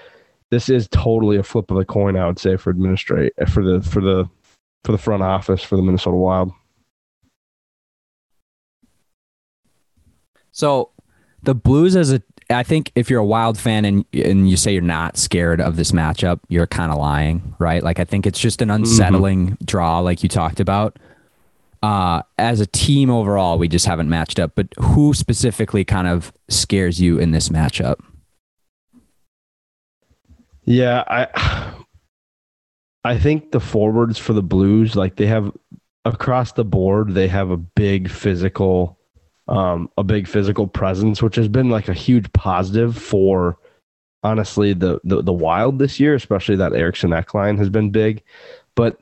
this 0.50 0.70
is 0.70 0.88
totally 0.90 1.38
a 1.38 1.44
flip 1.44 1.70
of 1.72 1.78
the 1.78 1.86
coin, 1.86 2.16
I 2.16 2.28
would 2.28 2.40
say, 2.40 2.58
for 2.58 2.70
administrate 2.70 3.34
for 3.48 3.64
the 3.64 3.82
for 3.82 4.02
the 4.02 4.30
for 4.84 4.92
the 4.92 4.98
front 4.98 5.24
office 5.24 5.64
for 5.64 5.76
the 5.76 5.82
Minnesota 5.82 6.16
Wild. 6.16 6.52
So 10.52 10.92
the 11.42 11.56
Blues 11.56 11.96
as 11.96 12.12
a 12.12 12.22
I 12.54 12.64
think 12.64 12.92
if 12.96 13.10
you're 13.10 13.20
a 13.20 13.26
Wild 13.26 13.58
fan 13.58 13.86
and 13.86 14.06
and 14.14 14.50
you 14.50 14.58
say 14.58 14.74
you're 14.74 14.82
not 14.82 15.18
scared 15.18 15.60
of 15.62 15.76
this 15.76 15.92
matchup, 15.92 16.40
you're 16.48 16.68
kind 16.68 16.92
of 16.92 16.98
lying, 16.98 17.56
right? 17.60 17.84
Like 17.84 18.00
I 18.00 18.06
think 18.06 18.26
it's 18.26 18.40
just 18.40 18.62
an 18.62 18.70
mm-hmm. 18.70 18.84
unsettling 18.84 19.46
mm-hmm. 19.46 19.66
draw, 19.66 20.00
like 20.00 20.24
you 20.24 20.30
talked 20.30 20.60
about. 20.60 20.98
Uh, 21.82 22.22
as 22.38 22.62
a 22.62 22.66
team 22.66 23.10
overall, 23.10 23.58
we 23.58 23.68
just 23.68 23.86
haven't 23.86 24.08
matched 24.08 24.40
up. 24.40 24.54
But 24.56 24.68
who 24.80 25.14
specifically 25.14 25.84
kind 25.84 26.08
of 26.08 26.32
scares 26.48 27.02
you 27.02 27.20
in 27.20 27.32
this 27.32 27.50
matchup? 27.50 28.00
Yeah, 30.64 31.04
I 31.08 31.74
I 33.04 33.20
think 33.20 33.52
the 33.52 33.60
forwards 33.60 34.18
for 34.18 34.34
the 34.34 34.44
Blues, 34.44 34.96
like 34.96 35.18
they 35.18 35.26
have 35.26 35.52
across 36.06 36.54
the 36.54 36.66
board, 36.66 37.14
they 37.14 37.28
have 37.28 37.50
a 37.50 37.58
big 37.58 38.10
physical 38.10 38.98
um, 39.48 39.90
a 39.98 40.04
big 40.04 40.28
physical 40.28 40.68
presence, 40.68 41.22
which 41.22 41.36
has 41.36 41.48
been 41.48 41.70
like 41.70 41.90
a 41.90 41.94
huge 41.94 42.32
positive 42.34 42.98
for 42.98 43.58
honestly 44.24 44.74
the, 44.74 45.00
the 45.04 45.22
the 45.22 45.34
wild 45.34 45.80
this 45.80 46.00
year, 46.00 46.16
especially 46.16 46.56
that 46.56 46.74
Eriksson 46.74 47.14
Ek 47.14 47.34
line 47.34 47.58
has 47.58 47.70
been 47.70 47.92
big. 47.92 48.24
But 48.76 49.00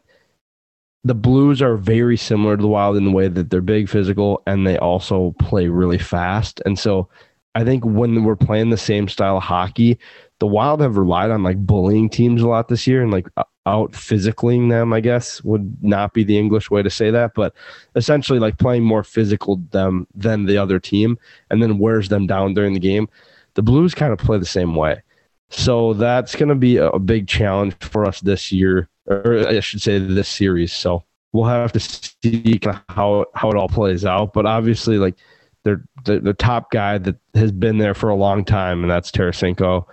the 1.04 1.16
Blues 1.16 1.62
are 1.62 1.78
very 1.78 2.18
similar 2.18 2.56
to 2.56 2.62
the 2.62 2.68
Wild 2.68 2.96
in 2.98 3.06
the 3.06 3.12
way 3.12 3.28
that 3.28 3.50
they're 3.50 3.62
big, 3.62 3.90
physical, 3.90 4.42
and 4.46 4.68
they 4.68 4.78
also 4.78 5.36
play 5.40 5.68
really 5.68 5.98
fast. 5.98 6.62
And 6.66 6.78
so 6.78 7.10
I 7.56 7.64
think 7.64 7.84
when 7.84 8.24
we're 8.24 8.36
playing 8.36 8.70
the 8.70 8.78
same 8.78 9.08
style 9.08 9.38
of 9.38 9.44
hockey, 9.44 9.98
the 10.40 10.48
Wild 10.48 10.82
have 10.82 10.98
relied 10.98 11.32
on 11.32 11.44
like 11.44 11.58
bullying 11.58 12.10
teams 12.10 12.42
a 12.42 12.48
lot 12.48 12.68
this 12.68 12.86
year 12.86 13.02
and 13.02 13.12
like 13.12 13.28
out 13.66 13.92
physicaling 13.92 14.70
them, 14.70 14.94
I 14.94 15.02
guess 15.02 15.44
would 15.44 15.84
not 15.84 16.14
be 16.14 16.24
the 16.24 16.38
English 16.38 16.72
way 16.72 16.82
to 16.82 16.90
say 16.90 17.12
that, 17.12 17.34
but 17.36 17.54
essentially 17.96 18.40
like 18.40 18.58
playing 18.58 18.84
more 18.84 19.04
physical 19.04 19.58
them 19.72 20.08
than 20.16 20.46
the 20.46 20.58
other 20.58 20.80
team 20.80 21.20
and 21.50 21.62
then 21.62 21.78
wears 21.78 22.10
them 22.10 22.28
down 22.28 22.54
during 22.54 22.74
the 22.74 22.80
game. 22.80 23.08
The 23.54 23.62
Blues 23.62 23.94
kind 23.94 24.14
of 24.14 24.20
play 24.20 24.38
the 24.38 24.46
same 24.46 24.76
way. 24.76 25.02
So 25.50 25.94
that's 25.94 26.36
going 26.36 26.50
to 26.50 26.56
be 26.56 26.78
a 26.78 26.98
big 26.98 27.28
challenge 27.28 27.76
for 27.82 28.06
us 28.06 28.22
this 28.22 28.52
year, 28.52 28.88
or 29.08 29.48
I 29.48 29.60
should 29.60 29.82
say 29.82 30.00
this 30.00 30.30
series. 30.30 30.72
So 30.72 31.04
we'll 31.34 31.46
have 31.46 31.74
to 31.74 31.80
see 31.80 32.58
kind 32.60 32.78
of 32.78 32.96
how 32.96 33.26
how 33.36 33.50
it 33.52 33.58
all 33.58 33.68
plays 33.68 34.06
out. 34.06 34.32
But 34.32 34.46
obviously, 34.46 34.98
like 34.98 35.16
they're 35.64 35.84
the, 36.06 36.20
the 36.20 36.34
top 36.34 36.72
guy 36.72 36.98
that 37.00 37.18
has 37.36 37.52
been 37.52 37.78
there 37.78 37.94
for 37.94 38.10
a 38.10 38.16
long 38.16 38.46
time, 38.46 38.82
and 38.82 38.90
that's 38.90 39.12
Tarasenko. 39.12 39.86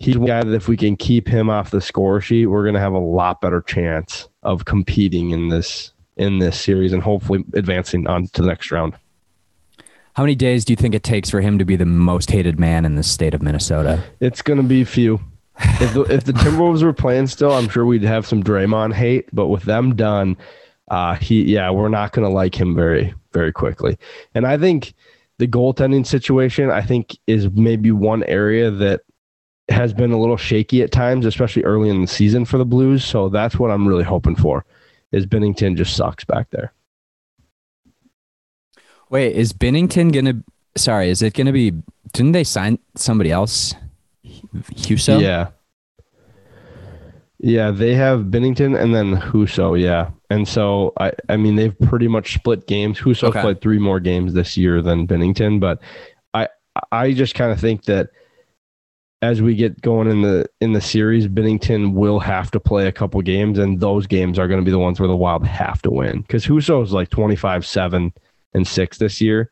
He's 0.00 0.16
a 0.16 0.20
guy 0.20 0.44
that 0.44 0.54
if 0.54 0.68
we 0.68 0.76
can 0.76 0.96
keep 0.96 1.26
him 1.26 1.50
off 1.50 1.70
the 1.70 1.80
score 1.80 2.20
sheet, 2.20 2.46
we're 2.46 2.62
going 2.62 2.74
to 2.74 2.80
have 2.80 2.92
a 2.92 2.98
lot 2.98 3.40
better 3.40 3.60
chance 3.62 4.28
of 4.44 4.64
competing 4.64 5.30
in 5.30 5.48
this 5.48 5.92
in 6.16 6.38
this 6.38 6.60
series 6.60 6.92
and 6.92 7.02
hopefully 7.02 7.44
advancing 7.54 8.06
on 8.06 8.26
to 8.28 8.42
the 8.42 8.48
next 8.48 8.70
round. 8.70 8.94
How 10.14 10.24
many 10.24 10.34
days 10.34 10.64
do 10.64 10.72
you 10.72 10.76
think 10.76 10.94
it 10.94 11.04
takes 11.04 11.30
for 11.30 11.40
him 11.40 11.58
to 11.58 11.64
be 11.64 11.76
the 11.76 11.86
most 11.86 12.30
hated 12.30 12.58
man 12.58 12.84
in 12.84 12.96
the 12.96 13.04
state 13.04 13.34
of 13.34 13.42
Minnesota? 13.42 14.02
It's 14.18 14.42
going 14.42 14.56
to 14.56 14.64
be 14.64 14.82
few. 14.82 15.20
If 15.80 15.94
the, 15.94 16.02
if 16.02 16.24
the 16.24 16.32
Timberwolves 16.32 16.82
were 16.82 16.92
playing 16.92 17.28
still, 17.28 17.52
I'm 17.52 17.68
sure 17.68 17.86
we'd 17.86 18.02
have 18.02 18.26
some 18.26 18.42
Draymond 18.42 18.94
hate. 18.94 19.28
But 19.32 19.46
with 19.46 19.62
them 19.62 19.94
done, 19.94 20.36
uh, 20.88 21.14
he 21.16 21.42
yeah, 21.44 21.70
we're 21.70 21.88
not 21.88 22.12
going 22.12 22.26
to 22.26 22.32
like 22.32 22.54
him 22.54 22.74
very 22.74 23.14
very 23.32 23.52
quickly. 23.52 23.98
And 24.34 24.46
I 24.46 24.58
think 24.58 24.94
the 25.38 25.46
goaltending 25.46 26.06
situation, 26.06 26.70
I 26.70 26.82
think, 26.82 27.16
is 27.26 27.48
maybe 27.50 27.92
one 27.92 28.24
area 28.24 28.70
that 28.70 29.02
has 29.68 29.92
been 29.92 30.12
a 30.12 30.18
little 30.18 30.36
shaky 30.36 30.82
at 30.82 30.92
times, 30.92 31.26
especially 31.26 31.64
early 31.64 31.88
in 31.90 32.00
the 32.00 32.06
season 32.06 32.44
for 32.44 32.58
the 32.58 32.64
Blues. 32.64 33.04
So 33.04 33.28
that's 33.28 33.58
what 33.58 33.70
I'm 33.70 33.86
really 33.86 34.04
hoping 34.04 34.36
for. 34.36 34.64
Is 35.12 35.26
Binnington 35.26 35.76
just 35.76 35.96
sucks 35.96 36.24
back 36.24 36.50
there? 36.50 36.72
Wait, 39.10 39.34
is 39.34 39.52
Binnington 39.52 40.12
gonna? 40.12 40.42
Sorry, 40.76 41.08
is 41.10 41.22
it 41.22 41.34
gonna 41.34 41.52
be? 41.52 41.72
Didn't 42.12 42.32
they 42.32 42.44
sign 42.44 42.78
somebody 42.94 43.30
else? 43.30 43.74
Husso. 44.74 45.20
Yeah. 45.20 45.48
Yeah, 47.40 47.70
they 47.70 47.94
have 47.94 48.22
Binnington 48.24 48.78
and 48.78 48.92
then 48.94 49.14
Husso. 49.16 49.80
Yeah, 49.80 50.10
and 50.28 50.46
so 50.46 50.92
I, 50.98 51.12
I 51.28 51.36
mean, 51.36 51.54
they've 51.54 51.78
pretty 51.80 52.08
much 52.08 52.34
split 52.34 52.66
games. 52.66 52.98
Husso 52.98 53.28
Okay. 53.28 53.40
played 53.40 53.60
three 53.60 53.78
more 53.78 54.00
games 54.00 54.34
this 54.34 54.56
year 54.56 54.82
than 54.82 55.06
Binnington, 55.06 55.60
but 55.60 55.80
I, 56.34 56.48
I 56.90 57.12
just 57.12 57.34
kind 57.36 57.52
of 57.52 57.60
think 57.60 57.84
that 57.84 58.10
as 59.20 59.42
we 59.42 59.54
get 59.54 59.80
going 59.80 60.08
in 60.08 60.22
the 60.22 60.46
in 60.60 60.72
the 60.72 60.80
series, 60.80 61.26
Binnington 61.26 61.92
will 61.92 62.20
have 62.20 62.50
to 62.52 62.60
play 62.60 62.86
a 62.86 62.92
couple 62.92 63.20
games, 63.22 63.58
and 63.58 63.80
those 63.80 64.06
games 64.06 64.38
are 64.38 64.46
going 64.46 64.60
to 64.60 64.64
be 64.64 64.70
the 64.70 64.78
ones 64.78 65.00
where 65.00 65.08
the 65.08 65.16
Wild 65.16 65.46
have 65.46 65.82
to 65.82 65.90
win 65.90 66.20
because 66.22 66.46
Husso 66.46 66.82
is 66.82 66.92
like 66.92 67.10
twenty 67.10 67.36
five 67.36 67.66
seven 67.66 68.12
and 68.54 68.66
six 68.66 68.98
this 68.98 69.20
year, 69.20 69.50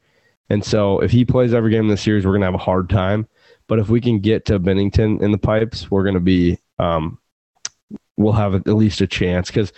and 0.51 0.65
so 0.65 1.01
if 1.01 1.11
he 1.11 1.25
plays 1.25 1.53
every 1.53 1.71
game 1.71 1.85
in 1.85 1.89
the 1.89 1.97
series, 1.97 2.25
we're 2.25 2.33
going 2.33 2.43
to 2.43 2.47
have 2.47 2.55
a 2.55 2.59
hard 2.59 2.89
time. 2.89 3.27
But 3.67 3.81
if 3.81 3.89
we 3.89 4.01
can 4.01 4.21
get 4.21 4.45
to 4.47 4.61
Binnington 4.61 5.21
in 5.21 5.33
the 5.33 5.39
pipes, 5.39 5.91
we're 5.91 6.05
going 6.05 6.15
to 6.15 6.21
be, 6.21 6.59
um, 6.79 7.19
we'll 8.17 8.33
have 8.33 8.55
at 8.55 8.69
least 8.69 9.01
a 9.01 9.09
chance 9.09 9.49
because, 9.49 9.73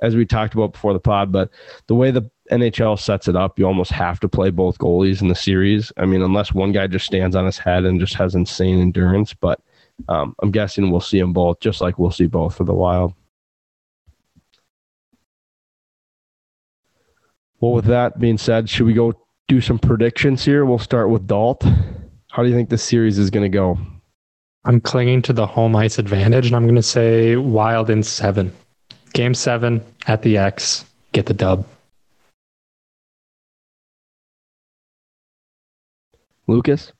as 0.00 0.16
we 0.16 0.24
talked 0.24 0.54
about 0.54 0.72
before 0.72 0.94
the 0.94 1.00
pod, 1.00 1.30
but 1.30 1.50
the 1.88 1.94
way 1.94 2.10
the 2.10 2.30
NHL 2.52 2.98
sets 2.98 3.28
it 3.28 3.36
up, 3.36 3.58
you 3.58 3.66
almost 3.66 3.90
have 3.92 4.20
to 4.20 4.28
play 4.28 4.50
both 4.50 4.78
goalies 4.78 5.22
in 5.22 5.28
the 5.28 5.34
series. 5.34 5.90
I 5.96 6.06
mean, 6.06 6.22
unless 6.22 6.52
one 6.52 6.72
guy 6.72 6.86
just 6.86 7.06
stands 7.06 7.34
on 7.34 7.46
his 7.46 7.58
head 7.58 7.84
and 7.84 7.98
just 7.98 8.14
has 8.14 8.34
insane 8.34 8.80
endurance, 8.80 9.34
but 9.34 9.60
um, 10.08 10.34
I'm 10.42 10.50
guessing 10.50 10.90
we'll 10.90 11.00
see 11.00 11.18
them 11.18 11.32
both, 11.32 11.60
just 11.60 11.80
like 11.80 11.98
we'll 11.98 12.10
see 12.10 12.26
both 12.26 12.56
for 12.56 12.64
the 12.64 12.74
Wild. 12.74 13.14
Well, 17.60 17.72
with 17.72 17.84
that 17.86 18.18
being 18.18 18.38
said, 18.38 18.68
should 18.68 18.86
we 18.86 18.92
go 18.92 19.14
do 19.48 19.60
some 19.60 19.78
predictions 19.78 20.44
here? 20.44 20.64
We'll 20.64 20.78
start 20.78 21.10
with 21.10 21.26
Dalt. 21.26 21.62
How 22.30 22.42
do 22.42 22.48
you 22.48 22.54
think 22.54 22.70
this 22.70 22.82
series 22.82 23.18
is 23.18 23.30
going 23.30 23.44
to 23.44 23.48
go? 23.48 23.78
I'm 24.64 24.80
clinging 24.80 25.22
to 25.22 25.32
the 25.32 25.46
home 25.46 25.74
ice 25.76 25.98
advantage, 25.98 26.46
and 26.46 26.56
I'm 26.56 26.64
going 26.64 26.76
to 26.76 26.82
say 26.82 27.36
Wild 27.36 27.90
in 27.90 28.02
seven. 28.02 28.52
Game 29.12 29.34
seven 29.34 29.84
at 30.06 30.22
the 30.22 30.38
X. 30.38 30.84
Get 31.12 31.26
the 31.26 31.34
dub. 31.34 31.66
Lukas? 36.46 36.92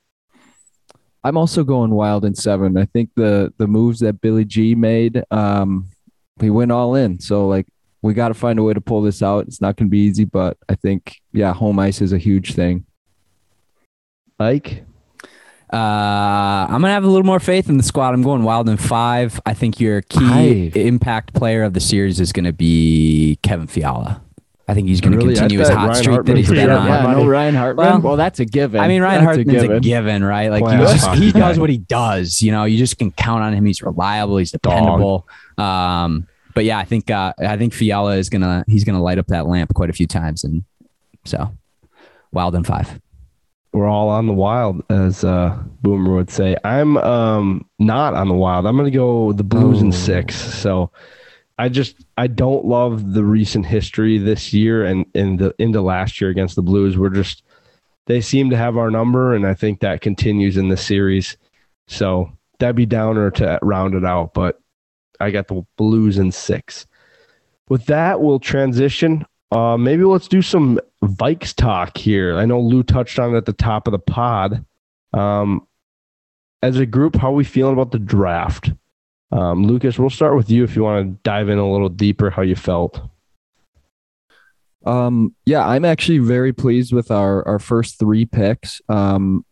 I'm 1.24 1.36
also 1.36 1.62
going 1.62 1.90
wild 1.90 2.24
in 2.24 2.34
seven. 2.34 2.76
I 2.76 2.84
think 2.86 3.10
the 3.14 3.52
the 3.56 3.66
moves 3.68 4.00
that 4.00 4.20
Billy 4.20 4.44
G 4.44 4.74
made, 4.74 5.22
um, 5.30 5.88
he 6.40 6.50
went 6.50 6.72
all 6.72 6.94
in. 6.96 7.20
So 7.20 7.46
like 7.46 7.66
we 8.02 8.14
got 8.14 8.28
to 8.28 8.34
find 8.34 8.58
a 8.58 8.62
way 8.62 8.74
to 8.74 8.80
pull 8.80 9.02
this 9.02 9.22
out. 9.22 9.46
It's 9.46 9.60
not 9.60 9.76
going 9.76 9.86
to 9.86 9.90
be 9.90 10.00
easy, 10.00 10.24
but 10.24 10.56
I 10.68 10.74
think 10.74 11.20
yeah, 11.32 11.52
home 11.52 11.78
ice 11.78 12.00
is 12.00 12.12
a 12.12 12.18
huge 12.18 12.54
thing. 12.54 12.84
Ike? 14.40 14.84
Uh, 15.72 15.76
I'm 16.68 16.82
gonna 16.82 16.88
have 16.90 17.04
a 17.04 17.08
little 17.08 17.24
more 17.24 17.40
faith 17.40 17.70
in 17.70 17.78
the 17.78 17.82
squad. 17.82 18.12
I'm 18.12 18.22
going 18.22 18.42
wild 18.42 18.68
in 18.68 18.76
five. 18.76 19.40
I 19.46 19.54
think 19.54 19.80
your 19.80 20.02
key 20.02 20.70
Five. 20.70 20.76
impact 20.76 21.32
player 21.32 21.62
of 21.62 21.72
the 21.72 21.80
series 21.80 22.20
is 22.20 22.30
going 22.32 22.44
to 22.44 22.52
be 22.52 23.38
Kevin 23.42 23.66
Fiala. 23.66 24.20
I 24.72 24.74
think 24.74 24.88
he's 24.88 25.02
going 25.02 25.12
to 25.12 25.18
Really? 25.18 25.34
Continue 25.34 25.58
his 25.58 25.68
hot 25.68 25.88
Ryan 25.90 25.94
streak 26.02 26.24
that 26.24 26.36
he's 26.38 26.48
been 26.48 26.70
on. 26.70 26.86
Yeah, 26.86 27.12
no 27.12 27.26
Ryan 27.26 27.54
Hartman. 27.54 27.86
Well, 27.86 28.00
Well, 28.00 28.16
that's 28.16 28.40
a 28.40 28.46
given. 28.46 28.80
I 28.80 28.88
mean, 28.88 29.02
Ryan 29.02 29.22
That's 29.22 29.36
Hartman's 29.36 29.62
a 29.64 29.80
given. 29.80 30.24
right? 30.24 30.48
Like 30.50 30.62
you 30.62 30.68
Playoff 30.68 30.92
just, 30.92 31.10
he 31.22 31.30
does 31.30 31.58
what 31.58 31.68
he 31.68 31.76
does. 31.76 32.40
You 32.40 32.52
know, 32.52 32.64
you 32.64 32.78
just 32.78 32.96
can 32.96 33.12
count 33.12 33.42
on 33.42 33.52
him. 33.52 33.66
He's 33.66 33.82
reliable. 33.82 34.38
He's 34.38 34.50
dependable. 34.50 35.28
Um, 35.58 36.26
but 36.54 36.64
yeah, 36.64 36.78
I 36.78 36.84
think 36.84 37.10
uh, 37.10 37.34
I 37.38 37.58
think 37.58 37.74
Fiala 37.74 38.16
is 38.16 38.30
gonna 38.30 38.64
he's 38.66 38.84
gonna 38.84 39.02
light 39.02 39.18
up 39.18 39.26
that 39.26 39.46
lamp 39.46 39.74
quite 39.74 39.90
a 39.90 39.92
few 39.92 40.06
times, 40.06 40.42
and 40.42 40.64
so 41.26 41.52
wild 42.32 42.54
in 42.54 42.64
five. 42.64 42.98
We're 43.74 43.88
all 43.88 44.08
on 44.08 44.26
the 44.26 44.32
wild, 44.32 44.82
as 44.90 45.22
uh, 45.22 45.58
Boomer 45.82 46.14
would 46.14 46.30
say. 46.30 46.56
I'm 46.64 46.96
um, 46.96 47.66
not 47.78 48.14
on 48.14 48.28
the 48.28 48.34
wild. 48.34 48.66
I'm 48.66 48.76
going 48.76 48.90
to 48.90 48.96
go 48.96 49.32
the 49.32 49.44
Blues 49.44 49.80
in 49.80 49.88
Oh. 49.88 49.90
six. 49.92 50.34
So 50.34 50.90
I 51.58 51.68
just 51.68 52.04
I 52.16 52.26
don't 52.26 52.64
love 52.64 53.12
the 53.12 53.24
recent 53.24 53.66
history 53.66 54.18
this 54.18 54.52
year 54.52 54.84
and 54.84 55.06
in 55.14 55.36
the 55.36 55.54
into 55.58 55.80
last 55.80 56.20
year 56.20 56.30
against 56.30 56.56
the 56.56 56.62
Blues. 56.62 56.98
We're 56.98 57.10
just 57.10 57.42
they 58.06 58.20
seem 58.20 58.50
to 58.50 58.56
have 58.56 58.76
our 58.76 58.90
number, 58.90 59.34
and 59.34 59.46
I 59.46 59.54
think 59.54 59.80
that 59.80 60.00
continues 60.00 60.56
in 60.56 60.68
the 60.68 60.76
series. 60.76 61.36
So 61.86 62.32
that'd 62.58 62.76
be 62.76 62.86
downer 62.86 63.30
to 63.32 63.58
round 63.62 63.94
it 63.94 64.04
out, 64.04 64.34
but 64.34 64.60
I 65.20 65.30
got 65.30 65.48
the 65.48 65.64
Blues 65.76 66.18
in 66.18 66.32
six. 66.32 66.86
With 67.68 67.86
that, 67.86 68.20
we'll 68.20 68.40
transition. 68.40 69.24
Uh, 69.50 69.76
maybe 69.76 70.04
let's 70.04 70.28
do 70.28 70.42
some 70.42 70.80
Vikes 71.04 71.54
talk 71.54 71.96
here. 71.96 72.36
I 72.36 72.46
know 72.46 72.60
Lou 72.60 72.82
touched 72.82 73.18
on 73.18 73.34
it 73.34 73.36
at 73.36 73.46
the 73.46 73.52
top 73.52 73.86
of 73.86 73.92
the 73.92 73.98
pod. 73.98 74.64
Um, 75.12 75.66
as 76.62 76.78
a 76.78 76.86
group, 76.86 77.16
how 77.16 77.28
are 77.28 77.34
we 77.34 77.44
feeling 77.44 77.74
about 77.74 77.90
the 77.90 77.98
draft? 77.98 78.72
Um, 79.32 79.66
Lukas, 79.66 79.98
we'll 79.98 80.10
start 80.10 80.36
with 80.36 80.50
you 80.50 80.62
if 80.62 80.76
you 80.76 80.82
want 80.82 81.06
to 81.06 81.18
dive 81.22 81.48
in 81.48 81.58
a 81.58 81.70
little 81.70 81.88
deeper 81.88 82.30
how 82.30 82.42
you 82.42 82.54
felt. 82.54 83.00
Um, 84.84 85.34
yeah, 85.46 85.66
I'm 85.66 85.84
actually 85.84 86.18
very 86.18 86.52
pleased 86.52 86.92
with 86.92 87.10
our 87.10 87.46
our 87.48 87.58
first 87.58 87.98
three 87.98 88.26
picks. 88.26 88.82
Um, 88.88 89.44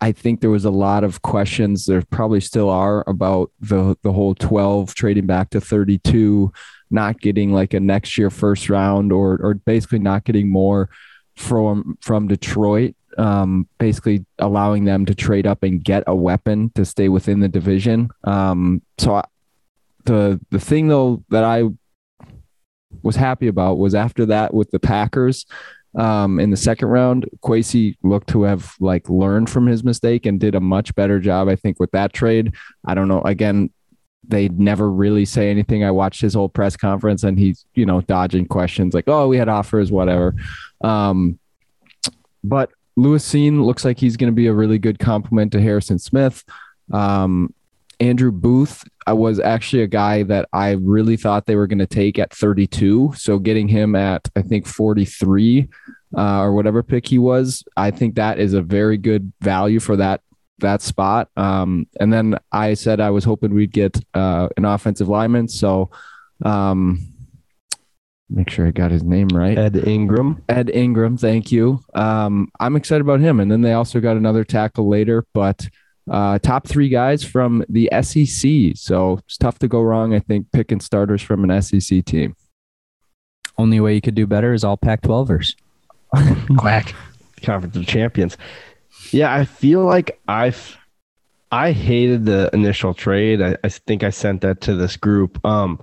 I 0.00 0.12
think 0.12 0.40
there 0.40 0.50
was 0.50 0.64
a 0.64 0.70
lot 0.70 1.02
of 1.02 1.22
questions. 1.22 1.86
There 1.86 2.02
probably 2.10 2.40
still 2.40 2.70
are 2.70 3.02
about 3.08 3.50
the 3.60 3.96
the 4.02 4.12
whole 4.12 4.34
12 4.34 4.94
trading 4.94 5.26
back 5.26 5.50
to 5.50 5.60
32, 5.60 6.52
not 6.90 7.20
getting 7.20 7.52
like 7.52 7.74
a 7.74 7.80
next 7.80 8.16
year 8.16 8.30
first 8.30 8.70
round, 8.70 9.12
or 9.12 9.40
or 9.42 9.54
basically 9.54 9.98
not 9.98 10.24
getting 10.24 10.50
more 10.50 10.88
from 11.36 11.98
from 12.00 12.28
Detroit. 12.28 12.94
Um, 13.18 13.68
basically 13.78 14.24
allowing 14.38 14.84
them 14.84 15.04
to 15.06 15.14
trade 15.14 15.46
up 15.46 15.62
and 15.62 15.82
get 15.82 16.04
a 16.06 16.14
weapon 16.14 16.70
to 16.76 16.84
stay 16.84 17.08
within 17.08 17.40
the 17.40 17.48
division. 17.48 18.10
Um, 18.24 18.82
so 18.98 19.16
I, 19.16 19.24
the 20.04 20.40
the 20.50 20.60
thing 20.60 20.88
though 20.88 21.24
that 21.30 21.42
I 21.42 21.64
was 23.02 23.16
happy 23.16 23.48
about 23.48 23.78
was 23.78 23.94
after 23.94 24.26
that 24.26 24.54
with 24.54 24.70
the 24.70 24.78
Packers 24.78 25.44
um, 25.98 26.38
in 26.38 26.50
the 26.50 26.56
second 26.56 26.88
round, 26.88 27.28
Kwesi 27.42 27.96
looked 28.02 28.28
to 28.28 28.42
have 28.42 28.74
like 28.80 29.08
learned 29.08 29.50
from 29.50 29.66
his 29.66 29.82
mistake 29.82 30.26
and 30.26 30.38
did 30.38 30.54
a 30.54 30.60
much 30.60 30.94
better 30.94 31.18
job, 31.18 31.48
I 31.48 31.56
think, 31.56 31.80
with 31.80 31.90
that 31.92 32.12
trade. 32.12 32.54
I 32.84 32.94
don't 32.94 33.08
know. 33.08 33.22
Again, 33.22 33.70
they 34.26 34.48
never 34.48 34.90
really 34.90 35.24
say 35.24 35.50
anything. 35.50 35.82
I 35.82 35.90
watched 35.90 36.20
his 36.20 36.34
whole 36.34 36.48
press 36.48 36.76
conference 36.76 37.24
and 37.24 37.38
he's, 37.38 37.64
you 37.74 37.86
know, 37.86 38.00
dodging 38.02 38.46
questions 38.46 38.94
like, 38.94 39.08
oh, 39.08 39.26
we 39.26 39.36
had 39.36 39.48
offers, 39.48 39.90
whatever. 39.90 40.34
Um, 40.80 41.38
but 42.44 42.70
Lewis 43.00 43.28
Cine 43.28 43.64
looks 43.64 43.84
like 43.84 43.98
he's 43.98 44.16
going 44.16 44.32
to 44.32 44.36
be 44.36 44.46
a 44.46 44.54
really 44.54 44.78
good 44.78 44.98
complement 44.98 45.52
to 45.52 45.60
Harrison 45.60 45.98
Smith. 45.98 46.44
Um, 46.92 47.54
Andrew 47.98 48.32
Booth 48.32 48.84
I 49.10 49.12
was 49.12 49.40
actually 49.40 49.82
a 49.82 49.88
guy 49.88 50.22
that 50.22 50.48
I 50.52 50.70
really 50.70 51.16
thought 51.16 51.46
they 51.46 51.56
were 51.56 51.66
going 51.66 51.80
to 51.80 51.86
take 51.86 52.16
at 52.20 52.32
32. 52.32 53.14
So 53.16 53.40
getting 53.40 53.66
him 53.66 53.96
at, 53.96 54.28
I 54.36 54.42
think, 54.42 54.68
43 54.68 55.68
uh, 56.16 56.40
or 56.40 56.52
whatever 56.52 56.84
pick 56.84 57.08
he 57.08 57.18
was, 57.18 57.64
I 57.76 57.90
think 57.90 58.14
that 58.14 58.38
is 58.38 58.54
a 58.54 58.62
very 58.62 58.98
good 58.98 59.32
value 59.40 59.80
for 59.80 59.96
that 59.96 60.20
that 60.58 60.80
spot. 60.80 61.28
Um, 61.36 61.88
and 61.98 62.12
then 62.12 62.36
I 62.52 62.74
said 62.74 63.00
I 63.00 63.10
was 63.10 63.24
hoping 63.24 63.52
we'd 63.52 63.72
get 63.72 63.98
uh, 64.14 64.48
an 64.56 64.64
offensive 64.64 65.08
lineman. 65.08 65.48
So 65.48 65.90
um, 66.44 67.00
make 68.30 68.48
sure 68.48 68.66
I 68.66 68.70
got 68.70 68.90
his 68.90 69.02
name 69.02 69.28
right. 69.28 69.58
Ed 69.58 69.76
Ingram. 69.76 70.42
Ed 70.48 70.70
Ingram, 70.70 71.16
thank 71.16 71.50
you. 71.50 71.80
Um, 71.94 72.50
I'm 72.60 72.76
excited 72.76 73.02
about 73.02 73.20
him. 73.20 73.40
And 73.40 73.50
then 73.50 73.62
they 73.62 73.72
also 73.72 74.00
got 74.00 74.16
another 74.16 74.44
tackle 74.44 74.88
later, 74.88 75.26
but 75.34 75.68
uh, 76.10 76.38
top 76.38 76.66
three 76.66 76.88
guys 76.88 77.24
from 77.24 77.64
the 77.68 77.88
SEC. 78.02 78.76
So 78.76 79.18
it's 79.18 79.36
tough 79.36 79.58
to 79.60 79.68
go 79.68 79.82
wrong, 79.82 80.14
I 80.14 80.20
think, 80.20 80.50
picking 80.52 80.80
starters 80.80 81.22
from 81.22 81.48
an 81.48 81.60
SEC 81.62 82.04
team. 82.04 82.36
Only 83.58 83.80
way 83.80 83.94
you 83.94 84.00
could 84.00 84.14
do 84.14 84.26
better 84.26 84.52
is 84.52 84.64
all 84.64 84.76
Pac 84.76 85.02
12ers. 85.02 85.54
Quack. 86.56 86.94
Conference 87.42 87.76
of 87.76 87.86
Champions. 87.86 88.36
Yeah, 89.10 89.34
I 89.34 89.44
feel 89.44 89.84
like 89.84 90.20
I've 90.28 90.76
I 91.52 91.72
hated 91.72 92.26
the 92.26 92.48
initial 92.52 92.94
trade. 92.94 93.42
I, 93.42 93.56
I 93.64 93.68
think 93.68 94.04
I 94.04 94.10
sent 94.10 94.42
that 94.42 94.60
to 94.62 94.74
this 94.74 94.96
group. 94.96 95.44
Um, 95.44 95.82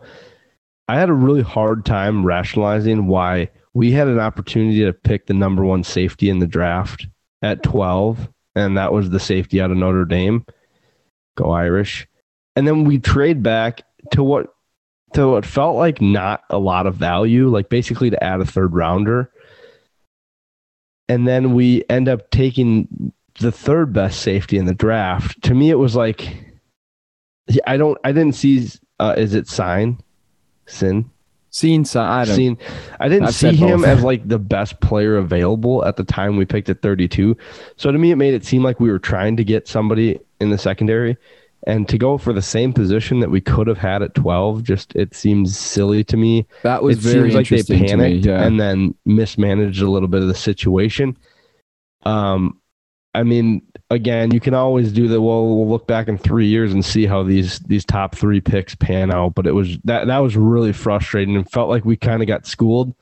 I 0.87 0.97
had 0.99 1.09
a 1.09 1.13
really 1.13 1.41
hard 1.41 1.85
time 1.85 2.25
rationalizing 2.25 3.07
why 3.07 3.49
we 3.73 3.91
had 3.91 4.07
an 4.07 4.19
opportunity 4.19 4.83
to 4.85 4.93
pick 4.93 5.27
the 5.27 5.33
number 5.33 5.63
one 5.63 5.83
safety 5.83 6.29
in 6.29 6.39
the 6.39 6.47
draft 6.47 7.07
at 7.41 7.61
12, 7.63 8.29
and 8.55 8.77
that 8.77 8.93
was 8.93 9.09
the 9.09 9.19
safety 9.19 9.61
out 9.61 9.69
of 9.69 9.77
Notre 9.77 10.05
Dame. 10.05 10.45
Go 11.35 11.51
Irish. 11.51 12.07
And 12.55 12.67
then 12.67 12.85
we 12.85 12.99
trade 12.99 13.43
back 13.43 13.83
to 14.11 14.23
what 14.23 14.47
to 15.13 15.27
what 15.29 15.45
felt 15.45 15.75
like 15.75 16.01
not 16.01 16.43
a 16.49 16.57
lot 16.57 16.87
of 16.87 16.95
value, 16.95 17.49
like 17.49 17.69
basically 17.69 18.09
to 18.09 18.23
add 18.23 18.41
a 18.41 18.45
third 18.45 18.73
rounder. 18.73 19.31
And 21.07 21.27
then 21.27 21.53
we 21.53 21.83
end 21.89 22.09
up 22.09 22.29
taking 22.31 23.13
the 23.39 23.51
third 23.51 23.93
best 23.93 24.21
safety 24.21 24.57
in 24.57 24.65
the 24.65 24.73
draft. 24.73 25.41
To 25.43 25.53
me, 25.53 25.69
it 25.69 25.75
was 25.75 25.95
like 25.95 26.35
I 27.65 27.77
don't 27.77 27.97
I 28.03 28.11
didn't 28.11 28.35
see 28.35 28.67
uh, 28.99 29.15
is 29.17 29.33
it 29.33 29.47
sign 29.47 29.99
sin 30.67 31.09
Seen, 31.49 31.85
so 31.85 32.01
I 32.01 32.23
don't. 32.25 32.35
seen 32.35 32.57
I 32.99 33.07
didn't 33.07 33.29
I've 33.29 33.33
see 33.33 33.55
him 33.55 33.79
both. 33.79 33.87
as 33.87 34.03
like 34.03 34.27
the 34.27 34.37
best 34.37 34.79
player 34.81 35.17
available 35.17 35.83
at 35.85 35.95
the 35.95 36.03
time 36.03 36.35
we 36.37 36.45
picked 36.45 36.69
at 36.69 36.81
32. 36.83 37.35
So 37.77 37.91
to 37.91 37.97
me, 37.97 38.11
it 38.11 38.17
made 38.17 38.33
it 38.35 38.45
seem 38.45 38.61
like 38.63 38.79
we 38.79 38.91
were 38.91 38.99
trying 38.99 39.37
to 39.37 39.43
get 39.43 39.67
somebody 39.67 40.19
in 40.39 40.51
the 40.51 40.57
secondary. 40.57 41.17
And 41.65 41.87
to 41.89 41.97
go 41.97 42.17
for 42.19 42.31
the 42.31 42.41
same 42.43 42.73
position 42.73 43.21
that 43.21 43.31
we 43.31 43.41
could 43.41 43.65
have 43.65 43.79
had 43.79 44.03
at 44.03 44.13
12, 44.13 44.61
just 44.63 44.95
it 44.95 45.15
seems 45.15 45.57
silly 45.57 46.03
to 46.03 46.17
me. 46.17 46.45
That 46.63 46.83
was 46.83 46.97
it 47.03 47.09
very 47.11 47.31
seems 47.31 47.35
like 47.35 47.49
they 47.49 47.61
to 47.63 47.81
me. 47.81 47.87
panicked 47.87 48.25
Yeah. 48.27 48.43
and 48.45 48.59
then 48.59 48.93
mismanaged 49.05 49.81
a 49.81 49.89
little 49.89 50.09
bit 50.09 50.21
of 50.21 50.27
the 50.27 50.35
situation. 50.35 51.17
Um, 52.03 52.59
I 53.17 53.23
mean, 53.23 53.63
again, 53.89 54.29
you 54.29 54.39
can 54.39 54.53
always 54.53 54.91
do 54.91 55.07
that. 55.07 55.19
Well, 55.19 55.47
we'll 55.47 55.67
look 55.67 55.87
back 55.87 56.07
in 56.07 56.19
three 56.19 56.45
years 56.45 56.71
and 56.71 56.85
see 56.85 57.07
how 57.07 57.23
these 57.23 57.57
these 57.61 57.83
top 57.83 58.13
three 58.13 58.39
picks 58.39 58.75
pan 58.75 59.11
out. 59.11 59.33
But 59.33 59.47
it 59.47 59.53
was 59.53 59.79
that 59.85 60.05
that 60.05 60.19
was 60.19 60.37
really 60.37 60.71
frustrating 60.71 61.35
and 61.35 61.49
felt 61.49 61.67
like 61.69 61.83
we 61.83 61.97
kind 61.97 62.21
of 62.21 62.27
got 62.27 62.45
schooled. 62.45 62.93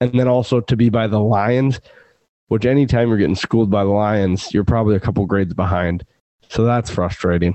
And 0.00 0.12
then 0.18 0.26
also 0.26 0.60
to 0.60 0.76
be 0.76 0.88
by 0.88 1.06
the 1.06 1.20
Lions, 1.20 1.80
which 2.46 2.64
anytime 2.64 3.08
you're 3.08 3.18
getting 3.18 3.34
schooled 3.34 3.70
by 3.70 3.84
the 3.84 3.90
Lions, 3.90 4.54
you're 4.54 4.64
probably 4.64 4.96
a 4.96 5.00
couple 5.00 5.26
grades 5.26 5.52
behind. 5.52 6.04
So 6.48 6.64
that's 6.64 6.88
frustrating. 6.88 7.54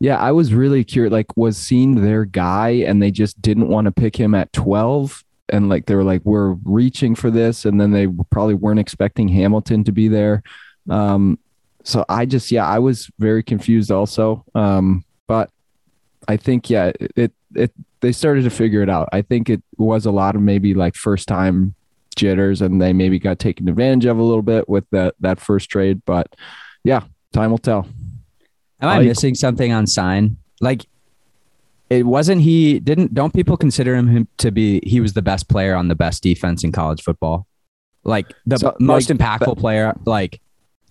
Yeah, 0.00 0.18
I 0.18 0.32
was 0.32 0.52
really 0.52 0.82
curious. 0.82 1.12
Like, 1.12 1.36
was 1.36 1.56
Cine 1.56 2.02
their 2.02 2.24
guy, 2.24 2.70
and 2.70 3.00
they 3.00 3.10
just 3.12 3.40
didn't 3.40 3.68
want 3.68 3.84
to 3.84 3.92
pick 3.92 4.16
him 4.16 4.34
at 4.34 4.52
twelve, 4.52 5.24
and 5.48 5.68
like 5.68 5.86
they 5.86 5.94
were 5.94 6.04
like, 6.04 6.22
we're 6.24 6.52
reaching 6.64 7.14
for 7.14 7.30
this, 7.30 7.64
and 7.64 7.80
then 7.80 7.92
they 7.92 8.06
probably 8.30 8.54
weren't 8.54 8.80
expecting 8.80 9.28
Hamilton 9.28 9.84
to 9.84 9.92
be 9.92 10.08
there. 10.08 10.42
Um, 10.88 11.38
so 11.84 12.04
I 12.08 12.26
just, 12.26 12.50
yeah, 12.50 12.66
I 12.66 12.78
was 12.80 13.10
very 13.18 13.42
confused 13.42 13.90
also. 13.90 14.44
Um, 14.54 15.04
but 15.28 15.50
I 16.28 16.36
think, 16.36 16.68
yeah, 16.68 16.92
it, 16.98 17.12
it, 17.16 17.32
it, 17.54 17.72
they 18.00 18.12
started 18.12 18.42
to 18.44 18.50
figure 18.50 18.82
it 18.82 18.90
out. 18.90 19.08
I 19.12 19.22
think 19.22 19.48
it 19.48 19.62
was 19.78 20.04
a 20.06 20.10
lot 20.10 20.34
of 20.34 20.42
maybe 20.42 20.74
like 20.74 20.94
first 20.96 21.28
time 21.28 21.74
jitters, 22.16 22.60
and 22.62 22.80
they 22.82 22.92
maybe 22.92 23.18
got 23.18 23.38
taken 23.38 23.68
advantage 23.68 24.04
of 24.06 24.18
a 24.18 24.22
little 24.22 24.42
bit 24.42 24.68
with 24.68 24.84
that 24.90 25.14
that 25.20 25.38
first 25.40 25.70
trade. 25.70 26.02
But 26.04 26.34
yeah, 26.82 27.02
time 27.32 27.50
will 27.50 27.58
tell. 27.58 27.86
Am 28.80 28.88
I 28.88 28.98
Like- 28.98 29.06
missing 29.06 29.34
something 29.34 29.72
on 29.72 29.84
Cine? 29.86 30.36
Like 30.60 30.86
it 31.90 32.04
wasn't 32.06 32.42
he 32.42 32.78
didn't 32.80 33.14
don't 33.14 33.32
people 33.32 33.56
consider 33.56 33.94
him, 33.96 34.28
to 34.38 34.50
be 34.50 34.80
he 34.84 35.00
was 35.00 35.12
the 35.12 35.22
best 35.22 35.48
player 35.48 35.74
on 35.74 35.88
the 35.88 35.94
best 35.94 36.22
defense 36.22 36.64
in 36.64 36.72
college 36.72 37.02
football? 37.02 37.46
Like 38.04 38.26
the 38.46 38.58
So, 38.58 38.76
most 38.80 39.10
like, 39.10 39.18
impactful 39.18 39.58
player, 39.58 39.94
like 40.04 40.40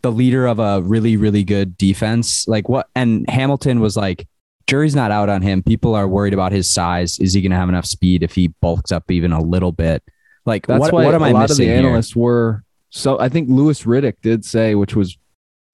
the 0.02 0.12
leader 0.12 0.46
of 0.46 0.60
a 0.60 0.82
really, 0.82 1.18
really 1.18 1.44
good 1.44 1.78
defense. 1.78 2.48
Like 2.48 2.70
what 2.70 2.88
and 2.96 3.30
Hamilton 3.30 3.80
was 3.80 3.98
like, 3.98 4.28
jury's 4.68 4.96
not 4.96 5.12
out 5.12 5.30
on 5.30 5.42
him. 5.42 5.64
People 5.64 5.96
are 5.96 6.08
worried 6.08 6.34
about 6.34 6.52
his 6.52 6.70
size. 6.70 7.20
Is 7.20 7.34
he 7.34 7.42
gonna 7.42 7.56
have 7.56 7.70
enough 7.70 7.86
speed 7.86 8.24
if 8.24 8.36
he 8.36 8.48
bulks 8.62 8.92
up 8.92 9.10
even 9.12 9.32
a 9.32 9.42
little 9.42 9.72
bit? 9.72 10.04
Like 10.46 10.68
That's 10.68 10.80
what, 10.80 10.94
why 10.94 11.06
what 11.06 11.16
am 11.16 11.24
a 11.24 11.26
I 11.28 11.32
lot 11.32 11.50
of 11.52 11.58
the 11.58 11.64
here? 11.66 11.78
analysts 11.78 12.16
were. 12.16 12.64
So 12.90 13.20
I 13.20 13.30
think 13.30 13.50
Louis 13.50 13.84
Riddick 13.84 14.22
did 14.22 14.46
say, 14.46 14.76
which 14.76 14.96
was 14.96 15.18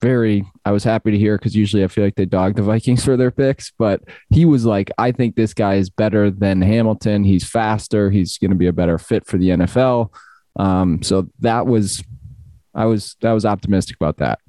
very, 0.01 0.45
I 0.65 0.71
was 0.71 0.83
happy 0.83 1.11
to 1.11 1.17
hear 1.17 1.37
because 1.37 1.55
usually 1.55 1.83
I 1.83 1.87
feel 1.87 2.03
like 2.03 2.15
they 2.15 2.25
dog 2.25 2.55
the 2.55 2.61
Vikings 2.63 3.05
for 3.05 3.15
their 3.15 3.31
picks, 3.31 3.71
but 3.77 4.01
he 4.29 4.45
was 4.45 4.65
like, 4.65 4.91
I 4.97 5.11
think 5.11 5.35
this 5.35 5.53
guy 5.53 5.75
is 5.75 5.89
better 5.89 6.31
than 6.31 6.61
Hamilton. 6.61 7.23
He's 7.23 7.47
faster. 7.47 8.09
He's 8.09 8.37
going 8.37 8.51
to 8.51 8.57
be 8.57 8.67
a 8.67 8.73
better 8.73 8.97
fit 8.97 9.25
for 9.25 9.37
the 9.37 9.49
NFL. 9.49 10.13
Um, 10.57 11.01
so 11.01 11.27
that 11.39 11.67
was, 11.67 12.03
I 12.73 12.85
was, 12.85 13.15
that 13.21 13.31
was 13.31 13.45
optimistic 13.45 13.95
about 13.95 14.17
that. 14.17 14.39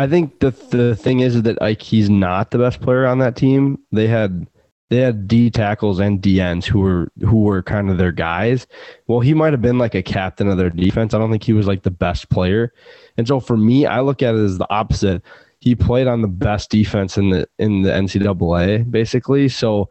I 0.00 0.06
think 0.06 0.40
the 0.40 0.50
the 0.70 0.96
thing 0.96 1.20
is 1.20 1.42
that 1.42 1.60
Ike 1.60 1.82
he's 1.82 2.08
not 2.08 2.52
the 2.52 2.56
best 2.56 2.80
player 2.80 3.06
on 3.06 3.18
that 3.18 3.36
team. 3.36 3.80
They 3.92 4.06
had 4.06 4.46
they 4.90 4.96
had 4.96 5.28
D 5.28 5.50
tackles 5.50 6.00
and 6.00 6.20
DNs 6.20 6.64
who 6.64 6.80
were 6.80 7.12
who 7.20 7.42
were 7.42 7.62
kind 7.62 7.90
of 7.90 7.96
their 7.96 8.12
guys. 8.12 8.66
Well, 9.06 9.20
he 9.20 9.34
might 9.34 9.52
have 9.52 9.62
been 9.62 9.78
like 9.78 9.94
a 9.94 10.02
captain 10.02 10.48
of 10.48 10.58
their 10.58 10.68
defense. 10.68 11.14
I 11.14 11.18
don't 11.18 11.30
think 11.30 11.44
he 11.44 11.52
was 11.52 11.68
like 11.68 11.82
the 11.82 11.92
best 11.92 12.28
player. 12.28 12.72
And 13.16 13.26
so 13.26 13.38
for 13.38 13.56
me, 13.56 13.86
I 13.86 14.00
look 14.00 14.20
at 14.20 14.34
it 14.34 14.40
as 14.40 14.58
the 14.58 14.70
opposite. 14.70 15.22
He 15.60 15.76
played 15.76 16.08
on 16.08 16.22
the 16.22 16.28
best 16.28 16.70
defense 16.70 17.16
in 17.16 17.30
the 17.30 17.48
in 17.60 17.82
the 17.82 17.90
NCAA, 17.90 18.90
basically. 18.90 19.48
So 19.48 19.88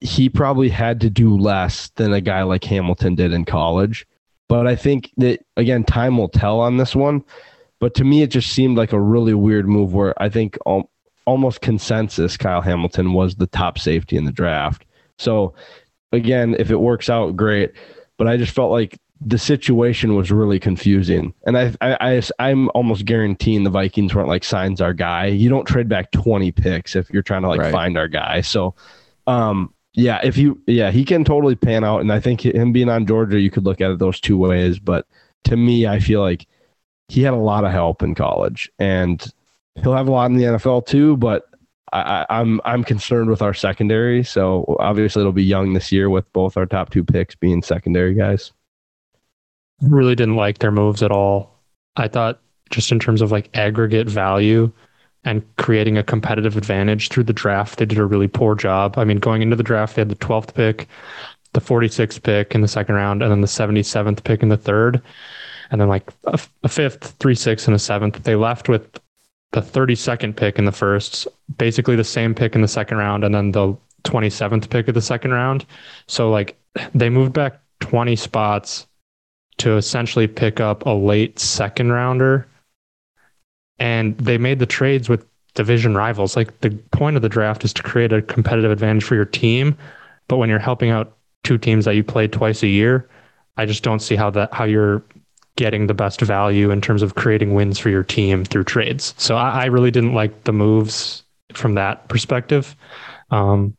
he 0.00 0.30
probably 0.30 0.70
had 0.70 1.00
to 1.02 1.10
do 1.10 1.36
less 1.36 1.90
than 1.96 2.14
a 2.14 2.20
guy 2.20 2.42
like 2.44 2.64
Hamilton 2.64 3.14
did 3.14 3.32
in 3.32 3.44
college. 3.44 4.06
But 4.48 4.66
I 4.66 4.74
think 4.74 5.10
that 5.18 5.44
again, 5.58 5.84
time 5.84 6.16
will 6.16 6.30
tell 6.30 6.60
on 6.60 6.78
this 6.78 6.96
one. 6.96 7.24
But 7.78 7.94
to 7.96 8.04
me, 8.04 8.22
it 8.22 8.28
just 8.28 8.52
seemed 8.52 8.78
like 8.78 8.92
a 8.92 9.00
really 9.00 9.34
weird 9.34 9.68
move 9.68 9.92
where 9.92 10.14
I 10.22 10.30
think 10.30 10.56
al- 10.66 10.88
almost 11.26 11.60
consensus 11.60 12.36
Kyle 12.36 12.60
Hamilton 12.60 13.12
was 13.12 13.36
the 13.36 13.46
top 13.46 13.78
safety 13.78 14.16
in 14.16 14.24
the 14.24 14.32
draft. 14.32 14.84
So 15.18 15.54
again, 16.12 16.56
if 16.58 16.70
it 16.70 16.80
works 16.80 17.08
out, 17.10 17.36
great. 17.36 17.72
But 18.18 18.28
I 18.28 18.36
just 18.36 18.52
felt 18.54 18.70
like 18.70 18.98
the 19.24 19.38
situation 19.38 20.16
was 20.16 20.32
really 20.32 20.58
confusing, 20.58 21.32
and 21.46 21.56
I, 21.56 21.72
I, 21.80 22.20
I 22.40 22.50
am 22.50 22.68
almost 22.74 23.04
guaranteeing 23.04 23.62
the 23.62 23.70
Vikings 23.70 24.14
weren't 24.14 24.28
like 24.28 24.42
Cine's 24.42 24.80
our 24.80 24.92
guy. 24.92 25.26
You 25.26 25.48
don't 25.48 25.64
trade 25.64 25.88
back 25.88 26.10
20 26.10 26.50
picks 26.52 26.96
if 26.96 27.08
you're 27.10 27.22
trying 27.22 27.42
to 27.42 27.48
like 27.48 27.60
Right. 27.60 27.72
find 27.72 27.96
our 27.96 28.08
guy. 28.08 28.40
So, 28.40 28.74
um, 29.28 29.72
yeah, 29.94 30.20
if 30.24 30.36
you, 30.36 30.60
yeah, 30.66 30.90
he 30.90 31.04
can 31.04 31.22
totally 31.24 31.54
pan 31.54 31.84
out, 31.84 32.00
and 32.00 32.12
I 32.12 32.18
think 32.18 32.44
him 32.44 32.72
being 32.72 32.88
on 32.88 33.06
Georgia, 33.06 33.38
you 33.38 33.50
could 33.50 33.64
look 33.64 33.80
at 33.80 33.92
it 33.92 33.98
those 34.00 34.18
two 34.20 34.36
ways. 34.36 34.80
But 34.80 35.06
to 35.44 35.56
me, 35.56 35.86
I 35.86 36.00
feel 36.00 36.20
like 36.20 36.46
he 37.08 37.22
had 37.22 37.34
a 37.34 37.36
lot 37.36 37.64
of 37.64 37.70
help 37.70 38.02
in 38.02 38.14
college, 38.16 38.70
and 38.78 39.24
he'll 39.76 39.94
have 39.94 40.08
a 40.08 40.12
lot 40.12 40.30
in 40.30 40.36
the 40.36 40.44
NFL 40.44 40.86
too. 40.86 41.16
But 41.16 41.48
I, 41.92 42.00
I, 42.00 42.40
I'm 42.40 42.60
I'm 42.64 42.84
concerned 42.84 43.30
with 43.30 43.42
our 43.42 43.54
secondary. 43.54 44.24
So 44.24 44.76
obviously 44.80 45.20
it'll 45.20 45.32
be 45.32 45.44
young 45.44 45.72
this 45.72 45.92
year 45.92 46.10
with 46.10 46.32
both 46.32 46.56
our 46.56 46.66
top 46.66 46.90
two 46.90 47.04
picks 47.04 47.34
being 47.34 47.62
secondary 47.62 48.14
guys. 48.14 48.52
really 49.80 50.14
didn't 50.14 50.36
like 50.36 50.58
their 50.58 50.72
moves 50.72 51.02
at 51.02 51.12
all. 51.12 51.58
I 51.96 52.08
thought 52.08 52.40
just 52.70 52.90
in 52.90 52.98
terms 52.98 53.20
of 53.20 53.30
like 53.30 53.56
aggregate 53.56 54.08
value 54.08 54.72
and 55.24 55.44
creating 55.56 55.98
a 55.98 56.02
competitive 56.02 56.56
advantage 56.56 57.08
through 57.08 57.24
the 57.24 57.32
draft, 57.32 57.78
they 57.78 57.84
did 57.84 57.98
a 57.98 58.04
really 58.04 58.28
poor 58.28 58.54
job. 58.54 58.98
I 58.98 59.04
mean, 59.04 59.18
going 59.18 59.42
into 59.42 59.54
the 59.54 59.62
draft, 59.62 59.94
they 59.94 60.00
had 60.00 60.08
the 60.08 60.16
12th 60.16 60.54
pick, 60.54 60.88
the 61.52 61.60
46th 61.60 62.22
pick 62.22 62.54
in 62.54 62.60
the 62.60 62.68
second 62.68 62.96
round, 62.96 63.22
and 63.22 63.30
then 63.30 63.40
the 63.40 63.46
77th 63.46 64.24
pick 64.24 64.42
in 64.42 64.48
the 64.48 64.56
third, 64.56 65.00
and 65.70 65.80
then 65.80 65.88
like 65.88 66.10
a, 66.24 66.40
a 66.64 66.68
fifth, 66.68 67.14
three, 67.20 67.36
six, 67.36 67.66
and 67.66 67.76
a 67.76 67.78
seventh. 67.78 68.24
They 68.24 68.34
left 68.34 68.68
with 68.68 68.98
the 69.52 69.60
32nd 69.60 70.36
pick 70.36 70.58
in 70.58 70.64
the 70.64 70.72
first, 70.72 71.28
basically 71.58 71.96
the 71.96 72.04
same 72.04 72.34
pick 72.34 72.54
in 72.54 72.62
the 72.62 72.68
second 72.68 72.98
round, 72.98 73.24
and 73.24 73.34
then 73.34 73.52
the 73.52 73.76
27th 74.04 74.68
pick 74.70 74.88
of 74.88 74.94
the 74.94 75.02
second 75.02 75.32
round. 75.32 75.64
So 76.08 76.30
like 76.30 76.58
they 76.94 77.10
moved 77.10 77.32
back 77.32 77.60
20 77.80 78.16
spots 78.16 78.86
to 79.58 79.76
essentially 79.76 80.26
pick 80.26 80.60
up 80.60 80.86
a 80.86 80.90
late 80.90 81.38
second 81.38 81.92
rounder. 81.92 82.48
And 83.78 84.16
they 84.18 84.38
made 84.38 84.58
the 84.58 84.66
trades 84.66 85.08
with 85.08 85.26
division 85.54 85.96
rivals. 85.96 86.36
Like 86.36 86.60
the 86.60 86.70
point 86.92 87.16
of 87.16 87.22
the 87.22 87.28
draft 87.28 87.64
is 87.64 87.72
to 87.74 87.82
create 87.82 88.12
a 88.12 88.22
competitive 88.22 88.70
advantage 88.70 89.04
for 89.04 89.14
your 89.14 89.24
team. 89.24 89.76
But 90.28 90.38
when 90.38 90.48
you're 90.48 90.58
helping 90.58 90.90
out 90.90 91.16
two 91.42 91.58
teams 91.58 91.84
that 91.84 91.94
you 91.94 92.04
play 92.04 92.28
twice 92.28 92.62
a 92.62 92.68
year, 92.68 93.08
I 93.56 93.66
just 93.66 93.82
don't 93.82 94.00
see 94.00 94.16
how 94.16 94.30
that 94.30 94.52
how 94.54 94.64
you're 94.64 95.02
getting 95.56 95.86
the 95.86 95.94
best 95.94 96.20
value 96.20 96.70
in 96.70 96.80
terms 96.80 97.02
of 97.02 97.14
creating 97.14 97.54
wins 97.54 97.78
for 97.78 97.90
your 97.90 98.02
team 98.02 98.44
through 98.44 98.64
trades. 98.64 99.14
So 99.18 99.36
I, 99.36 99.62
I 99.62 99.64
really 99.66 99.90
didn't 99.90 100.14
like 100.14 100.44
the 100.44 100.52
moves 100.52 101.24
from 101.52 101.74
that 101.74 102.08
perspective. 102.08 102.74
Um, 103.30 103.76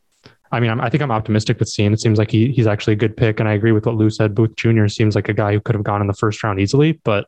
I 0.52 0.60
mean, 0.60 0.70
I'm, 0.70 0.82
i 0.82 0.90
think 0.90 1.02
I'm 1.02 1.12
optimistic 1.12 1.60
with 1.60 1.68
Cine. 1.68 1.94
It 1.94 2.00
seems 2.00 2.20
like 2.20 2.30
he, 2.30 2.52
he's 2.52 2.68
actually 2.68 2.94
a 2.94 2.98
good 2.98 3.18
pick, 3.18 3.40
and 3.40 3.50
I 3.50 3.54
agree 3.54 3.72
with 3.72 3.88
what 3.88 3.96
Lou 3.96 4.12
said. 4.12 4.36
Booth 4.36 4.56
Jr. 4.56 4.88
seems 4.88 5.16
like 5.16 5.28
a 5.28 5.34
guy 5.34 5.52
who 5.52 5.60
could 5.60 5.74
have 5.74 5.84
gone 5.84 6.00
in 6.00 6.08
the 6.08 6.14
first 6.14 6.44
round 6.44 6.60
easily, 6.60 6.94
but 7.04 7.28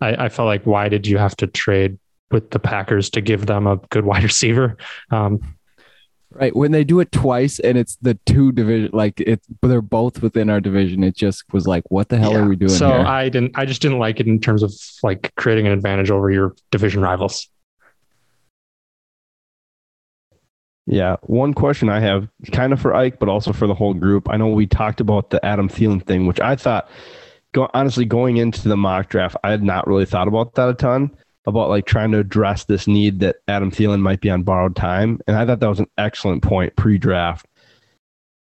I, 0.00 0.24
I 0.24 0.28
felt 0.28 0.46
like 0.46 0.66
why 0.66 0.88
did 0.88 1.06
you 1.06 1.18
have 1.18 1.36
to 1.36 1.46
trade 1.46 1.98
with 2.32 2.50
the 2.50 2.58
Packers 2.58 3.10
to 3.10 3.20
give 3.20 3.46
them 3.46 3.68
a 3.68 3.76
good 3.90 4.04
wide 4.04 4.22
receiver? 4.24 4.76
Um, 5.10 5.40
Right. 6.30 6.54
When 6.54 6.72
they 6.72 6.84
do 6.84 7.00
it 7.00 7.10
twice 7.10 7.58
and 7.58 7.78
it's 7.78 7.96
the 8.02 8.14
two 8.26 8.52
division, 8.52 8.90
like 8.92 9.18
it's 9.20 9.46
they're 9.62 9.80
both 9.80 10.20
within 10.20 10.50
our 10.50 10.60
division, 10.60 11.02
it 11.02 11.16
just 11.16 11.42
was 11.52 11.66
like, 11.66 11.84
what 11.90 12.10
the 12.10 12.18
hell 12.18 12.32
yeah. 12.32 12.38
are 12.38 12.48
we 12.48 12.54
doing 12.54 12.68
So 12.70 12.90
here? 12.90 13.00
I 13.00 13.28
didn't. 13.30 13.52
I 13.54 13.64
just 13.64 13.80
didn't 13.80 13.98
like 13.98 14.20
it 14.20 14.26
in 14.26 14.38
terms 14.38 14.62
of 14.62 14.72
like 15.02 15.34
creating 15.36 15.66
an 15.66 15.72
advantage 15.72 16.10
over 16.10 16.30
your 16.30 16.54
division 16.70 17.00
rivals. 17.00 17.48
Yeah, 20.84 21.16
one 21.22 21.54
question 21.54 21.88
I 21.88 22.00
have, 22.00 22.28
kind 22.52 22.72
of 22.72 22.80
for 22.80 22.94
Ike, 22.94 23.18
but 23.18 23.28
also 23.28 23.52
for 23.52 23.66
the 23.66 23.74
whole 23.74 23.92
group. 23.92 24.28
I 24.30 24.38
know 24.38 24.48
we 24.48 24.66
talked 24.66 25.00
about 25.00 25.30
the 25.30 25.44
Adam 25.44 25.68
Thielen 25.68 26.02
thing, 26.02 26.26
which 26.26 26.40
I 26.40 26.56
thought, 26.56 26.88
go, 27.52 27.70
honestly, 27.74 28.06
going 28.06 28.38
into 28.38 28.68
the 28.68 28.76
mock 28.76 29.10
draft, 29.10 29.36
I 29.44 29.50
had 29.50 29.62
not 29.62 29.86
really 29.86 30.06
thought 30.06 30.28
about 30.28 30.54
that 30.54 30.68
a 30.70 30.74
ton 30.74 31.10
about 31.48 31.70
like 31.70 31.86
trying 31.86 32.12
to 32.12 32.18
address 32.18 32.64
this 32.64 32.86
need 32.86 33.20
that 33.20 33.36
Adam 33.48 33.70
Thielen 33.70 34.00
might 34.00 34.20
be 34.20 34.30
on 34.30 34.42
borrowed 34.42 34.76
time, 34.76 35.20
and 35.26 35.36
I 35.36 35.46
thought 35.46 35.60
that 35.60 35.68
was 35.68 35.80
an 35.80 35.90
excellent 35.96 36.42
point 36.42 36.76
pre-draft. 36.76 37.46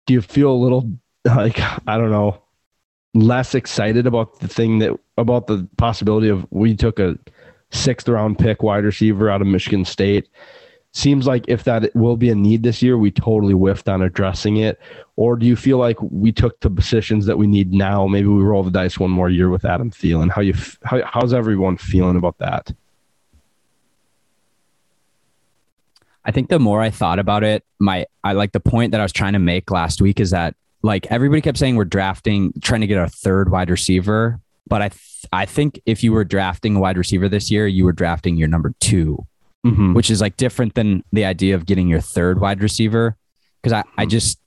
Do 0.06 0.14
you 0.14 0.22
feel 0.22 0.52
a 0.52 0.54
little 0.54 0.92
like 1.26 1.60
I 1.88 1.98
don't 1.98 2.12
know, 2.12 2.42
less 3.14 3.56
excited 3.56 4.06
about 4.06 4.40
the 4.40 4.48
thing 4.48 4.80
that 4.80 4.92
about 5.18 5.48
the 5.48 5.68
possibility 5.78 6.28
of 6.28 6.46
we 6.52 6.76
took 6.76 7.00
a 7.00 7.18
sixth 7.72 8.10
round 8.10 8.38
pick 8.38 8.62
wide 8.62 8.84
receiver 8.84 9.30
out 9.30 9.42
of 9.42 9.48
Michigan 9.48 9.86
State? 9.86 10.28
seems 10.94 11.26
like 11.26 11.46
if 11.48 11.64
that 11.64 11.96
will 11.96 12.18
be 12.18 12.30
a 12.30 12.36
need 12.36 12.64
this 12.64 12.82
year, 12.82 12.98
we 12.98 13.12
totally 13.12 13.54
whiffed 13.54 13.88
on 13.88 14.02
addressing 14.02 14.58
it. 14.58 14.80
Or 15.16 15.36
do 15.36 15.46
you 15.46 15.56
feel 15.56 15.78
like 15.78 15.98
we 16.02 16.32
took 16.32 16.60
the 16.60 16.70
positions 16.70 17.26
that 17.26 17.38
we 17.38 17.48
need 17.48 17.74
now? 17.74 18.08
Maybe 18.08 18.28
we 18.28 18.42
roll 18.42 18.64
the 18.64 18.72
dice 18.72 19.00
one 19.00 19.12
more 19.12 19.30
year 19.30 19.50
with 19.50 19.66
Adam 19.66 19.92
Thielen. 19.92 20.30
How 20.30 20.42
you 20.42 20.54
how, 20.84 21.02
how's 21.06 21.34
everyone 21.34 21.78
feeling 21.78 22.18
about 22.18 22.38
that? 22.40 22.74
I 26.24 26.32
think 26.32 26.50
the 26.50 26.60
more 26.60 26.82
I 26.82 26.90
thought 26.90 27.20
about 27.20 27.44
it, 27.44 27.64
my 27.80 28.06
I 28.24 28.34
like 28.34 28.52
the 28.52 28.60
point 28.60 28.92
that 28.92 29.00
I 29.00 29.04
was 29.04 29.14
trying 29.14 29.34
to 29.34 29.40
make 29.40 29.72
last 29.72 30.02
week 30.02 30.20
is 30.20 30.32
that 30.32 30.56
like 30.84 31.08
everybody 31.12 31.42
kept 31.42 31.58
saying 31.58 31.76
we're 31.76 31.86
drafting 31.86 32.54
trying 32.62 32.82
to 32.82 32.88
get 32.88 32.98
our 32.98 33.08
third 33.08 33.52
wide 33.52 33.70
receiver, 33.70 34.40
but 34.68 34.82
I 34.82 34.90
th- 34.90 35.26
I 35.32 35.46
think 35.46 35.82
if 35.86 36.04
you 36.04 36.12
were 36.12 36.24
drafting 36.24 36.76
a 36.76 36.80
wide 36.80 36.98
receiver 36.98 37.30
this 37.30 37.52
year, 37.52 37.68
you 37.68 37.86
were 37.86 37.94
drafting 37.94 38.38
your 38.38 38.48
number 38.48 38.74
2 38.80 39.26
Mm-hmm. 39.64 39.94
which 39.94 40.10
is 40.10 40.22
like 40.22 40.38
different 40.38 40.74
than 40.74 41.04
the 41.14 41.24
idea 41.24 41.54
of 41.54 41.68
getting 41.68 41.88
your 41.88 42.02
third 42.02 42.42
wide 42.42 42.64
receiver. 42.64 43.16
Because 43.62 43.74
I, 43.74 43.82
I 43.82 43.84
mm-hmm. 43.84 44.10
just, 44.10 44.40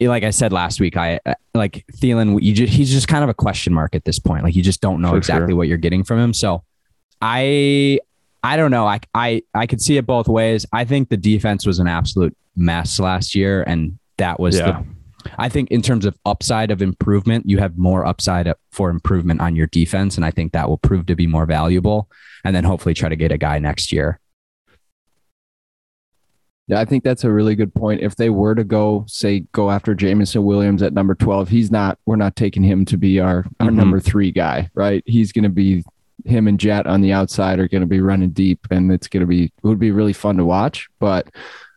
eh, 0.00 0.08
like 0.08 0.22
I 0.22 0.30
said 0.30 0.50
last 0.50 0.80
week, 0.80 0.96
I 0.96 1.20
eh, 1.26 1.34
like 1.52 1.84
Thielen. 1.92 2.40
You 2.42 2.54
just, 2.54 2.72
he's 2.72 2.90
just 2.90 3.06
kind 3.06 3.22
of 3.22 3.28
a 3.28 3.34
question 3.34 3.74
mark 3.74 3.94
at 3.94 4.06
this 4.06 4.18
point. 4.18 4.44
Like 4.44 4.56
you 4.56 4.62
just 4.62 4.80
don't 4.80 5.02
know 5.02 5.10
For 5.10 5.18
exactly 5.18 5.48
sure. 5.48 5.56
what 5.56 5.68
you're 5.68 5.76
getting 5.76 6.04
from 6.04 6.20
him. 6.20 6.32
So 6.32 6.64
I, 7.20 8.00
I 8.42 8.56
don't 8.56 8.70
know. 8.70 8.86
I, 8.86 9.00
I, 9.14 9.42
I 9.54 9.66
could 9.66 9.82
see 9.82 9.96
it 9.96 10.06
both 10.06 10.26
ways. 10.28 10.64
I 10.72 10.84
think 10.84 11.08
the 11.10 11.16
defense 11.16 11.66
was 11.66 11.78
an 11.78 11.86
absolute 11.86 12.36
mess 12.56 12.98
last 12.98 13.34
year, 13.34 13.62
and 13.66 13.98
that 14.16 14.40
was 14.40 14.58
Yeah. 14.58 14.72
the. 14.72 14.86
I 15.38 15.50
think 15.50 15.70
in 15.70 15.82
terms 15.82 16.06
of 16.06 16.16
upside 16.24 16.70
of 16.70 16.80
improvement, 16.80 17.44
you 17.46 17.58
have 17.58 17.76
more 17.76 18.06
upside 18.06 18.50
for 18.72 18.88
improvement 18.88 19.42
on 19.42 19.54
your 19.54 19.66
defense, 19.66 20.16
and 20.16 20.24
I 20.24 20.30
think 20.30 20.52
that 20.52 20.66
will 20.70 20.78
prove 20.78 21.04
to 21.06 21.14
be 21.14 21.26
more 21.26 21.44
valuable. 21.44 22.08
And 22.42 22.56
then 22.56 22.64
hopefully 22.64 22.94
try 22.94 23.10
to 23.10 23.16
get 23.16 23.30
a 23.30 23.36
guy 23.36 23.58
next 23.58 23.92
year. 23.92 24.18
Yeah, 26.68 26.80
I 26.80 26.84
think 26.86 27.02
that's 27.04 27.24
a 27.24 27.30
really 27.30 27.54
good 27.54 27.74
point. 27.74 28.00
If 28.00 28.16
they 28.16 28.30
were 28.30 28.54
to 28.54 28.64
go, 28.64 29.04
say, 29.08 29.40
go 29.52 29.70
after 29.70 29.94
Jameson 29.94 30.44
Williams 30.44 30.82
at 30.82 30.92
number 30.94 31.14
12, 31.14 31.48
he's 31.48 31.70
not, 31.70 31.98
we're 32.06 32.16
not 32.16 32.36
taking 32.36 32.62
him 32.62 32.84
to 32.86 32.96
be 32.96 33.18
our, 33.18 33.44
our 33.58 33.68
Mhm. 33.68 33.74
number 33.74 33.98
three 34.00 34.30
guy, 34.30 34.70
right? 34.74 35.02
He's 35.04 35.32
going 35.32 35.42
to 35.42 35.48
be, 35.50 35.84
him 36.24 36.48
and 36.48 36.58
Jet 36.58 36.86
on 36.86 37.00
the 37.00 37.12
outside 37.12 37.58
are 37.58 37.68
going 37.68 37.80
to 37.82 37.86
be 37.86 38.00
running 38.00 38.30
deep 38.30 38.66
and 38.70 38.90
it's 38.92 39.08
going 39.08 39.22
to 39.22 39.26
be, 39.26 39.44
it 39.44 39.52
would 39.62 39.78
be 39.78 39.90
really 39.90 40.12
fun 40.12 40.36
to 40.36 40.44
watch. 40.44 40.88
But 40.98 41.28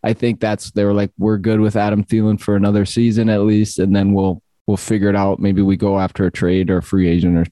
I 0.03 0.13
think 0.13 0.39
that's, 0.39 0.71
they 0.71 0.85
were 0.85 0.93
like, 0.93 1.11
we're 1.17 1.37
good 1.37 1.59
with 1.59 1.75
Adam 1.75 2.03
Thielen 2.03 2.39
for 2.39 2.55
another 2.55 2.85
season 2.85 3.29
at 3.29 3.41
least. 3.41 3.79
And 3.79 3.95
then 3.95 4.13
we'll, 4.13 4.41
we'll 4.67 4.77
figure 4.77 5.09
it 5.09 5.15
out. 5.15 5.39
Maybe 5.39 5.61
we 5.61 5.77
go 5.77 5.99
after 5.99 6.25
a 6.25 6.31
trade 6.31 6.69
or 6.69 6.77
a 6.77 6.83
free 6.83 7.07
agent 7.07 7.37
or 7.37 7.45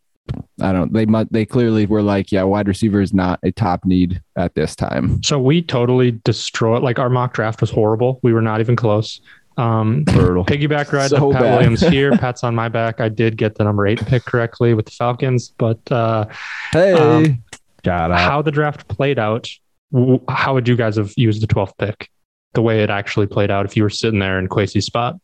I 0.61 0.71
don't, 0.71 0.93
they 0.93 1.05
might, 1.05 1.31
they 1.31 1.45
clearly 1.45 1.85
were 1.85 2.01
like, 2.01 2.31
yeah, 2.31 2.43
wide 2.43 2.67
receiver 2.67 3.01
is 3.01 3.13
not 3.13 3.39
a 3.43 3.51
top 3.51 3.85
need 3.85 4.21
at 4.37 4.53
this 4.53 4.75
time. 4.75 5.21
So 5.23 5.39
we 5.39 5.61
totally 5.61 6.11
destroyed. 6.11 6.83
Like 6.83 6.99
our 6.99 7.09
mock 7.09 7.33
draft 7.33 7.59
was 7.59 7.71
horrible. 7.71 8.19
We 8.23 8.31
were 8.31 8.41
not 8.41 8.59
even 8.59 8.75
close. 8.75 9.19
Um, 9.57 10.03
Brutal. 10.05 10.45
piggyback 10.45 10.91
ride 10.91 11.09
So 11.09 11.27
to 11.27 11.33
Pat 11.33 11.41
bad. 11.41 11.55
Williams 11.57 11.81
here. 11.81 12.11
Pat's 12.17 12.43
on 12.43 12.55
my 12.55 12.69
back. 12.69 12.99
I 13.01 13.09
did 13.09 13.37
get 13.37 13.55
the 13.55 13.63
number 13.63 13.85
eight 13.85 13.99
pick 14.05 14.23
correctly 14.25 14.73
with 14.73 14.85
the 14.85 14.91
Falcons, 14.91 15.53
but 15.57 15.79
uh, 15.91 16.25
Hey. 16.71 16.93
Um, 16.93 17.43
Got 17.83 18.11
how 18.11 18.41
the 18.43 18.51
draft 18.51 18.87
played 18.87 19.17
out, 19.17 19.49
w- 19.91 20.21
how 20.29 20.53
would 20.53 20.67
you 20.67 20.75
guys 20.75 20.97
have 20.97 21.13
used 21.17 21.41
the 21.41 21.47
12th 21.47 21.75
pick? 21.79 22.09
The 22.53 22.61
way 22.61 22.83
it 22.83 22.89
actually 22.91 23.25
played 23.27 23.49
out 23.49 23.65
if 23.65 23.75
you 23.75 23.81
were 23.83 23.89
sitting 23.89 24.19
there 24.19 24.37
in 24.37 24.47
Kwesi's 24.47 24.85
spot? 24.85 25.15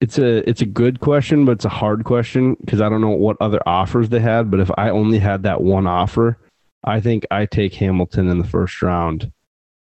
It's 0.00 0.18
a 0.18 0.48
it's 0.48 0.62
a 0.62 0.66
good 0.66 1.00
question, 1.00 1.44
but 1.44 1.52
it's 1.52 1.64
a 1.66 1.68
hard 1.70 2.04
question 2.04 2.56
because 2.64 2.80
I 2.80 2.88
don't 2.88 3.02
know 3.02 3.10
what 3.10 3.36
other 3.40 3.60
offers 3.66 4.08
they 4.08 4.20
had. 4.20 4.50
But 4.50 4.60
if 4.60 4.70
I 4.78 4.88
only 4.88 5.18
had 5.18 5.42
that 5.42 5.60
one 5.60 5.86
offer, 5.86 6.38
I 6.84 7.00
think 7.00 7.26
I 7.30 7.46
take 7.46 7.74
Hamilton 7.74 8.28
in 8.28 8.38
the 8.38 8.46
first 8.46 8.80
round. 8.82 9.32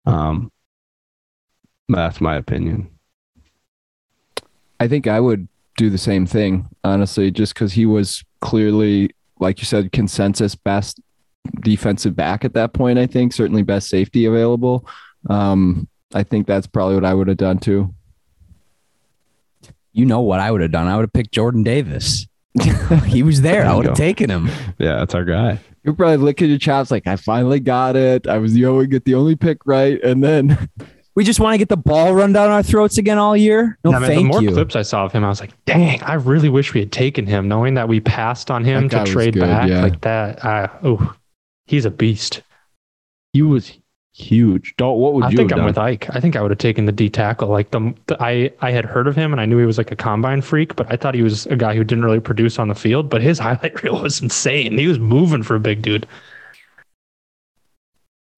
Um, 0.05 0.51
that's 1.89 2.21
my 2.21 2.35
opinion. 2.35 2.89
I 4.79 4.87
think 4.87 5.07
I 5.07 5.19
would 5.19 5.47
do 5.77 5.89
the 5.89 5.97
same 5.97 6.25
thing, 6.25 6.67
honestly, 6.83 7.31
just 7.31 7.53
because 7.53 7.73
he 7.73 7.85
was 7.85 8.23
clearly, 8.41 9.11
like 9.39 9.59
you 9.59 9.65
said, 9.65 9.91
consensus 9.91 10.55
best 10.55 10.99
defensive 11.61 12.15
back 12.15 12.45
at 12.45 12.53
that 12.53 12.73
point. 12.73 12.99
I 12.99 13.07
think 13.07 13.33
certainly 13.33 13.63
best 13.63 13.89
safety 13.89 14.25
available. 14.25 14.87
Um, 15.29 15.87
I 16.13 16.23
think 16.23 16.47
that's 16.47 16.67
probably 16.67 16.95
what 16.95 17.05
I 17.05 17.13
would 17.13 17.27
have 17.27 17.37
done 17.37 17.59
too. 17.59 17.93
You 19.93 20.05
know 20.05 20.21
what 20.21 20.39
I 20.39 20.51
would 20.51 20.61
have 20.61 20.71
done? 20.71 20.87
I 20.87 20.95
would 20.95 21.03
have 21.03 21.13
picked 21.13 21.31
Jordan 21.31 21.63
Davis. 21.63 22.27
he 23.05 23.23
was 23.23 23.41
there. 23.41 23.63
There 23.63 23.65
I 23.65 23.71
you 23.71 23.77
would 23.77 23.85
have 23.87 23.97
taken 23.97 24.29
him. 24.29 24.49
Yeah, 24.77 24.97
that's 24.97 25.15
our 25.15 25.25
guy. 25.25 25.59
You're 25.85 25.95
probably 25.95 26.17
licking 26.17 26.49
your 26.49 26.57
chops 26.57 26.91
like 26.91 27.07
I 27.07 27.15
finally 27.15 27.59
got 27.59 27.95
it. 27.95 28.27
I 28.27 28.39
was 28.39 28.53
the 28.53 28.65
only 28.65 28.87
get 28.87 29.05
the 29.05 29.15
only 29.15 29.35
pick 29.35 29.59
right, 29.65 30.01
and 30.03 30.23
then 30.23 30.69
We 31.15 31.23
just 31.23 31.39
want 31.39 31.53
to 31.53 31.57
get 31.57 31.69
the 31.69 31.77
ball 31.77 32.13
run 32.13 32.33
down 32.33 32.51
our 32.51 32.61
throats 32.61 32.97
again 32.97 33.17
all 33.17 33.37
year. 33.37 33.79
No, 33.85 33.93
I 33.93 33.99
mean, 33.99 34.07
thank 34.09 34.19
the 34.19 34.23
more 34.25 34.41
you. 34.41 34.51
clips 34.51 34.75
I 34.75 34.81
saw 34.81 35.05
of 35.05 35.13
him, 35.13 35.23
I 35.23 35.29
was 35.29 35.39
like, 35.39 35.53
dang, 35.63 36.03
I 36.03 36.15
really 36.15 36.49
wish 36.49 36.73
we 36.73 36.81
had 36.81 36.91
taken 36.91 37.25
him, 37.25 37.47
knowing 37.47 37.75
that 37.75 37.87
we 37.87 38.01
passed 38.01 38.51
on 38.51 38.65
him 38.65 38.89
That 38.89 39.05
to 39.05 39.11
trade 39.13 39.35
good, 39.35 39.39
back 39.39 39.69
yeah. 39.69 39.81
like 39.81 40.01
that. 40.01 40.43
Uh, 40.43 40.67
oh, 40.83 41.15
he's 41.67 41.85
a 41.85 41.91
beast. 41.91 42.41
He 43.31 43.41
was 43.41 43.71
huge. 44.15 44.75
Don't. 44.77 44.97
What 44.97 45.13
would 45.13 45.25
I 45.25 45.29
you 45.29 45.33
I 45.33 45.37
think 45.37 45.49
have 45.51 45.59
I'm 45.59 45.65
done? 45.65 45.67
with 45.67 45.77
Ike. 45.77 46.07
I 46.15 46.19
think 46.19 46.35
I 46.35 46.41
would 46.41 46.51
have 46.51 46.57
taken 46.57 46.85
the 46.85 46.91
D 46.91 47.09
tackle. 47.09 47.49
Like 47.49 47.71
the, 47.71 47.93
the 48.07 48.21
I 48.21 48.51
I 48.61 48.71
had 48.71 48.85
heard 48.85 49.07
of 49.07 49.15
him 49.15 49.31
and 49.31 49.41
I 49.41 49.45
knew 49.45 49.57
he 49.57 49.65
was 49.65 49.77
like 49.77 49.91
a 49.91 49.95
combine 49.95 50.41
freak, 50.41 50.75
but 50.75 50.91
I 50.91 50.95
thought 50.95 51.15
he 51.15 51.21
was 51.21 51.45
a 51.47 51.55
guy 51.55 51.75
who 51.75 51.83
didn't 51.83 52.05
really 52.05 52.19
produce 52.19 52.57
on 52.57 52.69
the 52.69 52.75
field. 52.75 53.09
But 53.09 53.21
his 53.21 53.39
highlight 53.45 53.83
reel 53.83 54.01
was 54.01 54.21
insane. 54.21 54.77
He 54.77 54.87
was 54.87 54.99
moving 54.99 55.43
for 55.43 55.55
a 55.55 55.59
big 55.59 55.81
dude. 55.81 56.07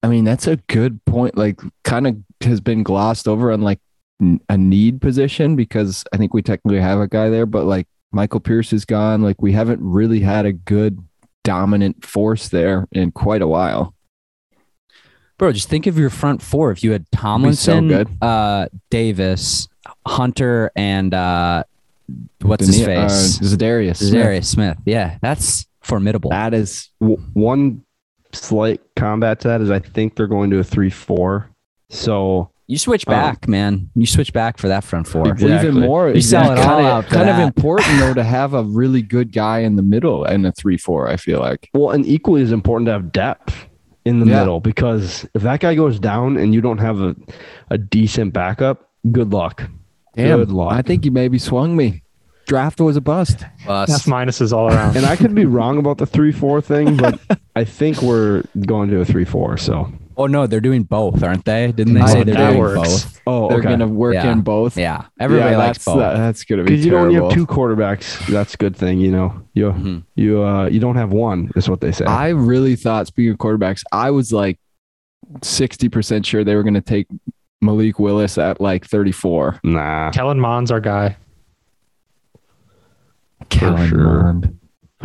I 0.02 0.08
mean 0.08 0.24
that's 0.24 0.46
a 0.46 0.56
good 0.68 1.04
point. 1.04 1.36
Like, 1.36 1.60
kind 1.84 2.06
of 2.06 2.16
has 2.42 2.60
been 2.60 2.82
glossed 2.82 3.26
over 3.26 3.50
on 3.50 3.62
like 3.62 3.80
a 4.48 4.58
need 4.58 5.00
position 5.00 5.56
because 5.56 6.04
I 6.12 6.16
think 6.16 6.34
we 6.34 6.42
technically 6.42 6.80
have 6.80 7.00
a 7.00 7.08
guy 7.08 7.30
there, 7.30 7.46
but 7.46 7.64
like 7.64 7.86
Michael 8.10 8.40
Pierce 8.40 8.72
is 8.72 8.84
gone. 8.84 9.22
Like, 9.22 9.40
we 9.42 9.52
haven't 9.52 9.80
really 9.82 10.20
had 10.20 10.46
a 10.46 10.52
good 10.52 10.98
dominant 11.44 12.04
force 12.04 12.48
there 12.48 12.86
in 12.92 13.12
quite 13.12 13.42
a 13.42 13.46
while. 13.46 13.94
Bro, 15.38 15.52
just 15.52 15.68
think 15.68 15.86
of 15.86 15.96
your 15.98 16.10
front 16.10 16.42
four. 16.42 16.70
If 16.72 16.82
you 16.82 16.92
had 16.92 17.06
so 17.14 17.18
Tomlinson, 17.20 17.88
good. 17.88 18.08
uh, 18.22 18.68
Davis, 18.90 19.68
Hunter, 20.06 20.70
and 20.74 21.14
uh, 21.14 21.62
what's 22.42 22.66
his 22.66 22.80
Dani- 22.80 22.96
uh, 23.04 23.08
face? 23.08 23.38
Za'Darius. 23.38 23.96
Smith. 23.98 24.12
Za'Darius 24.14 24.44
Smith. 24.46 24.78
Yeah, 24.84 25.18
that's 25.22 25.66
formidable. 25.80 26.30
That 26.30 26.54
is 26.54 26.90
W- 27.00 27.18
one 27.34 27.84
slight 28.32 28.80
combat 28.96 29.40
to 29.40 29.48
that 29.48 29.60
is 29.60 29.70
I 29.70 29.78
think 29.78 30.16
they're 30.16 30.26
going 30.26 30.50
to 30.50 30.58
a 30.58 30.64
three-four. 30.64 31.48
So 31.90 32.50
You 32.66 32.76
switch 32.76 33.06
Um, 33.08 33.12
back, 33.12 33.48
man. 33.48 33.88
You 33.94 34.04
switch 34.06 34.32
back 34.34 34.58
for 34.58 34.68
that 34.68 34.84
front 34.84 35.06
four. 35.06 35.26
Exactly. 35.28 35.70
even 35.70 35.80
more. 35.80 36.10
You 36.10 36.20
sell 36.20 36.50
it 36.52 36.58
all 36.58 36.64
kind 36.64 36.86
out 36.86 36.98
of 37.04 37.08
for 37.08 37.14
kind 37.14 37.30
of 37.30 37.38
important 37.38 37.98
though 38.00 38.12
to 38.14 38.24
have 38.24 38.52
a 38.54 38.64
really 38.64 39.00
good 39.02 39.32
guy 39.32 39.60
in 39.60 39.76
the 39.76 39.82
middle 39.82 40.24
and 40.24 40.46
a 40.46 40.52
three 40.52 40.76
four. 40.76 41.08
I 41.08 41.16
feel 41.16 41.38
like. 41.38 41.70
Well, 41.72 41.90
and 41.90 42.04
equally 42.04 42.42
as 42.42 42.52
important 42.52 42.86
to 42.88 42.92
have 42.92 43.12
depth 43.12 43.67
in 44.08 44.20
the 44.20 44.26
Yeah. 44.26 44.40
middle 44.40 44.60
because 44.60 45.26
if 45.34 45.42
that 45.42 45.60
guy 45.60 45.74
goes 45.74 45.98
down 46.00 46.36
and 46.36 46.54
you 46.54 46.60
don't 46.60 46.78
have 46.78 47.00
a, 47.00 47.14
a 47.70 47.78
decent 47.78 48.32
backup, 48.32 48.88
good 49.12 49.32
luck. 49.32 49.62
Damn, 50.16 50.38
Good 50.40 50.50
luck. 50.50 50.72
I 50.72 50.82
think 50.82 51.04
you 51.04 51.10
maybe 51.12 51.38
swung 51.38 51.76
me. 51.76 52.02
Draft 52.46 52.80
was 52.80 52.96
a 52.96 53.00
bust. 53.00 53.44
F 53.60 53.66
Bust. 53.66 54.06
minuses 54.08 54.52
all 54.52 54.68
around. 54.72 54.96
And 54.96 55.04
I 55.06 55.16
could 55.16 55.34
be 55.34 55.44
wrong 55.44 55.78
about 55.78 55.98
the 55.98 56.06
three 56.06 56.32
four 56.32 56.60
thing, 56.62 56.96
but 56.96 57.20
I 57.56 57.64
think 57.64 58.00
we're 58.02 58.42
going 58.66 58.88
to 58.90 59.00
a 59.00 59.04
three 59.04 59.26
four. 59.26 59.58
So 59.58 59.92
Oh 60.20 60.26
no, 60.26 60.48
they're 60.48 60.60
doing 60.60 60.82
both, 60.82 61.22
aren't 61.22 61.44
they? 61.44 61.70
Didn't 61.70 61.94
they 61.94 62.02
Oh, 62.02 62.06
say 62.06 62.24
they're 62.24 62.34
doing 62.34 62.58
works. 62.58 63.04
both? 63.04 63.20
oh, 63.26 63.48
They're 63.50 63.58
okay. 63.60 63.68
gonna 63.68 63.86
work 63.86 64.14
Yeah. 64.14 64.32
in 64.32 64.40
both. 64.40 64.76
Yeah, 64.76 65.04
everybody 65.20 65.52
Yeah, 65.52 65.58
likes 65.58 65.84
both. 65.84 65.98
that- 66.00 66.16
that's 66.16 66.42
gonna 66.44 66.64
be 66.64 66.70
Because 66.72 66.84
you 66.84 66.90
know 66.90 67.02
when 67.02 67.12
you 67.12 67.22
have 67.22 67.32
two 67.32 67.46
quarterbacks, 67.46 68.26
that's 68.26 68.54
a 68.54 68.56
good 68.56 68.74
thing. 68.76 68.98
You 68.98 69.12
know, 69.12 69.32
you 69.54 69.70
Mhm. 69.70 70.02
you 70.16 70.42
uh 70.42 70.66
you 70.66 70.80
don't 70.80 70.96
have 70.96 71.12
one. 71.12 71.50
Is 71.54 71.70
what 71.70 71.80
they 71.80 71.92
say. 71.92 72.04
I 72.04 72.30
really 72.30 72.74
thought, 72.74 73.06
speaking 73.06 73.30
of 73.30 73.38
quarterbacks, 73.38 73.82
I 73.92 74.10
was 74.10 74.32
like 74.32 74.58
60% 75.42 76.26
sure 76.26 76.42
they 76.42 76.56
were 76.56 76.62
going 76.64 76.74
to 76.74 76.80
take 76.80 77.06
Malik 77.60 77.98
Willis 77.98 78.38
at 78.38 78.60
like 78.60 78.86
34. 78.86 79.60
nah. 79.62 80.10
Kellen 80.10 80.40
Mond's 80.40 80.70
our 80.72 80.80
guy. 80.80 81.16
Kellen 83.50 83.88
sure. 83.88 83.98
Mond. 84.22 84.58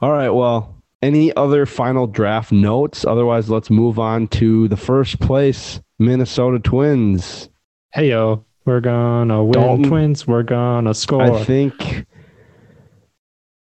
All 0.00 0.12
right. 0.12 0.30
Well, 0.30 0.75
any 1.06 1.34
other 1.36 1.66
final 1.66 2.08
draft 2.08 2.50
notes? 2.50 3.04
Otherwise, 3.04 3.48
let's 3.48 3.70
move 3.70 3.98
on 3.98 4.26
to 4.28 4.66
the 4.68 4.76
first 4.76 5.20
place 5.20 5.80
Minnesota 6.00 6.58
Twins. 6.58 7.48
Hey 7.92 8.10
yo, 8.10 8.44
we're 8.64 8.80
gonna 8.80 9.42
win 9.44 9.52
Dalton. 9.52 9.88
twins. 9.88 10.26
We're 10.26 10.42
gonna 10.42 10.94
score. 10.94 11.22
I 11.22 11.44
think 11.44 12.06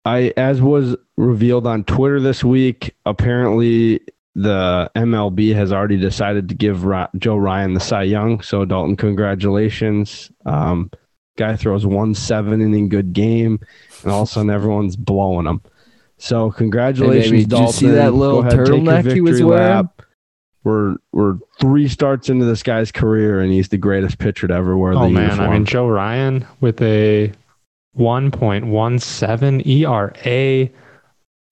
I 0.04 0.32
as 0.36 0.62
was 0.62 0.96
revealed 1.16 1.66
on 1.66 1.84
Twitter 1.84 2.20
this 2.20 2.44
week, 2.44 2.94
apparently 3.04 4.00
the 4.34 4.90
MLB 4.96 5.52
has 5.54 5.72
already 5.72 5.98
decided 5.98 6.48
to 6.48 6.54
give 6.54 6.86
Joe 7.18 7.36
Ryan 7.36 7.74
the 7.74 7.80
Cy 7.80 8.04
Young. 8.04 8.40
So 8.40 8.64
Dalton, 8.64 8.96
congratulations. 8.96 10.30
Um, 10.46 10.90
guy 11.36 11.56
throws 11.56 11.84
one 11.84 12.14
seven 12.14 12.62
inning 12.62 12.88
good 12.88 13.12
game, 13.12 13.58
and 14.04 14.12
all 14.12 14.22
of 14.22 14.28
a 14.28 14.32
sudden 14.32 14.50
everyone's 14.50 14.96
blowing 14.96 15.46
him. 15.46 15.60
So 16.22 16.52
congratulations, 16.52 17.24
Hey, 17.24 17.30
baby, 17.30 17.42
did 17.42 17.50
you 17.50 17.56
Dalton. 17.56 17.72
see 17.72 17.88
that 17.88 18.14
little 18.14 18.42
Go 18.42 18.48
ahead, 18.48 18.58
take 18.58 18.68
your 18.68 18.76
turtleneck 18.76 19.12
he 19.12 19.20
was 19.20 19.32
victory 19.32 19.44
wearing? 19.44 19.68
lap. 19.68 20.02
We're 20.62 20.94
we're 21.10 21.38
three 21.58 21.88
starts 21.88 22.28
into 22.28 22.44
this 22.44 22.62
guy's 22.62 22.92
career, 22.92 23.40
and 23.40 23.52
he's 23.52 23.70
the 23.70 23.76
greatest 23.76 24.18
pitcher 24.18 24.46
to 24.46 24.54
ever 24.54 24.76
wear 24.76 24.92
oh, 24.92 25.00
the 25.00 25.04
oh 25.06 25.10
man, 25.10 25.22
uniform. 25.24 25.50
I 25.50 25.52
mean 25.52 25.64
Joe 25.64 25.88
Ryan 25.88 26.46
with 26.60 26.80
a 26.80 27.32
1.17 27.98 29.66
ERA, 29.66 30.70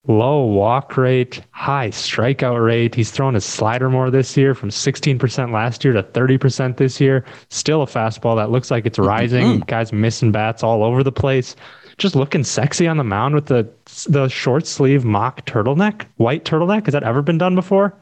low 0.07 0.45
walk 0.45 0.95
rate, 0.95 1.41
high 1.51 1.89
strikeout 1.89 2.65
rate. 2.65 2.95
He's 2.95 3.11
thrown 3.11 3.33
his 3.33 3.43
slider 3.43 3.89
more 3.89 4.09
this 4.09 4.37
year 4.37 4.55
from 4.55 4.69
16% 4.69 5.51
last 5.51 5.83
year 5.83 5.93
to 5.93 6.01
30% 6.01 6.77
this 6.77 7.01
year. 7.01 7.25
Still 7.49 7.81
a 7.81 7.87
fastball 7.87 8.37
that 8.37 8.51
looks 8.51 8.71
like 8.71 8.85
it's 8.85 8.97
mm-hmm. 8.97 9.09
rising. 9.09 9.59
Guys 9.67 9.91
missing 9.91 10.31
bats 10.31 10.63
all 10.63 10.81
over 10.81 11.03
the 11.03 11.11
place. 11.11 11.57
Just 12.01 12.15
looking 12.15 12.43
sexy 12.43 12.87
on 12.87 12.97
the 12.97 13.03
mound 13.03 13.35
with 13.35 13.45
the 13.45 13.69
the 14.09 14.27
short 14.27 14.65
sleeve 14.65 15.05
mock 15.05 15.45
turtleneck, 15.45 16.05
white 16.17 16.45
turtleneck. 16.45 16.85
Has 16.85 16.93
that 16.93 17.03
ever 17.03 17.21
been 17.21 17.37
done 17.37 17.53
before? 17.53 17.93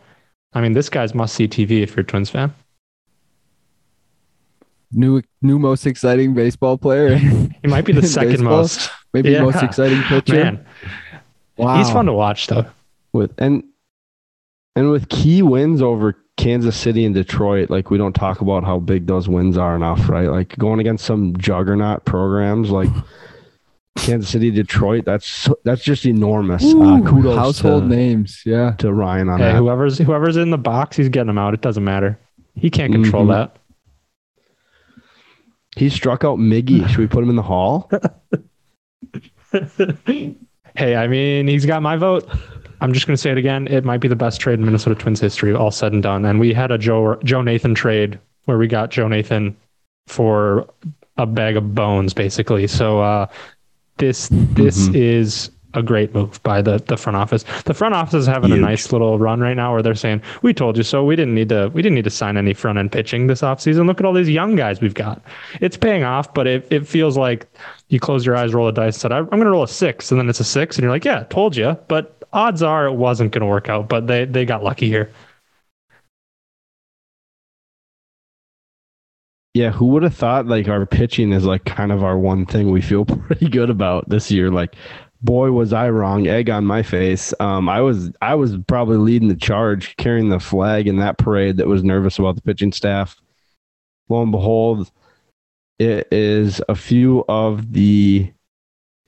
I 0.54 0.62
mean, 0.62 0.72
this 0.72 0.88
guy's 0.88 1.14
must 1.14 1.36
see 1.36 1.50
TV 1.50 1.82
if 1.84 1.91
you're 1.97 2.00
a 2.02 2.04
Twins 2.06 2.30
fan. 2.30 2.54
New, 4.91 5.22
new 5.41 5.60
most 5.60 5.86
exciting 5.86 6.34
baseball 6.34 6.78
player. 6.78 7.18
He 7.62 7.68
might 7.68 7.84
be 7.84 7.91
the 7.91 8.08
second 8.08 8.32
baseball? 8.38 8.50
most. 8.60 8.89
Maybe 9.14 9.32
Yeah. 9.32 9.41
most 9.43 9.62
exciting 9.62 10.02
pitcher. 10.08 10.34
Man, 10.36 10.66
wow. 11.58 11.78
he's 11.78 11.89
fun 11.89 12.06
to 12.06 12.14
watch 12.14 12.47
though. 12.47 12.66
with 13.12 13.34
and 13.38 13.64
and 14.78 14.89
with 14.91 15.10
key 15.10 15.41
wins 15.41 15.82
over 15.82 16.16
Kansas 16.38 16.78
City 16.78 17.04
and 17.04 17.14
Detroit, 17.14 17.70
like 17.70 17.91
we 17.91 17.97
don't 17.97 18.14
talk 18.16 18.39
about 18.39 18.64
how 18.64 18.80
big 18.80 19.08
those 19.08 19.28
wins 19.28 19.58
are 19.58 19.76
enough, 19.76 20.08
right? 20.08 20.30
Like 20.30 20.58
going 20.58 20.80
against 20.80 21.04
some 21.04 21.36
juggernaut 21.38 22.06
programs 22.06 22.70
like 22.72 22.88
Kansas 23.98 24.30
City, 24.30 24.50
Detroit, 24.52 25.04
that's 25.06 25.50
that's 25.66 25.84
just 25.84 26.06
enormous. 26.06 26.64
uh, 26.64 27.02
kudos 27.06 27.36
household 27.36 27.84
to, 27.84 27.96
names. 27.96 28.42
Yeah. 28.46 28.72
to 28.78 28.94
Ryan 28.94 29.30
on 29.30 29.40
Hey, 29.40 29.46
that. 29.52 29.56
whoever's 29.58 29.98
whoever's 29.98 30.38
in 30.38 30.52
the 30.52 30.58
box, 30.58 30.96
he's 30.98 31.10
getting 31.10 31.28
them 31.28 31.38
out. 31.38 31.54
It 31.54 31.62
doesn't 31.62 31.84
matter. 31.84 32.20
He 32.56 32.70
can't 32.70 32.92
control 32.94 33.26
Mhm. 33.26 33.52
He 35.76 35.90
struck 35.90 36.24
out 36.24 36.40
Miggy. 36.40 36.88
Should 36.90 36.98
we 36.98 37.08
put 37.08 37.24
him 37.24 37.30
in 37.30 37.36
the 37.36 37.42
hall? 37.44 37.90
hey, 40.76 40.96
I 40.96 41.08
mean, 41.08 41.48
he's 41.48 41.66
got 41.66 41.82
my 41.82 41.96
vote. 41.96 42.28
I'm 42.82 42.94
just 42.94 43.08
going 43.08 43.16
to 43.16 43.22
say 43.22 43.32
it 43.32 43.38
again. 43.38 43.68
It 43.68 43.84
might 43.84 44.00
be 44.00 44.08
the 44.08 44.16
best 44.16 44.40
trade 44.40 44.60
in 44.60 44.66
Minnesota 44.66 44.96
Twins 44.96 45.20
history, 45.20 45.54
all 45.54 45.72
said 45.72 45.92
and 45.94 46.02
done. 46.02 46.26
And 46.26 46.40
we 46.40 46.54
had 46.54 46.72
a 46.72 46.78
Joe 46.78 47.18
Joe 47.24 47.42
Nathan 47.42 47.76
trade 47.76 48.20
where 48.46 48.58
we 48.58 48.68
got 48.68 48.90
Joe 48.92 49.08
Nathan 49.08 49.56
for 50.08 50.68
a 51.18 51.26
bag 51.26 51.58
of 51.58 51.76
bones, 51.76 52.14
basically. 52.14 52.68
So 52.68 53.02
uh, 53.02 53.28
this 54.00 54.30
this 54.32 54.89
Mhm. 54.89 54.95
is 54.95 55.52
a 55.76 55.84
great 55.84 56.16
move 56.16 56.41
by 56.41 56.64
the 56.64 56.82
the 56.88 56.97
front 56.97 57.16
office. 57.16 57.43
The 57.66 57.76
front 57.76 57.93
office 57.93 58.16
is 58.16 58.26
having 58.26 58.50
Huge. 58.50 58.58
a 58.60 58.62
nice 58.62 58.91
little 58.91 59.20
run 59.20 59.39
right 59.39 59.56
now 59.56 59.72
where 59.72 59.84
they're 59.84 59.93
saying, 59.93 60.24
"We 60.41 60.52
told 60.52 60.78
you 60.78 60.82
so. 60.84 61.04
We 61.04 61.16
didn't 61.16 61.36
need 61.36 61.50
to 61.50 61.70
we 61.76 61.84
didn't 61.84 61.93
need 61.93 62.06
to 62.06 62.10
sign 62.10 62.38
any 62.38 62.54
front 62.56 62.80
end 62.80 62.91
pitching 62.91 63.28
this 63.28 63.41
offseason. 63.41 63.86
Look 63.86 64.00
at 64.00 64.06
all 64.08 64.14
these 64.14 64.30
young 64.30 64.56
guys 64.56 64.82
we've 64.82 64.95
got. 64.95 65.22
It's 65.62 65.78
paying 65.78 66.04
off, 66.04 66.34
but 66.34 66.47
it, 66.47 66.66
it 66.72 66.88
feels 66.88 67.18
like 67.18 67.45
you 67.89 68.00
close 68.00 68.26
your 68.26 68.36
eyes, 68.36 68.52
roll 68.54 68.68
a 68.68 68.72
dice, 68.74 68.97
said, 68.97 69.12
I'm 69.12 69.26
going 69.28 69.43
to 69.43 69.50
roll 69.52 69.64
a 69.64 69.68
six, 69.68 70.12
and 70.12 70.20
then 70.20 70.28
it's 70.30 70.39
a 70.39 70.43
six, 70.43 70.76
and 70.78 70.84
you're 70.84 70.91
like, 70.91 71.06
yeah, 71.06 71.24
told 71.30 71.56
you. 71.56 71.78
But 71.88 72.16
odds 72.34 72.62
are 72.64 72.88
it 72.88 72.93
wasn't 72.93 73.32
going 73.32 73.41
to 73.41 73.47
work 73.47 73.70
out, 73.70 73.88
but 73.89 74.08
they, 74.08 74.26
they 74.26 74.45
got 74.45 74.64
lucky 74.64 74.88
here. 74.88 75.10
Yeah, 79.60 79.72
who 79.72 79.88
would 79.88 80.03
have 80.03 80.16
thought 80.16 80.45
like 80.45 80.70
our 80.70 80.86
pitching 80.86 81.34
is 81.34 81.43
like 81.43 81.66
kind 81.66 81.91
of 81.91 82.01
our 82.01 82.18
one 82.18 82.45
thing 82.45 82.72
we 82.72 82.80
feel 82.80 83.03
pretty 83.28 83.49
good 83.49 83.70
about 83.70 84.07
this 84.07 84.32
year. 84.32 84.49
Like, 84.49 84.74
boy, 85.22 85.51
was 85.51 85.74
I 85.74 85.89
wrong. 85.89 86.28
Egg 86.28 86.49
on 86.49 86.64
my 86.64 86.82
face. 86.82 87.34
Um, 87.41 87.68
I 87.68 87.82
was 87.82 88.10
I 88.22 88.36
was 88.36 88.55
probably 88.70 88.95
leading 88.95 89.28
the 89.28 89.36
charge, 89.36 89.97
carrying 89.97 90.30
the 90.30 90.39
flag 90.39 90.88
in 90.88 90.99
that 90.99 91.18
parade 91.18 91.57
that 91.57 91.68
was 91.68 91.84
nervous 91.84 92.18
about 92.18 92.36
the 92.36 92.41
pitching 92.41 92.72
staff. 92.72 93.18
Lo 94.07 94.22
and 94.22 94.32
behold, 94.32 94.89
it 95.78 96.07
is 96.10 96.62
a 96.70 96.76
few 96.76 97.26
of 97.28 97.74
the 97.74 98.32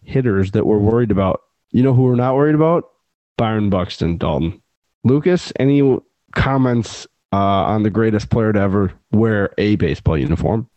hitters 0.04 0.52
that 0.52 0.66
we're 0.66 0.80
worried 0.80 1.12
about. 1.12 1.44
You 1.72 1.82
know 1.82 1.94
who 1.94 2.04
we're 2.04 2.16
not 2.16 2.36
worried 2.36 2.56
about? 2.56 2.90
Byron 3.38 3.70
Buxton, 3.70 4.18
Dalton. 4.18 4.62
Lukas, 5.06 5.54
any 5.58 5.98
comments 6.36 7.08
uh, 7.32 7.36
on 7.36 7.84
the 7.84 7.90
greatest 7.90 8.30
player 8.30 8.52
to 8.54 8.60
ever 8.60 8.94
wear 9.12 9.54
a 9.58 9.76
baseball 9.76 10.18
uniform? 10.18 10.70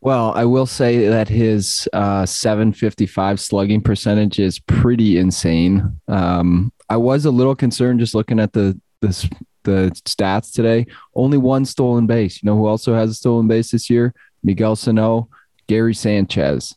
Well, 0.00 0.32
I 0.36 0.44
will 0.44 0.66
say 0.66 1.08
that 1.08 1.28
his 1.28 1.88
uh, 1.92 2.26
755 2.26 3.40
slugging 3.40 3.80
percentage 3.80 4.38
is 4.38 4.60
pretty 4.60 5.18
insane. 5.18 6.00
Um, 6.06 6.72
I 6.88 6.96
was 6.96 7.24
a 7.24 7.30
little 7.30 7.56
concerned 7.56 7.98
just 8.00 8.14
looking 8.14 8.38
at 8.38 8.52
the 8.52 8.80
the 9.00 9.30
the 9.64 9.90
stats 10.04 10.52
today. 10.52 10.86
Only 11.14 11.38
one 11.38 11.64
stolen 11.64 12.06
base. 12.06 12.40
You 12.40 12.46
know 12.46 12.56
who 12.56 12.66
also 12.66 12.94
has 12.94 13.10
a 13.10 13.14
stolen 13.14 13.48
base 13.48 13.72
this 13.72 13.90
year? 13.90 14.14
Miguel 14.44 14.76
Sano, 14.76 15.28
Gary 15.66 15.94
Sanchez. 15.94 16.76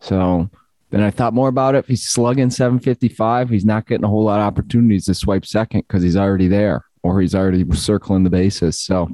So 0.00 0.50
then 0.90 1.00
I 1.00 1.10
thought 1.10 1.32
more 1.32 1.48
about 1.48 1.74
it. 1.76 1.78
If 1.78 1.88
he's 1.88 2.06
slugging 2.06 2.50
755, 2.50 3.48
he's 3.48 3.64
not 3.64 3.86
getting 3.86 4.04
a 4.04 4.08
whole 4.08 4.24
lot 4.24 4.40
of 4.40 4.46
opportunities 4.46 5.06
to 5.06 5.14
swipe 5.14 5.46
second 5.46 5.84
because 5.88 6.02
he's 6.02 6.16
already 6.16 6.48
there 6.48 6.85
or 7.06 7.20
he's 7.20 7.34
already 7.34 7.64
circling 7.74 8.24
the 8.24 8.30
bases. 8.30 8.78
So 8.78 9.08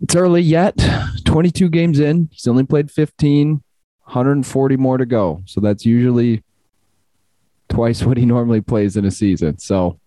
it's 0.00 0.14
early 0.14 0.42
yet. 0.42 0.76
22 1.24 1.68
games 1.68 1.98
in. 2.00 2.28
He's 2.32 2.46
only 2.46 2.64
played 2.64 2.90
15, 2.90 3.62
140 4.04 4.76
more 4.76 4.98
to 4.98 5.06
go. 5.06 5.42
So 5.46 5.60
that's 5.60 5.84
usually 5.86 6.42
twice 7.68 8.02
what 8.02 8.16
he 8.16 8.26
normally 8.26 8.60
plays 8.60 8.96
in 8.96 9.04
a 9.04 9.10
season. 9.10 9.58
So 9.58 9.98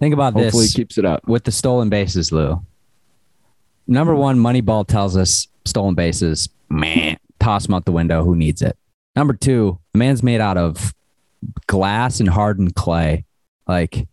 Think 0.00 0.12
about 0.14 0.34
this. 0.34 0.44
hopefully 0.44 0.66
he 0.66 0.72
keeps 0.72 0.98
it 0.98 1.04
up. 1.04 1.26
with 1.28 1.44
the 1.44 1.52
stolen 1.52 1.88
bases, 1.88 2.32
Lou. 2.32 2.64
Number 3.86 4.14
one, 4.14 4.38
Moneyball 4.38 4.86
tells 4.86 5.16
us 5.16 5.46
stolen 5.64 5.94
bases, 5.94 6.48
man, 6.70 7.18
toss 7.38 7.66
them 7.66 7.74
out 7.74 7.84
the 7.84 7.92
window. 7.92 8.24
Who 8.24 8.34
needs 8.34 8.62
it? 8.62 8.76
Number 9.14 9.34
two, 9.34 9.78
the 9.92 9.98
man's 9.98 10.22
made 10.22 10.40
out 10.40 10.56
of 10.56 10.94
glass 11.66 12.18
and 12.20 12.28
hardened 12.28 12.74
clay. 12.74 13.24
Like, 13.68 14.08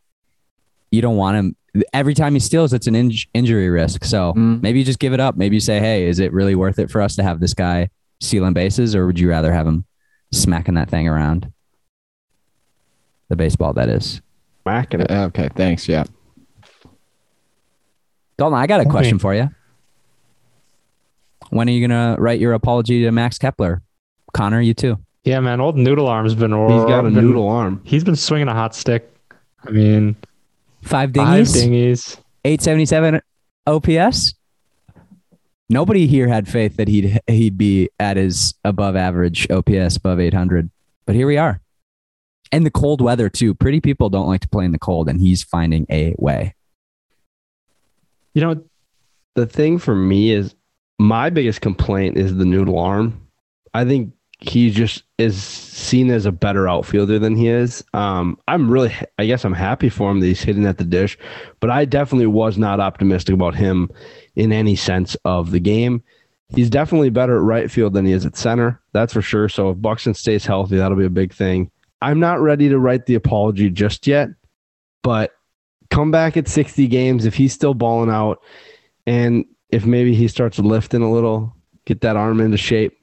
you 0.92 1.02
don't 1.02 1.16
want 1.16 1.38
him. 1.38 1.56
Every 1.94 2.14
time 2.14 2.34
he 2.34 2.40
steals, 2.40 2.74
it's 2.74 2.88
an 2.88 2.96
inj- 2.96 3.28
injury 3.34 3.70
risk. 3.70 4.04
So 4.04 4.34
Mm. 4.34 4.62
maybe 4.62 4.80
you 4.80 4.86
just 4.86 5.00
give 5.00 5.14
it 5.14 5.20
up. 5.22 5.38
Maybe 5.38 5.56
you 5.56 5.60
say, 5.62 5.80
hey, 5.80 6.06
is 6.08 6.20
it 6.20 6.34
really 6.34 6.54
worth 6.56 6.80
it 6.80 6.92
for 6.92 7.02
us 7.02 7.16
to 7.16 7.24
have 7.24 7.40
this 7.40 7.54
guy 7.54 7.90
stealing 8.20 8.54
bases, 8.54 8.94
or 8.96 9.06
would 9.08 9.18
you 9.20 9.30
rather 9.30 9.54
have 9.54 9.66
him 9.66 9.86
smacking 10.32 10.76
that 10.76 10.90
thing 10.90 11.08
around? 11.08 11.52
The 13.30 13.36
baseball, 13.38 13.72
that 13.74 13.88
is. 13.88 14.22
Macking 14.66 15.02
it. 15.02 15.10
Okay, 15.12 15.50
thanks. 15.56 15.88
Yeah. 15.88 16.04
Dalton, 18.38 18.58
I 18.60 18.68
got 18.68 18.80
a 18.80 18.84
Okay. 18.84 18.90
question 18.90 19.20
for 19.20 19.34
you. 19.34 19.50
When 21.50 21.68
are 21.68 21.72
you 21.72 21.86
gonna 21.86 22.16
write 22.20 22.40
your 22.40 22.54
apology 22.54 23.04
to 23.04 23.12
Max 23.12 23.38
Kepler? 23.38 23.82
Connor, 24.34 24.62
you 24.62 24.74
too. 24.74 24.98
Yeah, 25.24 25.40
man, 25.40 25.60
old 25.62 25.78
Noodle 25.78 26.08
Arm's 26.08 26.34
been. 26.34 26.52
He's 26.52 26.86
got 26.86 27.00
a 27.06 27.10
been- 27.10 27.14
noodle 27.26 27.48
arm. 27.48 27.82
He's 27.84 28.04
been 28.04 28.16
swinging 28.16 28.48
a 28.48 28.54
hot 28.54 28.74
stick. 28.74 29.08
I 29.66 29.70
mean, 29.72 30.16
Five 30.82 31.14
five 31.14 31.48
dinghies, 31.48 32.18
eight 32.46 32.62
seventy 32.62 32.86
seven 32.86 33.22
OPS. 33.68 34.34
Nobody 35.70 36.06
here 36.06 36.28
had 36.28 36.48
faith 36.50 36.76
that 36.78 36.88
he'd 36.88 37.20
he'd 37.28 37.58
be 37.58 37.90
at 38.00 38.18
his 38.18 38.54
above 38.66 38.96
average 38.96 39.50
OPS 39.50 39.96
above 39.96 40.20
800, 40.20 40.70
but 41.06 41.16
here 41.16 41.28
we 41.28 41.38
are. 41.38 41.62
And 42.52 42.66
the 42.66 42.72
cold 42.72 43.00
weather 43.00 43.30
too. 43.30 43.54
Pretty 43.54 43.80
people 43.80 44.10
don't 44.10 44.28
like 44.28 44.42
to 44.42 44.50
play 44.50 44.66
in 44.66 44.74
the 44.74 44.80
cold, 44.80 45.08
and 45.08 45.22
he's 45.22 45.44
finding 45.44 45.86
a 45.90 46.14
way. 46.18 46.56
You 48.34 48.42
know, 48.42 48.64
The 49.36 49.46
thing 49.46 49.78
for 49.78 49.96
me 49.96 50.32
is 50.32 50.56
my 51.00 51.30
biggest 51.30 51.62
complaint 51.62 52.18
is 52.18 52.36
the 52.36 52.46
noodle 52.46 52.78
arm. 52.78 53.28
I 53.74 53.86
think 53.86 54.14
he 54.42 54.72
just 54.72 55.04
is 55.20 55.42
seen 55.42 56.10
as 56.10 56.26
a 56.26 56.32
better 56.32 56.68
outfielder 56.68 57.20
than 57.20 57.36
he 57.36 57.48
is. 57.48 57.84
Um, 57.94 58.40
I'm 58.48 58.70
really, 58.70 58.94
I 59.20 59.28
guess 59.28 59.46
I'm 59.46 59.54
happy 59.54 59.88
for 59.88 60.10
him 60.10 60.20
that 60.20 60.26
he's 60.26 60.42
hitting 60.42 60.66
at 60.66 60.80
the 60.80 60.84
dish, 60.84 61.18
but 61.60 61.70
I 61.70 61.86
definitely 61.86 62.28
was 62.28 62.58
not 62.58 62.80
optimistic 62.80 63.36
about 63.36 63.54
him 63.54 63.92
in 64.36 64.52
any 64.52 64.76
sense 64.76 65.16
of 65.26 65.52
the 65.52 65.60
game. 65.60 66.04
He's 66.50 66.72
definitely 66.72 67.12
better 67.12 67.38
at 67.38 67.44
right 67.44 67.70
field 67.70 67.94
than 67.94 68.06
he 68.06 68.12
is 68.12 68.26
at 68.26 68.36
center. 68.36 68.82
That's 68.94 69.14
for 69.14 69.22
sure. 69.22 69.48
So 69.48 69.70
if 69.70 69.82
Buxton 69.82 70.16
stays 70.16 70.46
healthy, 70.46 70.78
that'll 70.78 70.98
be 70.98 71.06
a 71.06 71.10
big 71.10 71.34
thing. 71.34 71.70
I'm 72.02 72.20
not 72.20 72.42
ready 72.42 72.68
to 72.70 72.80
write 72.80 73.06
the 73.06 73.16
apology 73.16 73.70
just 73.70 74.08
yet, 74.08 74.30
but 75.04 75.34
come 75.92 76.10
back 76.10 76.36
at 76.36 76.48
60 76.48 76.88
games 76.88 77.26
if 77.26 77.36
he's 77.36 77.54
still 77.54 77.76
balling 77.76 78.10
out 78.10 78.42
and 79.06 79.46
if 79.70 79.86
maybe 79.86 80.16
he 80.16 80.28
starts 80.28 80.58
lifting 80.58 81.04
a 81.04 81.12
little, 81.12 81.56
get 81.86 82.02
that 82.02 82.18
arm 82.18 82.42
into 82.42 82.58
shape, 82.58 82.98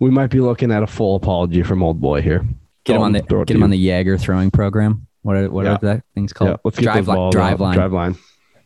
we 0.00 0.10
might 0.10 0.30
be 0.30 0.40
looking 0.40 0.70
at 0.72 0.82
a 0.82 0.86
full 0.86 1.16
apology 1.16 1.62
from 1.62 1.82
old 1.82 2.00
boy 2.00 2.22
here. 2.22 2.46
Get 2.84 2.96
him 2.96 3.02
on 3.02 3.12
the 3.12 3.20
get 3.22 3.46
to 3.48 3.54
him 3.54 3.62
on 3.62 3.70
the 3.70 3.78
Jaeger 3.78 4.16
throwing 4.18 4.50
program. 4.50 5.06
What 5.22 5.36
are, 5.36 5.50
what 5.50 5.64
Yeah. 5.64 5.74
are 5.74 5.78
that 5.78 6.02
things 6.14 6.32
called? 6.32 6.50
Yeah, 6.50 6.56
let's 6.64 6.78
drive 6.78 7.06
those 7.06 7.16
line. 7.16 7.30
Drive 7.30 7.60
line. 7.60 7.74
Drive 7.74 7.92
line. 7.92 8.16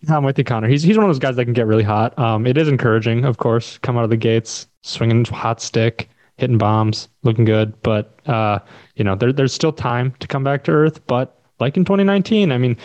I'm 0.08 0.24
with 0.24 0.36
you, 0.36 0.44
Connor. 0.44 0.68
He's 0.68 0.82
he's 0.82 0.96
one 0.96 1.04
of 1.04 1.08
those 1.08 1.18
guys 1.18 1.36
that 1.36 1.44
can 1.44 1.54
get 1.54 1.66
really 1.66 1.82
hot. 1.84 2.18
Um, 2.18 2.46
it 2.46 2.56
is 2.58 2.68
encouraging, 2.68 3.24
of 3.24 3.38
course. 3.38 3.78
Come 3.78 3.96
out 3.96 4.04
of 4.04 4.10
the 4.10 4.16
gates, 4.16 4.66
swinging 4.82 5.24
hot 5.24 5.60
stick, 5.60 6.08
hitting 6.36 6.58
bombs, 6.58 7.08
looking 7.22 7.44
good. 7.44 7.80
But 7.82 8.18
uh, 8.28 8.58
you 8.96 9.04
know, 9.04 9.14
there, 9.14 9.32
there's 9.32 9.52
still 9.52 9.72
time 9.72 10.12
to 10.20 10.26
come 10.26 10.42
back 10.44 10.64
to 10.64 10.72
earth. 10.72 11.04
But 11.06 11.40
like 11.60 11.76
in 11.76 11.84
2019, 11.84 12.50
I 12.52 12.58
mean, 12.58 12.76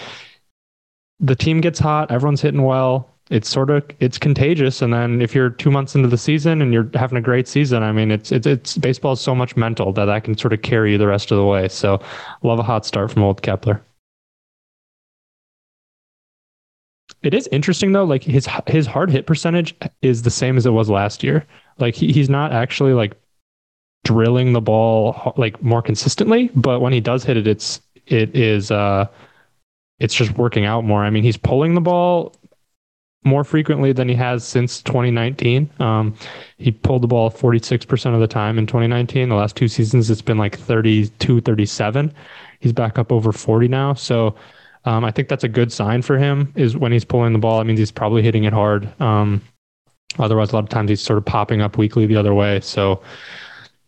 the 1.20 1.36
team 1.36 1.60
gets 1.62 1.80
hot, 1.80 2.12
everyone's 2.12 2.42
hitting 2.42 2.62
well. 2.64 3.10
It's 3.30 3.50
sort 3.50 3.70
of 3.70 3.86
it's 4.00 4.18
contagious, 4.18 4.82
and 4.82 4.94
then 4.94 5.22
if 5.22 5.36
you're 5.36 5.50
two 5.50 5.70
months 5.70 5.96
into 5.96 6.08
the 6.08 6.18
season 6.18 6.62
and 6.62 6.74
you're 6.74 6.90
having 6.94 7.18
a 7.18 7.22
great 7.22 7.48
season, 7.48 7.84
I 7.84 7.92
mean, 7.92 8.10
it's 8.10 8.32
it's 8.32 8.48
it's 8.48 8.78
baseball 8.78 9.14
is 9.14 9.20
so 9.22 9.36
much 9.36 9.58
mental 9.58 9.92
that 9.94 10.06
that 10.06 10.24
can 10.24 10.38
sort 10.38 10.54
of 10.54 10.62
carry 10.62 10.94
you 10.94 10.98
the 10.98 11.08
rest 11.08 11.32
of 11.32 11.38
the 11.38 11.46
way. 11.46 11.68
So, 11.68 12.02
love 12.44 12.60
a 12.60 12.64
hot 12.64 12.86
start 12.86 13.12
from 13.12 13.24
old 13.24 13.42
Kepler. 13.42 13.82
It 17.24 17.34
is 17.34 17.48
interesting 17.52 17.92
though, 17.92 18.04
like 18.04 18.24
his 18.24 18.48
his 18.68 18.86
hard 18.86 19.10
hit 19.10 19.26
percentage 19.26 19.76
is 20.02 20.22
the 20.24 20.30
same 20.30 20.58
as 20.58 20.66
it 20.66 20.72
was 20.72 20.90
last 20.90 21.24
year. 21.24 21.46
Like 21.80 21.96
he, 21.96 22.12
he's 22.12 22.30
not 22.30 22.52
actually 22.54 22.94
like 22.94 23.16
drilling 24.06 24.54
the 24.54 24.62
ball 24.62 25.34
like 25.38 25.62
more 25.62 25.82
consistently, 25.82 26.50
but 26.56 26.80
when 26.82 26.94
he 26.94 27.02
does 27.02 27.24
hit 27.24 27.38
it, 27.38 27.48
it's 27.48 27.82
it 28.08 28.36
is 28.36 28.72
uh 28.72 29.08
it's 30.00 30.16
just 30.16 30.38
working 30.38 30.66
out 30.66 30.84
more. 30.84 31.04
I 31.04 31.10
mean, 31.10 31.24
he's 31.24 31.38
pulling 31.38 31.76
the 31.76 31.82
ball 31.82 32.36
more 33.24 33.44
frequently 33.44 33.92
than 33.92 34.08
he 34.08 34.16
has 34.16 34.44
since 34.44 34.82
2019. 34.82 35.70
Um, 35.80 36.16
he 36.58 36.72
pulled 36.72 37.04
the 37.04 37.08
ball 37.08 37.30
46% 37.30 38.14
of 38.14 38.20
the 38.20 38.28
time 38.28 38.58
in 38.58 38.66
2019. 38.66 39.30
The 39.30 39.36
last 39.36 39.56
two 39.56 39.68
seasons, 39.68 40.10
it's 40.10 40.22
been 40.22 40.38
like 40.38 40.58
32, 40.58 41.42
37. 41.42 42.14
He's 42.60 42.74
back 42.74 42.98
up 42.98 43.12
over 43.12 43.32
40 43.32 43.68
now. 43.68 43.94
So 43.94 44.36
um, 44.86 45.04
I 45.04 45.12
think 45.12 45.28
that's 45.28 45.44
a 45.44 45.50
good 45.50 45.72
sign 45.72 46.02
for 46.02 46.18
him 46.18 46.54
is 46.56 46.78
when 46.78 46.92
he's 46.92 47.06
pulling 47.06 47.34
the 47.34 47.40
ball. 47.40 47.60
It 47.60 47.66
means 47.66 47.80
he's 47.80 47.92
probably 47.92 48.22
hitting 48.22 48.46
it 48.46 48.54
hard. 48.54 48.90
Um, 49.02 49.42
otherwise, 50.18 50.52
a 50.52 50.56
lot 50.56 50.64
of 50.64 50.70
times 50.70 50.90
he's 50.90 51.02
sort 51.02 51.18
of 51.18 51.26
popping 51.26 51.62
up 51.62 51.78
weakly 51.78 52.06
the 52.06 52.16
other 52.16 52.34
way. 52.34 52.62
So 52.62 53.02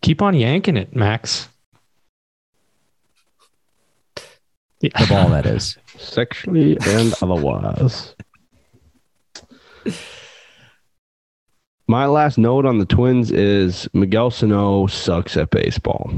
keep 0.01 0.21
on 0.21 0.35
yanking 0.35 0.77
it, 0.77 0.95
Max. 0.95 1.47
The 4.81 4.91
ball 5.09 5.29
that 5.29 5.45
is. 5.45 5.77
Sexually 5.97 6.77
and 6.85 7.13
otherwise. 7.21 8.15
My 11.87 12.05
last 12.05 12.37
note 12.37 12.65
on 12.65 12.77
the 12.77 12.85
Twins 12.85 13.31
is 13.31 13.87
Miguel 13.93 14.29
Sano 14.29 14.85
sucks 14.87 15.35
at 15.37 15.49
baseball. 15.49 16.11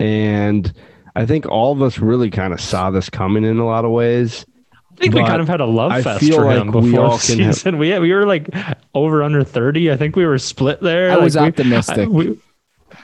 And 0.00 0.72
I 1.14 1.26
think 1.26 1.46
all 1.46 1.72
of 1.72 1.80
us 1.80 1.98
really 1.98 2.28
kind 2.30 2.52
of 2.52 2.60
saw 2.60 2.90
this 2.90 3.08
coming 3.08 3.44
in 3.44 3.58
a 3.58 3.66
lot 3.66 3.84
of 3.84 3.92
ways. 3.92 4.44
I 4.92 4.96
think 4.98 5.14
we 5.14 5.20
kind 5.20 5.40
of 5.40 5.48
had 5.48 5.60
a 5.60 5.66
love 5.66 5.92
I 5.92 6.02
fest 6.02 6.20
feel 6.20 6.36
for 6.36 6.44
like 6.46 6.58
him 6.58 6.72
we 6.72 6.80
before 6.90 7.04
all 7.04 7.16
the 7.18 7.26
can 7.34 7.44
have- 7.44 7.54
season. 7.54 7.78
we 7.78 7.96
we 7.98 8.12
were 8.12 8.26
like 8.26 8.48
over 8.94 9.22
under 9.22 9.44
thirty. 9.44 9.92
I 9.92 9.96
think 9.96 10.16
we 10.16 10.24
were 10.24 10.38
split 10.38 10.80
there. 10.80 11.10
I 11.10 11.14
Like, 11.16 11.24
was 11.24 11.36
we- 11.36 11.42
optimistic. 11.42 11.98
I- 11.98 12.10
we- 12.10 12.38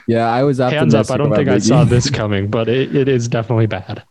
Yeah, 0.07 0.25
I 0.27 0.43
was 0.43 0.57
hands 0.57 0.93
optimistic. 0.95 1.11
up! 1.13 1.13
I 1.13 1.17
don't 1.23 1.35
think 1.35 1.49
I 1.49 1.59
saw 1.59 1.83
this 1.83 2.09
coming, 2.19 2.49
but 2.49 2.67
it, 2.67 2.95
it 2.95 3.07
is 3.07 3.27
definitely 3.27 3.67
bad. 3.67 4.03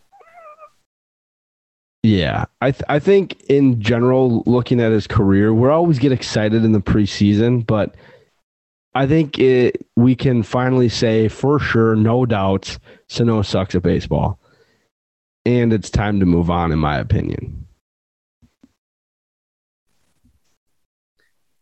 Yeah, 2.02 2.46
I 2.60 2.72
th- 2.72 2.82
I 2.88 2.98
think 2.98 3.40
in 3.48 3.80
general, 3.80 4.42
looking 4.44 4.80
at 4.80 4.90
his 4.90 5.06
career, 5.06 5.54
we 5.54 5.68
always 5.68 6.00
get 6.00 6.10
excited 6.10 6.64
in 6.64 6.72
the 6.72 6.80
preseason, 6.80 7.64
but 7.64 7.94
I 8.94 9.06
think 9.06 9.38
it, 9.38 9.86
we 9.96 10.16
can 10.16 10.42
finally 10.42 10.88
say 10.88 11.28
for 11.28 11.60
sure, 11.60 11.94
no 11.94 12.26
doubts, 12.26 12.78
Sano 13.08 13.42
sucks 13.42 13.76
at 13.76 13.82
baseball, 13.82 14.40
and 15.46 15.72
it's 15.72 15.90
time 15.90 16.18
to 16.18 16.26
move 16.26 16.50
on, 16.50 16.72
in 16.72 16.78
my 16.78 16.98
opinion. 16.98 17.66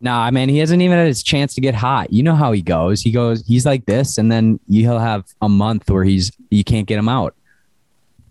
No, 0.00 0.14
I 0.14 0.30
mean 0.30 0.48
he 0.48 0.56
hasn't 0.58 0.80
even 0.80 0.96
had 0.96 1.06
his 1.06 1.22
chance 1.22 1.54
to 1.54 1.60
get 1.60 1.74
hot. 1.74 2.10
You 2.10 2.22
know 2.22 2.34
how 2.34 2.52
he 2.52 2.62
goes. 2.62 3.02
He 3.02 3.12
goes, 3.12 3.46
he's 3.46 3.66
like 3.66 3.84
this, 3.84 4.16
and 4.16 4.32
then 4.32 4.58
he'll 4.66 4.98
have 4.98 5.26
a 5.42 5.48
month 5.50 5.90
where 5.90 6.04
he's 6.04 6.32
you 6.50 6.64
can't 6.64 6.86
get 6.86 6.98
him 6.98 7.10
out. 7.10 7.34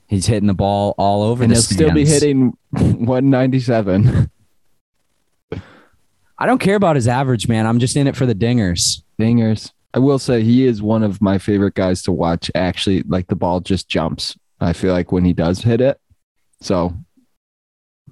He's 0.09 0.25
hitting 0.25 0.47
the 0.47 0.55
ball 0.55 0.95
all 0.97 1.21
over 1.21 1.43
and 1.43 1.51
the 1.51 1.55
he'll 1.55 1.61
still 1.61 1.93
be 1.93 2.05
hitting 2.05 2.57
197 2.71 4.29
I 6.39 6.45
don't 6.45 6.59
care 6.59 6.75
about 6.75 6.95
his 6.95 7.07
average, 7.07 7.47
man. 7.47 7.67
I'm 7.67 7.79
just 7.79 7.95
in 7.97 8.07
it 8.07 8.15
for 8.15 8.25
the 8.25 8.33
dingers. 8.33 9.03
dingers. 9.19 9.71
I 9.93 9.99
will 9.99 10.19
say 10.19 10.41
he 10.41 10.65
is 10.65 10.81
one 10.81 11.03
of 11.03 11.21
my 11.21 11.37
favorite 11.37 11.75
guys 11.75 12.01
to 12.03 12.11
watch. 12.13 12.49
Actually, 12.55 13.03
like 13.03 13.27
the 13.27 13.35
ball 13.35 13.59
just 13.59 13.89
jumps. 13.89 14.37
I 14.61 14.73
feel 14.73 14.93
like 14.93 15.11
when 15.11 15.25
he 15.25 15.33
does 15.33 15.61
hit 15.61 15.81
it. 15.81 15.99
So 16.61 16.93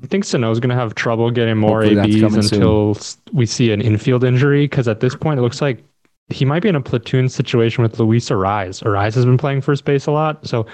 I 0.04 0.08
think 0.08 0.26
Sano's 0.26 0.60
going 0.60 0.70
to 0.70 0.76
have 0.76 0.93
trouble 0.93 1.32
getting 1.32 1.58
more 1.58 1.84
Hopefully 1.84 2.00
ABs 2.00 2.22
coming 2.22 2.41
soon. 2.41 2.58
until 2.58 2.98
we 3.32 3.45
see 3.45 3.72
an 3.72 3.82
infield 3.82 4.24
injury. 4.26 4.66
Because 4.66 4.88
at 4.89 5.00
this 5.00 5.16
point, 5.16 5.39
it 5.39 5.41
looks 5.41 5.62
like 5.62 5.84
he 6.30 6.43
might 6.43 6.62
be 6.62 6.70
in 6.70 6.76
a 6.76 6.82
platoon 6.82 7.30
situation 7.30 7.82
with 7.82 7.98
Luis 7.98 8.30
Arraez. 8.30 8.84
Arraez 8.84 9.16
has 9.16 9.26
been 9.26 9.38
playing 9.38 9.62
first 9.62 9.86
base 9.86 10.06
a 10.06 10.12
lot, 10.12 10.45
so 10.45 10.66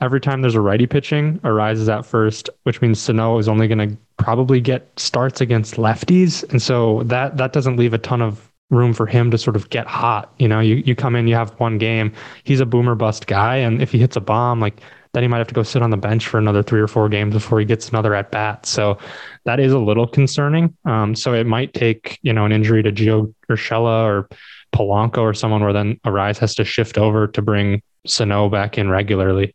every 0.00 0.20
time 0.20 0.42
there's 0.42 0.54
a 0.54 0.60
righty 0.60 0.86
pitching, 0.86 1.38
Arraez 1.40 1.74
is 1.74 1.88
at 1.88 2.04
first, 2.04 2.50
which 2.64 2.80
means 2.80 3.00
Sano 3.00 3.38
is 3.38 3.48
only 3.48 3.68
going 3.68 3.90
to 3.90 3.96
probably 4.18 4.60
get 4.60 4.90
starts 4.98 5.40
against 5.40 5.74
lefties, 5.74 6.48
and 6.50 6.60
so 6.60 7.02
that 7.04 7.36
that 7.36 7.52
doesn't 7.52 7.76
leave 7.76 7.94
a 7.94 7.98
ton 7.98 8.22
of 8.22 8.50
room 8.70 8.92
for 8.92 9.06
him 9.06 9.30
to 9.30 9.38
sort 9.38 9.56
of 9.56 9.70
get 9.70 9.86
hot. 9.86 10.32
You 10.38 10.48
know, 10.48 10.60
you 10.60 10.76
you 10.76 10.94
come 10.94 11.16
in, 11.16 11.28
you 11.28 11.34
have 11.34 11.50
one 11.60 11.78
game, 11.78 12.12
he's 12.44 12.60
a 12.60 12.66
boomer 12.66 12.94
bust 12.94 13.26
guy, 13.26 13.56
and 13.56 13.80
if 13.80 13.92
he 13.92 13.98
hits 13.98 14.16
a 14.16 14.20
bomb, 14.20 14.60
like 14.60 14.80
then 15.12 15.22
he 15.22 15.28
might 15.28 15.38
have 15.38 15.46
to 15.48 15.54
go 15.54 15.62
sit 15.62 15.82
on 15.82 15.90
the 15.90 15.96
bench 15.96 16.26
for 16.26 16.36
another 16.36 16.62
three 16.62 16.80
or 16.80 16.88
four 16.88 17.08
games 17.08 17.32
before 17.32 17.58
he 17.58 17.64
gets 17.64 17.88
another 17.88 18.14
at 18.14 18.30
bat. 18.30 18.66
So 18.66 18.98
that 19.44 19.58
is 19.58 19.72
a 19.72 19.78
little 19.78 20.06
concerning. 20.06 20.76
Um, 20.84 21.14
so 21.14 21.32
it 21.32 21.46
might 21.46 21.72
take 21.72 22.18
you 22.22 22.32
know 22.32 22.44
an 22.44 22.52
injury 22.52 22.82
to 22.82 22.92
Gio 22.92 23.32
Urshela 23.50 24.04
or 24.04 24.28
Polanco 24.74 25.18
or 25.18 25.32
someone 25.32 25.62
where 25.62 25.72
then 25.72 25.98
Arraez 26.04 26.38
has 26.38 26.54
to 26.56 26.64
shift 26.64 26.98
over 26.98 27.26
to 27.28 27.42
bring 27.42 27.82
Sano 28.06 28.48
back 28.48 28.78
in 28.78 28.90
regularly. 28.90 29.54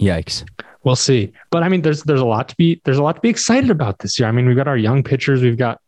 Yikes. 0.00 0.44
We'll 0.82 0.96
see. 0.96 1.32
But 1.50 1.62
I 1.62 1.68
mean, 1.68 1.82
there's 1.82 2.02
there's 2.02 2.20
a 2.20 2.26
lot 2.26 2.48
to 2.50 2.56
be 2.56 2.80
there's 2.84 2.98
a 2.98 3.02
lot 3.02 3.14
to 3.16 3.20
be 3.20 3.30
excited 3.30 3.70
about 3.70 4.00
this 4.00 4.18
year. 4.18 4.28
I 4.28 4.32
mean, 4.32 4.46
we've 4.46 4.56
got 4.56 4.68
our 4.68 4.76
young 4.76 5.02
pitchers. 5.02 5.42
We've 5.42 5.56
got 5.56 5.80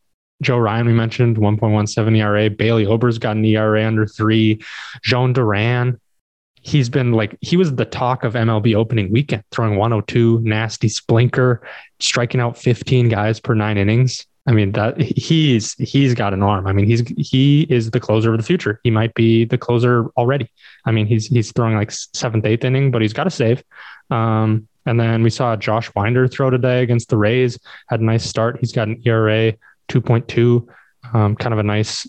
Joe 0.42 0.59
Ryan, 0.59 0.86
we 0.86 0.92
mentioned 0.92 1.38
1.17 1.38 2.16
ERA. 2.16 2.50
Bailey 2.50 2.86
Ober's 2.86 3.18
got 3.18 3.36
an 3.36 3.44
ERA 3.44 3.86
under 3.86 4.07
three. 4.07 4.62
Jhoan 5.07 5.32
Duran, 5.32 5.98
he's 6.61 6.88
been 6.88 7.12
like 7.12 7.36
he 7.40 7.57
was 7.57 7.74
the 7.74 7.84
talk 7.84 8.24
of 8.24 8.34
MLB 8.34 8.74
opening 8.74 9.11
weekend, 9.11 9.44
throwing 9.50 9.76
102, 9.76 10.40
nasty 10.42 10.88
splinker, 10.88 11.61
striking 12.00 12.40
out 12.40 12.59
15 12.59 13.09
guys 13.09 13.40
per 13.40 13.54
nine 13.54 13.78
innings. 13.78 14.26
I 14.47 14.53
mean 14.53 14.72
that 14.72 15.01
he's 15.01 15.74
he's 15.74 16.14
got 16.14 16.32
an 16.32 16.42
arm. 16.42 16.66
I 16.66 16.72
mean 16.72 16.86
he's 16.86 17.03
he 17.16 17.62
is 17.68 17.90
the 17.90 18.01
closer 18.01 18.32
of 18.32 18.38
the 18.38 18.44
future. 18.44 18.80
He 18.84 18.90
might 18.90 19.14
be 19.14 19.44
the 19.44 19.59
closer 19.59 20.09
already. 20.16 20.51
I 20.84 20.92
mean 20.92 21.07
he's 21.07 21.26
he's 21.26 21.53
throwing 21.53 21.74
like 21.74 21.90
seventh, 21.90 22.44
eighth 22.47 22.64
inning, 22.64 22.90
but 22.90 23.03
he's 23.03 23.12
got 23.12 23.26
a 23.26 23.30
save. 23.30 23.62
Um, 24.11 24.68
and 24.86 25.01
then 25.01 25.24
we 25.24 25.30
saw 25.30 25.57
Josh 25.57 25.92
Winder 25.97 26.28
throw 26.28 26.49
today 26.49 26.82
against 26.82 27.09
the 27.09 27.16
Rays. 27.16 27.59
Had 27.88 28.01
a 28.01 28.05
nice 28.05 28.24
start. 28.24 28.59
He's 28.61 28.72
got 28.72 28.86
an 28.86 29.03
ERA 29.05 29.53
2.2, 29.88 30.66
um, 31.12 31.34
kind 31.34 31.53
of 31.53 31.59
a 31.59 31.64
nice 31.64 32.09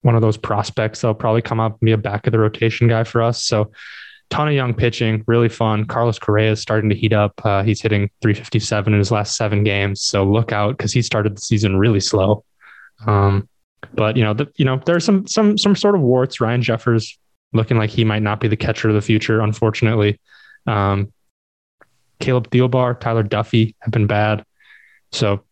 one 0.00 0.14
of 0.14 0.22
those 0.22 0.36
prospects 0.36 1.00
that'll 1.00 1.14
probably 1.14 1.42
come 1.42 1.60
up 1.60 1.72
and 1.72 1.86
be 1.86 1.92
a 1.92 1.98
back 1.98 2.26
of 2.26 2.32
the 2.32 2.38
rotation 2.38 2.88
guy 2.88 3.04
for 3.04 3.22
us. 3.22 3.42
So 3.42 3.72
ton 4.34 4.48
of 4.48 4.54
young 4.54 4.74
pitching, 4.74 5.22
really 5.28 5.48
fun. 5.48 5.84
Carlos 5.84 6.18
Correa 6.18 6.50
is 6.50 6.60
starting 6.60 6.90
to 6.90 6.96
heat 6.96 7.12
up. 7.12 7.40
Uh, 7.44 7.62
he's 7.62 7.80
hitting 7.80 8.10
357 8.20 8.92
in 8.92 8.98
his 8.98 9.12
last 9.12 9.36
seven 9.36 9.62
games, 9.62 10.02
so 10.02 10.24
look 10.24 10.50
out 10.50 10.76
because 10.76 10.92
he 10.92 11.02
started 11.02 11.36
the 11.36 11.40
season 11.40 11.76
really 11.76 12.00
slow. 12.00 12.44
Um, 13.06 13.48
but 13.92 14.16
you 14.16 14.24
know, 14.24 14.34
the, 14.34 14.50
you 14.56 14.64
know, 14.64 14.80
there's 14.84 15.04
some 15.04 15.24
some 15.28 15.56
some 15.56 15.76
sort 15.76 15.94
of 15.94 16.00
warts. 16.00 16.40
Ryan 16.40 16.62
Jeffers 16.62 17.16
looking 17.52 17.76
like 17.76 17.90
he 17.90 18.04
might 18.04 18.22
not 18.22 18.40
be 18.40 18.48
the 18.48 18.56
catcher 18.56 18.88
of 18.88 18.96
the 18.96 19.00
future, 19.00 19.40
unfortunately. 19.40 20.18
Um, 20.66 21.12
Caleb 22.18 22.50
Thielbar, 22.50 22.98
Tyler 22.98 23.22
Duffey 23.22 23.76
have 23.82 23.92
been 23.92 24.08
bad. 24.08 24.44
So 25.12 25.44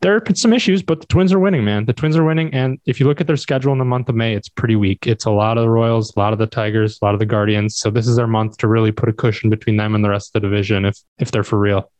there 0.00 0.14
are 0.14 0.22
some 0.34 0.52
issues, 0.52 0.82
but 0.82 1.00
the 1.00 1.06
Twins 1.06 1.32
are 1.32 1.40
winning, 1.40 1.64
man. 1.64 1.84
The 1.84 1.92
Twins 1.92 2.16
are 2.16 2.24
winning. 2.24 2.54
And 2.54 2.78
if 2.86 3.00
you 3.00 3.06
look 3.06 3.20
at 3.20 3.26
their 3.26 3.36
schedule 3.36 3.72
in 3.72 3.78
the 3.78 3.84
month 3.84 4.08
of 4.08 4.14
May, 4.14 4.34
it's 4.34 4.48
pretty 4.48 4.76
weak. 4.76 5.06
It's 5.06 5.24
a 5.24 5.30
lot 5.30 5.58
of 5.58 5.62
the 5.62 5.70
Royals, 5.70 6.14
a 6.14 6.18
lot 6.18 6.32
of 6.32 6.38
the 6.38 6.46
Tigers, 6.46 6.98
a 7.02 7.04
lot 7.04 7.14
of 7.14 7.20
the 7.20 7.26
Guardians. 7.26 7.76
So 7.76 7.90
this 7.90 8.06
is 8.06 8.16
their 8.16 8.28
month 8.28 8.58
to 8.58 8.68
really 8.68 8.92
put 8.92 9.08
a 9.08 9.12
cushion 9.12 9.50
between 9.50 9.76
them 9.76 9.94
and 9.96 10.04
the 10.04 10.10
rest 10.10 10.28
of 10.28 10.40
the 10.40 10.48
division 10.48 10.84
if 10.84 10.98
if 11.18 11.32
they're 11.32 11.42
for 11.42 11.58
real. 11.58 11.90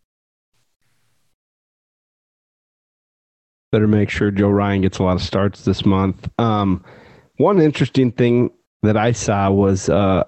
Better 3.72 3.88
make 3.88 4.10
sure 4.10 4.30
Joe 4.30 4.48
Ryan 4.48 4.82
gets 4.82 4.98
a 4.98 5.02
lot 5.02 5.16
of 5.16 5.22
starts 5.22 5.64
this 5.64 5.84
month. 5.84 6.28
Um, 6.38 6.84
one 7.36 7.60
interesting 7.60 8.12
thing 8.12 8.50
that 8.82 8.96
I 8.96 9.12
saw 9.12 9.50
was 9.50 9.88
uh, 9.88 10.24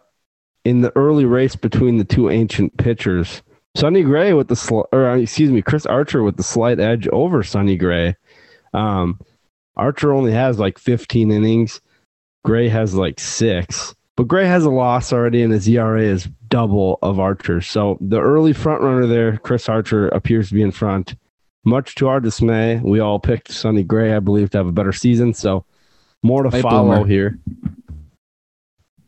in 0.65 0.81
the 0.81 0.95
early 0.97 1.25
race 1.25 1.57
between 1.57 1.97
the 1.97 2.05
two 2.05 2.31
ancient 2.31 2.77
pitchers, 2.77 3.43
Sonny 3.77 4.03
Gray 4.03 4.33
with 4.33 4.49
the 4.49 4.57
sl- 4.57 4.83
or 4.93 5.11
uh, 5.11 5.17
excuse 5.17 5.51
me, 5.51 5.63
Chris 5.63 5.87
Archer 5.87 6.23
with 6.23 6.37
the 6.37 6.43
slight 6.43 6.81
edge 6.81 7.09
over 7.09 7.43
Sonny 7.43 7.77
Gray. 7.77 8.17
Um, 8.75 9.21
Archer 9.77 10.13
only 10.13 10.33
has 10.33 10.59
like 10.59 10.79
15 10.79 11.31
innings. 11.31 11.81
Gray 12.45 12.69
has 12.69 12.95
like 12.95 13.21
six, 13.21 13.95
but 14.17 14.29
Gray 14.29 14.47
has 14.47 14.65
a 14.65 14.71
loss 14.71 15.13
already, 15.13 15.43
and 15.43 15.53
his 15.53 15.69
ERA 15.69 16.03
is 16.03 16.29
double 16.49 16.99
of 17.03 17.21
Archer. 17.21 17.61
So 17.61 17.99
the 18.01 18.21
early 18.21 18.53
front 18.53 18.83
runner 18.83 19.07
there, 19.07 19.37
Chris 19.39 19.69
Archer, 19.69 20.09
appears 20.09 20.49
to 20.49 20.55
be 20.55 20.63
in 20.63 20.73
front. 20.73 21.15
Much 21.65 21.95
to 21.97 22.09
our 22.09 22.21
dismay, 22.21 22.81
we 22.83 23.01
all 23.01 23.19
picked 23.21 23.53
Sonny 23.53 23.83
Gray, 23.83 24.15
I 24.15 24.21
believe, 24.21 24.51
to 24.51 24.59
have 24.59 24.67
a 24.67 24.73
better 24.73 24.93
season. 24.93 25.35
So 25.35 25.67
more 26.23 26.43
to 26.43 26.51
follow 26.63 27.05
here 27.05 27.39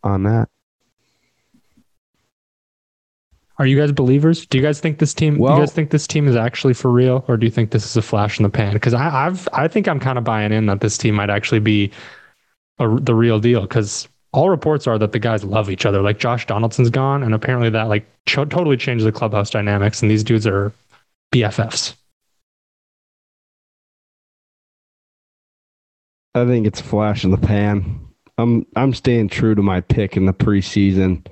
on 0.02 0.24
that. 0.24 0.48
Are 3.62 3.66
you 3.66 3.78
guys 3.78 3.92
believers? 3.92 4.44
Do 4.44 4.58
you 4.58 4.64
guys 4.64 4.80
think 4.80 4.98
this 4.98 5.14
team? 5.14 5.36
do 5.36 5.44
you 5.44 5.48
guys 5.60 5.72
think 5.72 5.90
this 5.90 6.08
team 6.08 6.26
is 6.26 6.34
actually 6.34 6.74
for 6.74 6.90
real, 6.90 7.24
or 7.28 7.36
do 7.36 7.46
you 7.46 7.50
think 7.52 7.70
this 7.70 7.86
is 7.86 7.96
a 7.96 8.02
flash 8.02 8.36
in 8.40 8.42
the 8.42 8.48
pan? 8.48 8.72
Because 8.72 8.92
I've 8.92 9.48
I 9.52 9.68
think 9.68 9.86
I'm 9.86 10.00
kind 10.00 10.18
of 10.18 10.24
buying 10.24 10.52
in 10.52 10.66
that 10.66 10.80
this 10.80 10.98
team 10.98 11.14
might 11.14 11.30
actually 11.30 11.60
be 11.60 11.92
a, 12.80 12.88
the 12.88 13.14
real 13.14 13.38
deal. 13.38 13.60
Because 13.60 14.08
all 14.32 14.50
reports 14.50 14.88
are 14.88 14.98
that 14.98 15.12
the 15.12 15.20
guys 15.20 15.44
love 15.44 15.70
each 15.70 15.86
other. 15.86 16.02
Like 16.02 16.18
Josh 16.18 16.44
Donaldson's 16.44 16.90
gone, 16.90 17.22
and 17.22 17.34
apparently 17.34 17.70
that 17.70 17.84
like 17.84 18.04
cho- 18.26 18.46
totally 18.46 18.76
changed 18.76 19.04
the 19.04 19.12
clubhouse 19.12 19.48
dynamics. 19.48 20.02
And 20.02 20.10
these 20.10 20.24
dudes 20.24 20.44
are 20.44 20.72
BFFs. 21.32 21.94
I 26.34 26.44
think 26.46 26.66
it's 26.66 26.80
a 26.80 26.84
flash 26.84 27.22
in 27.22 27.30
the 27.30 27.36
pan. 27.36 28.08
I'm 28.38 28.66
I'm 28.74 28.92
staying 28.92 29.28
true 29.28 29.54
to 29.54 29.62
my 29.62 29.82
pick 29.82 30.16
in 30.16 30.26
the 30.26 30.34
preseason. 30.34 31.24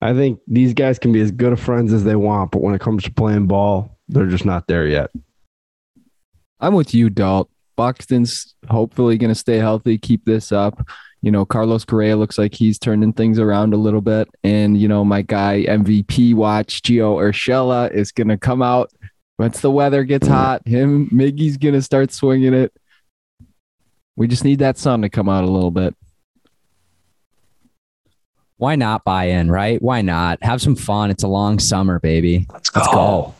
I 0.00 0.12
think 0.12 0.40
these 0.46 0.74
guys 0.74 0.98
can 0.98 1.12
be 1.12 1.20
as 1.20 1.30
good 1.30 1.52
of 1.52 1.60
friends 1.60 1.92
as 1.92 2.04
they 2.04 2.16
want, 2.16 2.50
but 2.50 2.62
when 2.62 2.74
it 2.74 2.80
comes 2.80 3.02
to 3.04 3.12
playing 3.12 3.46
ball, 3.46 3.98
they're 4.08 4.26
just 4.26 4.44
not 4.44 4.66
there 4.66 4.86
yet. 4.86 5.10
I'm 6.60 6.74
with 6.74 6.94
you, 6.94 7.10
Dalt. 7.10 7.50
Buxton's 7.76 8.54
hopefully 8.68 9.18
going 9.18 9.30
to 9.30 9.34
stay 9.34 9.58
healthy, 9.58 9.98
keep 9.98 10.24
this 10.24 10.52
up. 10.52 10.86
You 11.22 11.30
know, 11.30 11.44
Carlos 11.44 11.84
Correa 11.84 12.16
looks 12.16 12.38
like 12.38 12.54
he's 12.54 12.78
turning 12.78 13.12
things 13.12 13.38
around 13.38 13.74
a 13.74 13.78
little 13.78 14.00
bit. 14.00 14.28
And, 14.44 14.78
you 14.80 14.88
know, 14.88 15.04
my 15.04 15.22
guy, 15.22 15.64
MVP 15.68 16.34
watch, 16.34 16.82
Gio 16.82 17.16
Urshela, 17.16 17.90
is 17.92 18.12
going 18.12 18.28
to 18.28 18.38
come 18.38 18.62
out 18.62 18.90
once 19.38 19.60
the 19.60 19.70
weather 19.70 20.04
gets 20.04 20.26
hot. 20.26 20.66
Him, 20.66 21.08
Miggy's 21.10 21.56
going 21.56 21.74
to 21.74 21.82
start 21.82 22.12
swinging 22.12 22.54
it. 22.54 22.72
We 24.14 24.28
just 24.28 24.44
need 24.44 24.60
that 24.60 24.78
sun 24.78 25.02
to 25.02 25.10
come 25.10 25.28
out 25.28 25.44
a 25.44 25.50
little 25.50 25.70
bit. 25.70 25.94
Why 28.58 28.76
not 28.76 29.04
buy 29.04 29.24
in, 29.24 29.50
right? 29.50 29.80
Why 29.82 30.00
not? 30.02 30.42
Have 30.42 30.62
some 30.62 30.76
fun. 30.76 31.10
It's 31.10 31.22
a 31.22 31.28
long 31.28 31.58
summer, 31.58 31.98
baby. 31.98 32.46
Let's 32.52 32.74
Let's 32.74 32.88
go. 32.88 33.34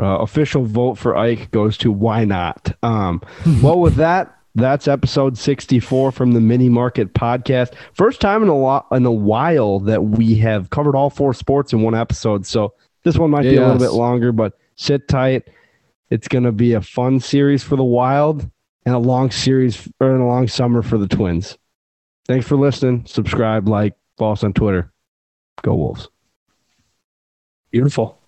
Uh, 0.00 0.18
official 0.18 0.64
vote 0.64 0.96
for 0.96 1.16
Ike 1.16 1.50
goes 1.50 1.76
to 1.78 1.92
why 1.92 2.24
not? 2.24 2.74
Um, 2.82 3.22
well, 3.62 3.78
with 3.78 3.96
that, 3.96 4.34
that's 4.54 4.88
episode 4.88 5.38
64 5.38 6.10
from 6.10 6.32
the 6.32 6.40
Mini 6.40 6.68
Market 6.68 7.14
Podcast. 7.14 7.74
First 7.92 8.20
time 8.20 8.42
in 8.42 8.48
a 8.48 8.58
lot 8.58 8.86
in 8.90 9.04
a 9.06 9.12
while 9.12 9.78
that 9.80 10.02
we 10.04 10.34
have 10.36 10.70
covered 10.70 10.96
all 10.96 11.10
four 11.10 11.34
sports 11.34 11.72
in 11.72 11.82
one 11.82 11.94
episode. 11.94 12.46
So 12.46 12.74
this 13.04 13.16
one 13.16 13.30
might 13.30 13.42
be 13.42 13.56
a 13.56 13.60
little 13.60 13.78
bit 13.78 13.92
longer, 13.92 14.32
but 14.32 14.58
sit 14.76 15.06
tight. 15.06 15.48
It's 16.10 16.26
going 16.26 16.44
to 16.44 16.52
be 16.52 16.72
a 16.72 16.80
fun 16.80 17.20
series 17.20 17.62
for 17.62 17.76
the 17.76 17.84
Wild 17.84 18.50
and 18.84 18.94
a 18.94 18.98
long 18.98 19.30
series 19.30 19.88
or 20.00 20.16
a 20.16 20.26
long 20.26 20.48
summer 20.48 20.82
for 20.82 20.98
the 20.98 21.06
Twins. 21.06 21.56
Thanks 22.30 22.46
for 22.46 22.54
listening. 22.54 23.06
Subscribe, 23.06 23.68
like, 23.68 23.96
follow 24.16 24.34
us 24.34 24.44
on 24.44 24.52
Twitter. 24.52 24.92
Go 25.62 25.74
Wolves. 25.74 26.08
Beautiful, 27.72 28.20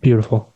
beautiful. 0.00 0.54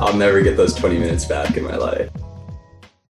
I'll 0.00 0.16
never 0.16 0.40
get 0.40 0.56
those 0.56 0.72
20 0.72 0.96
minutes 0.96 1.26
back 1.26 1.58
in 1.58 1.64
my 1.64 1.76
life. 1.76 2.10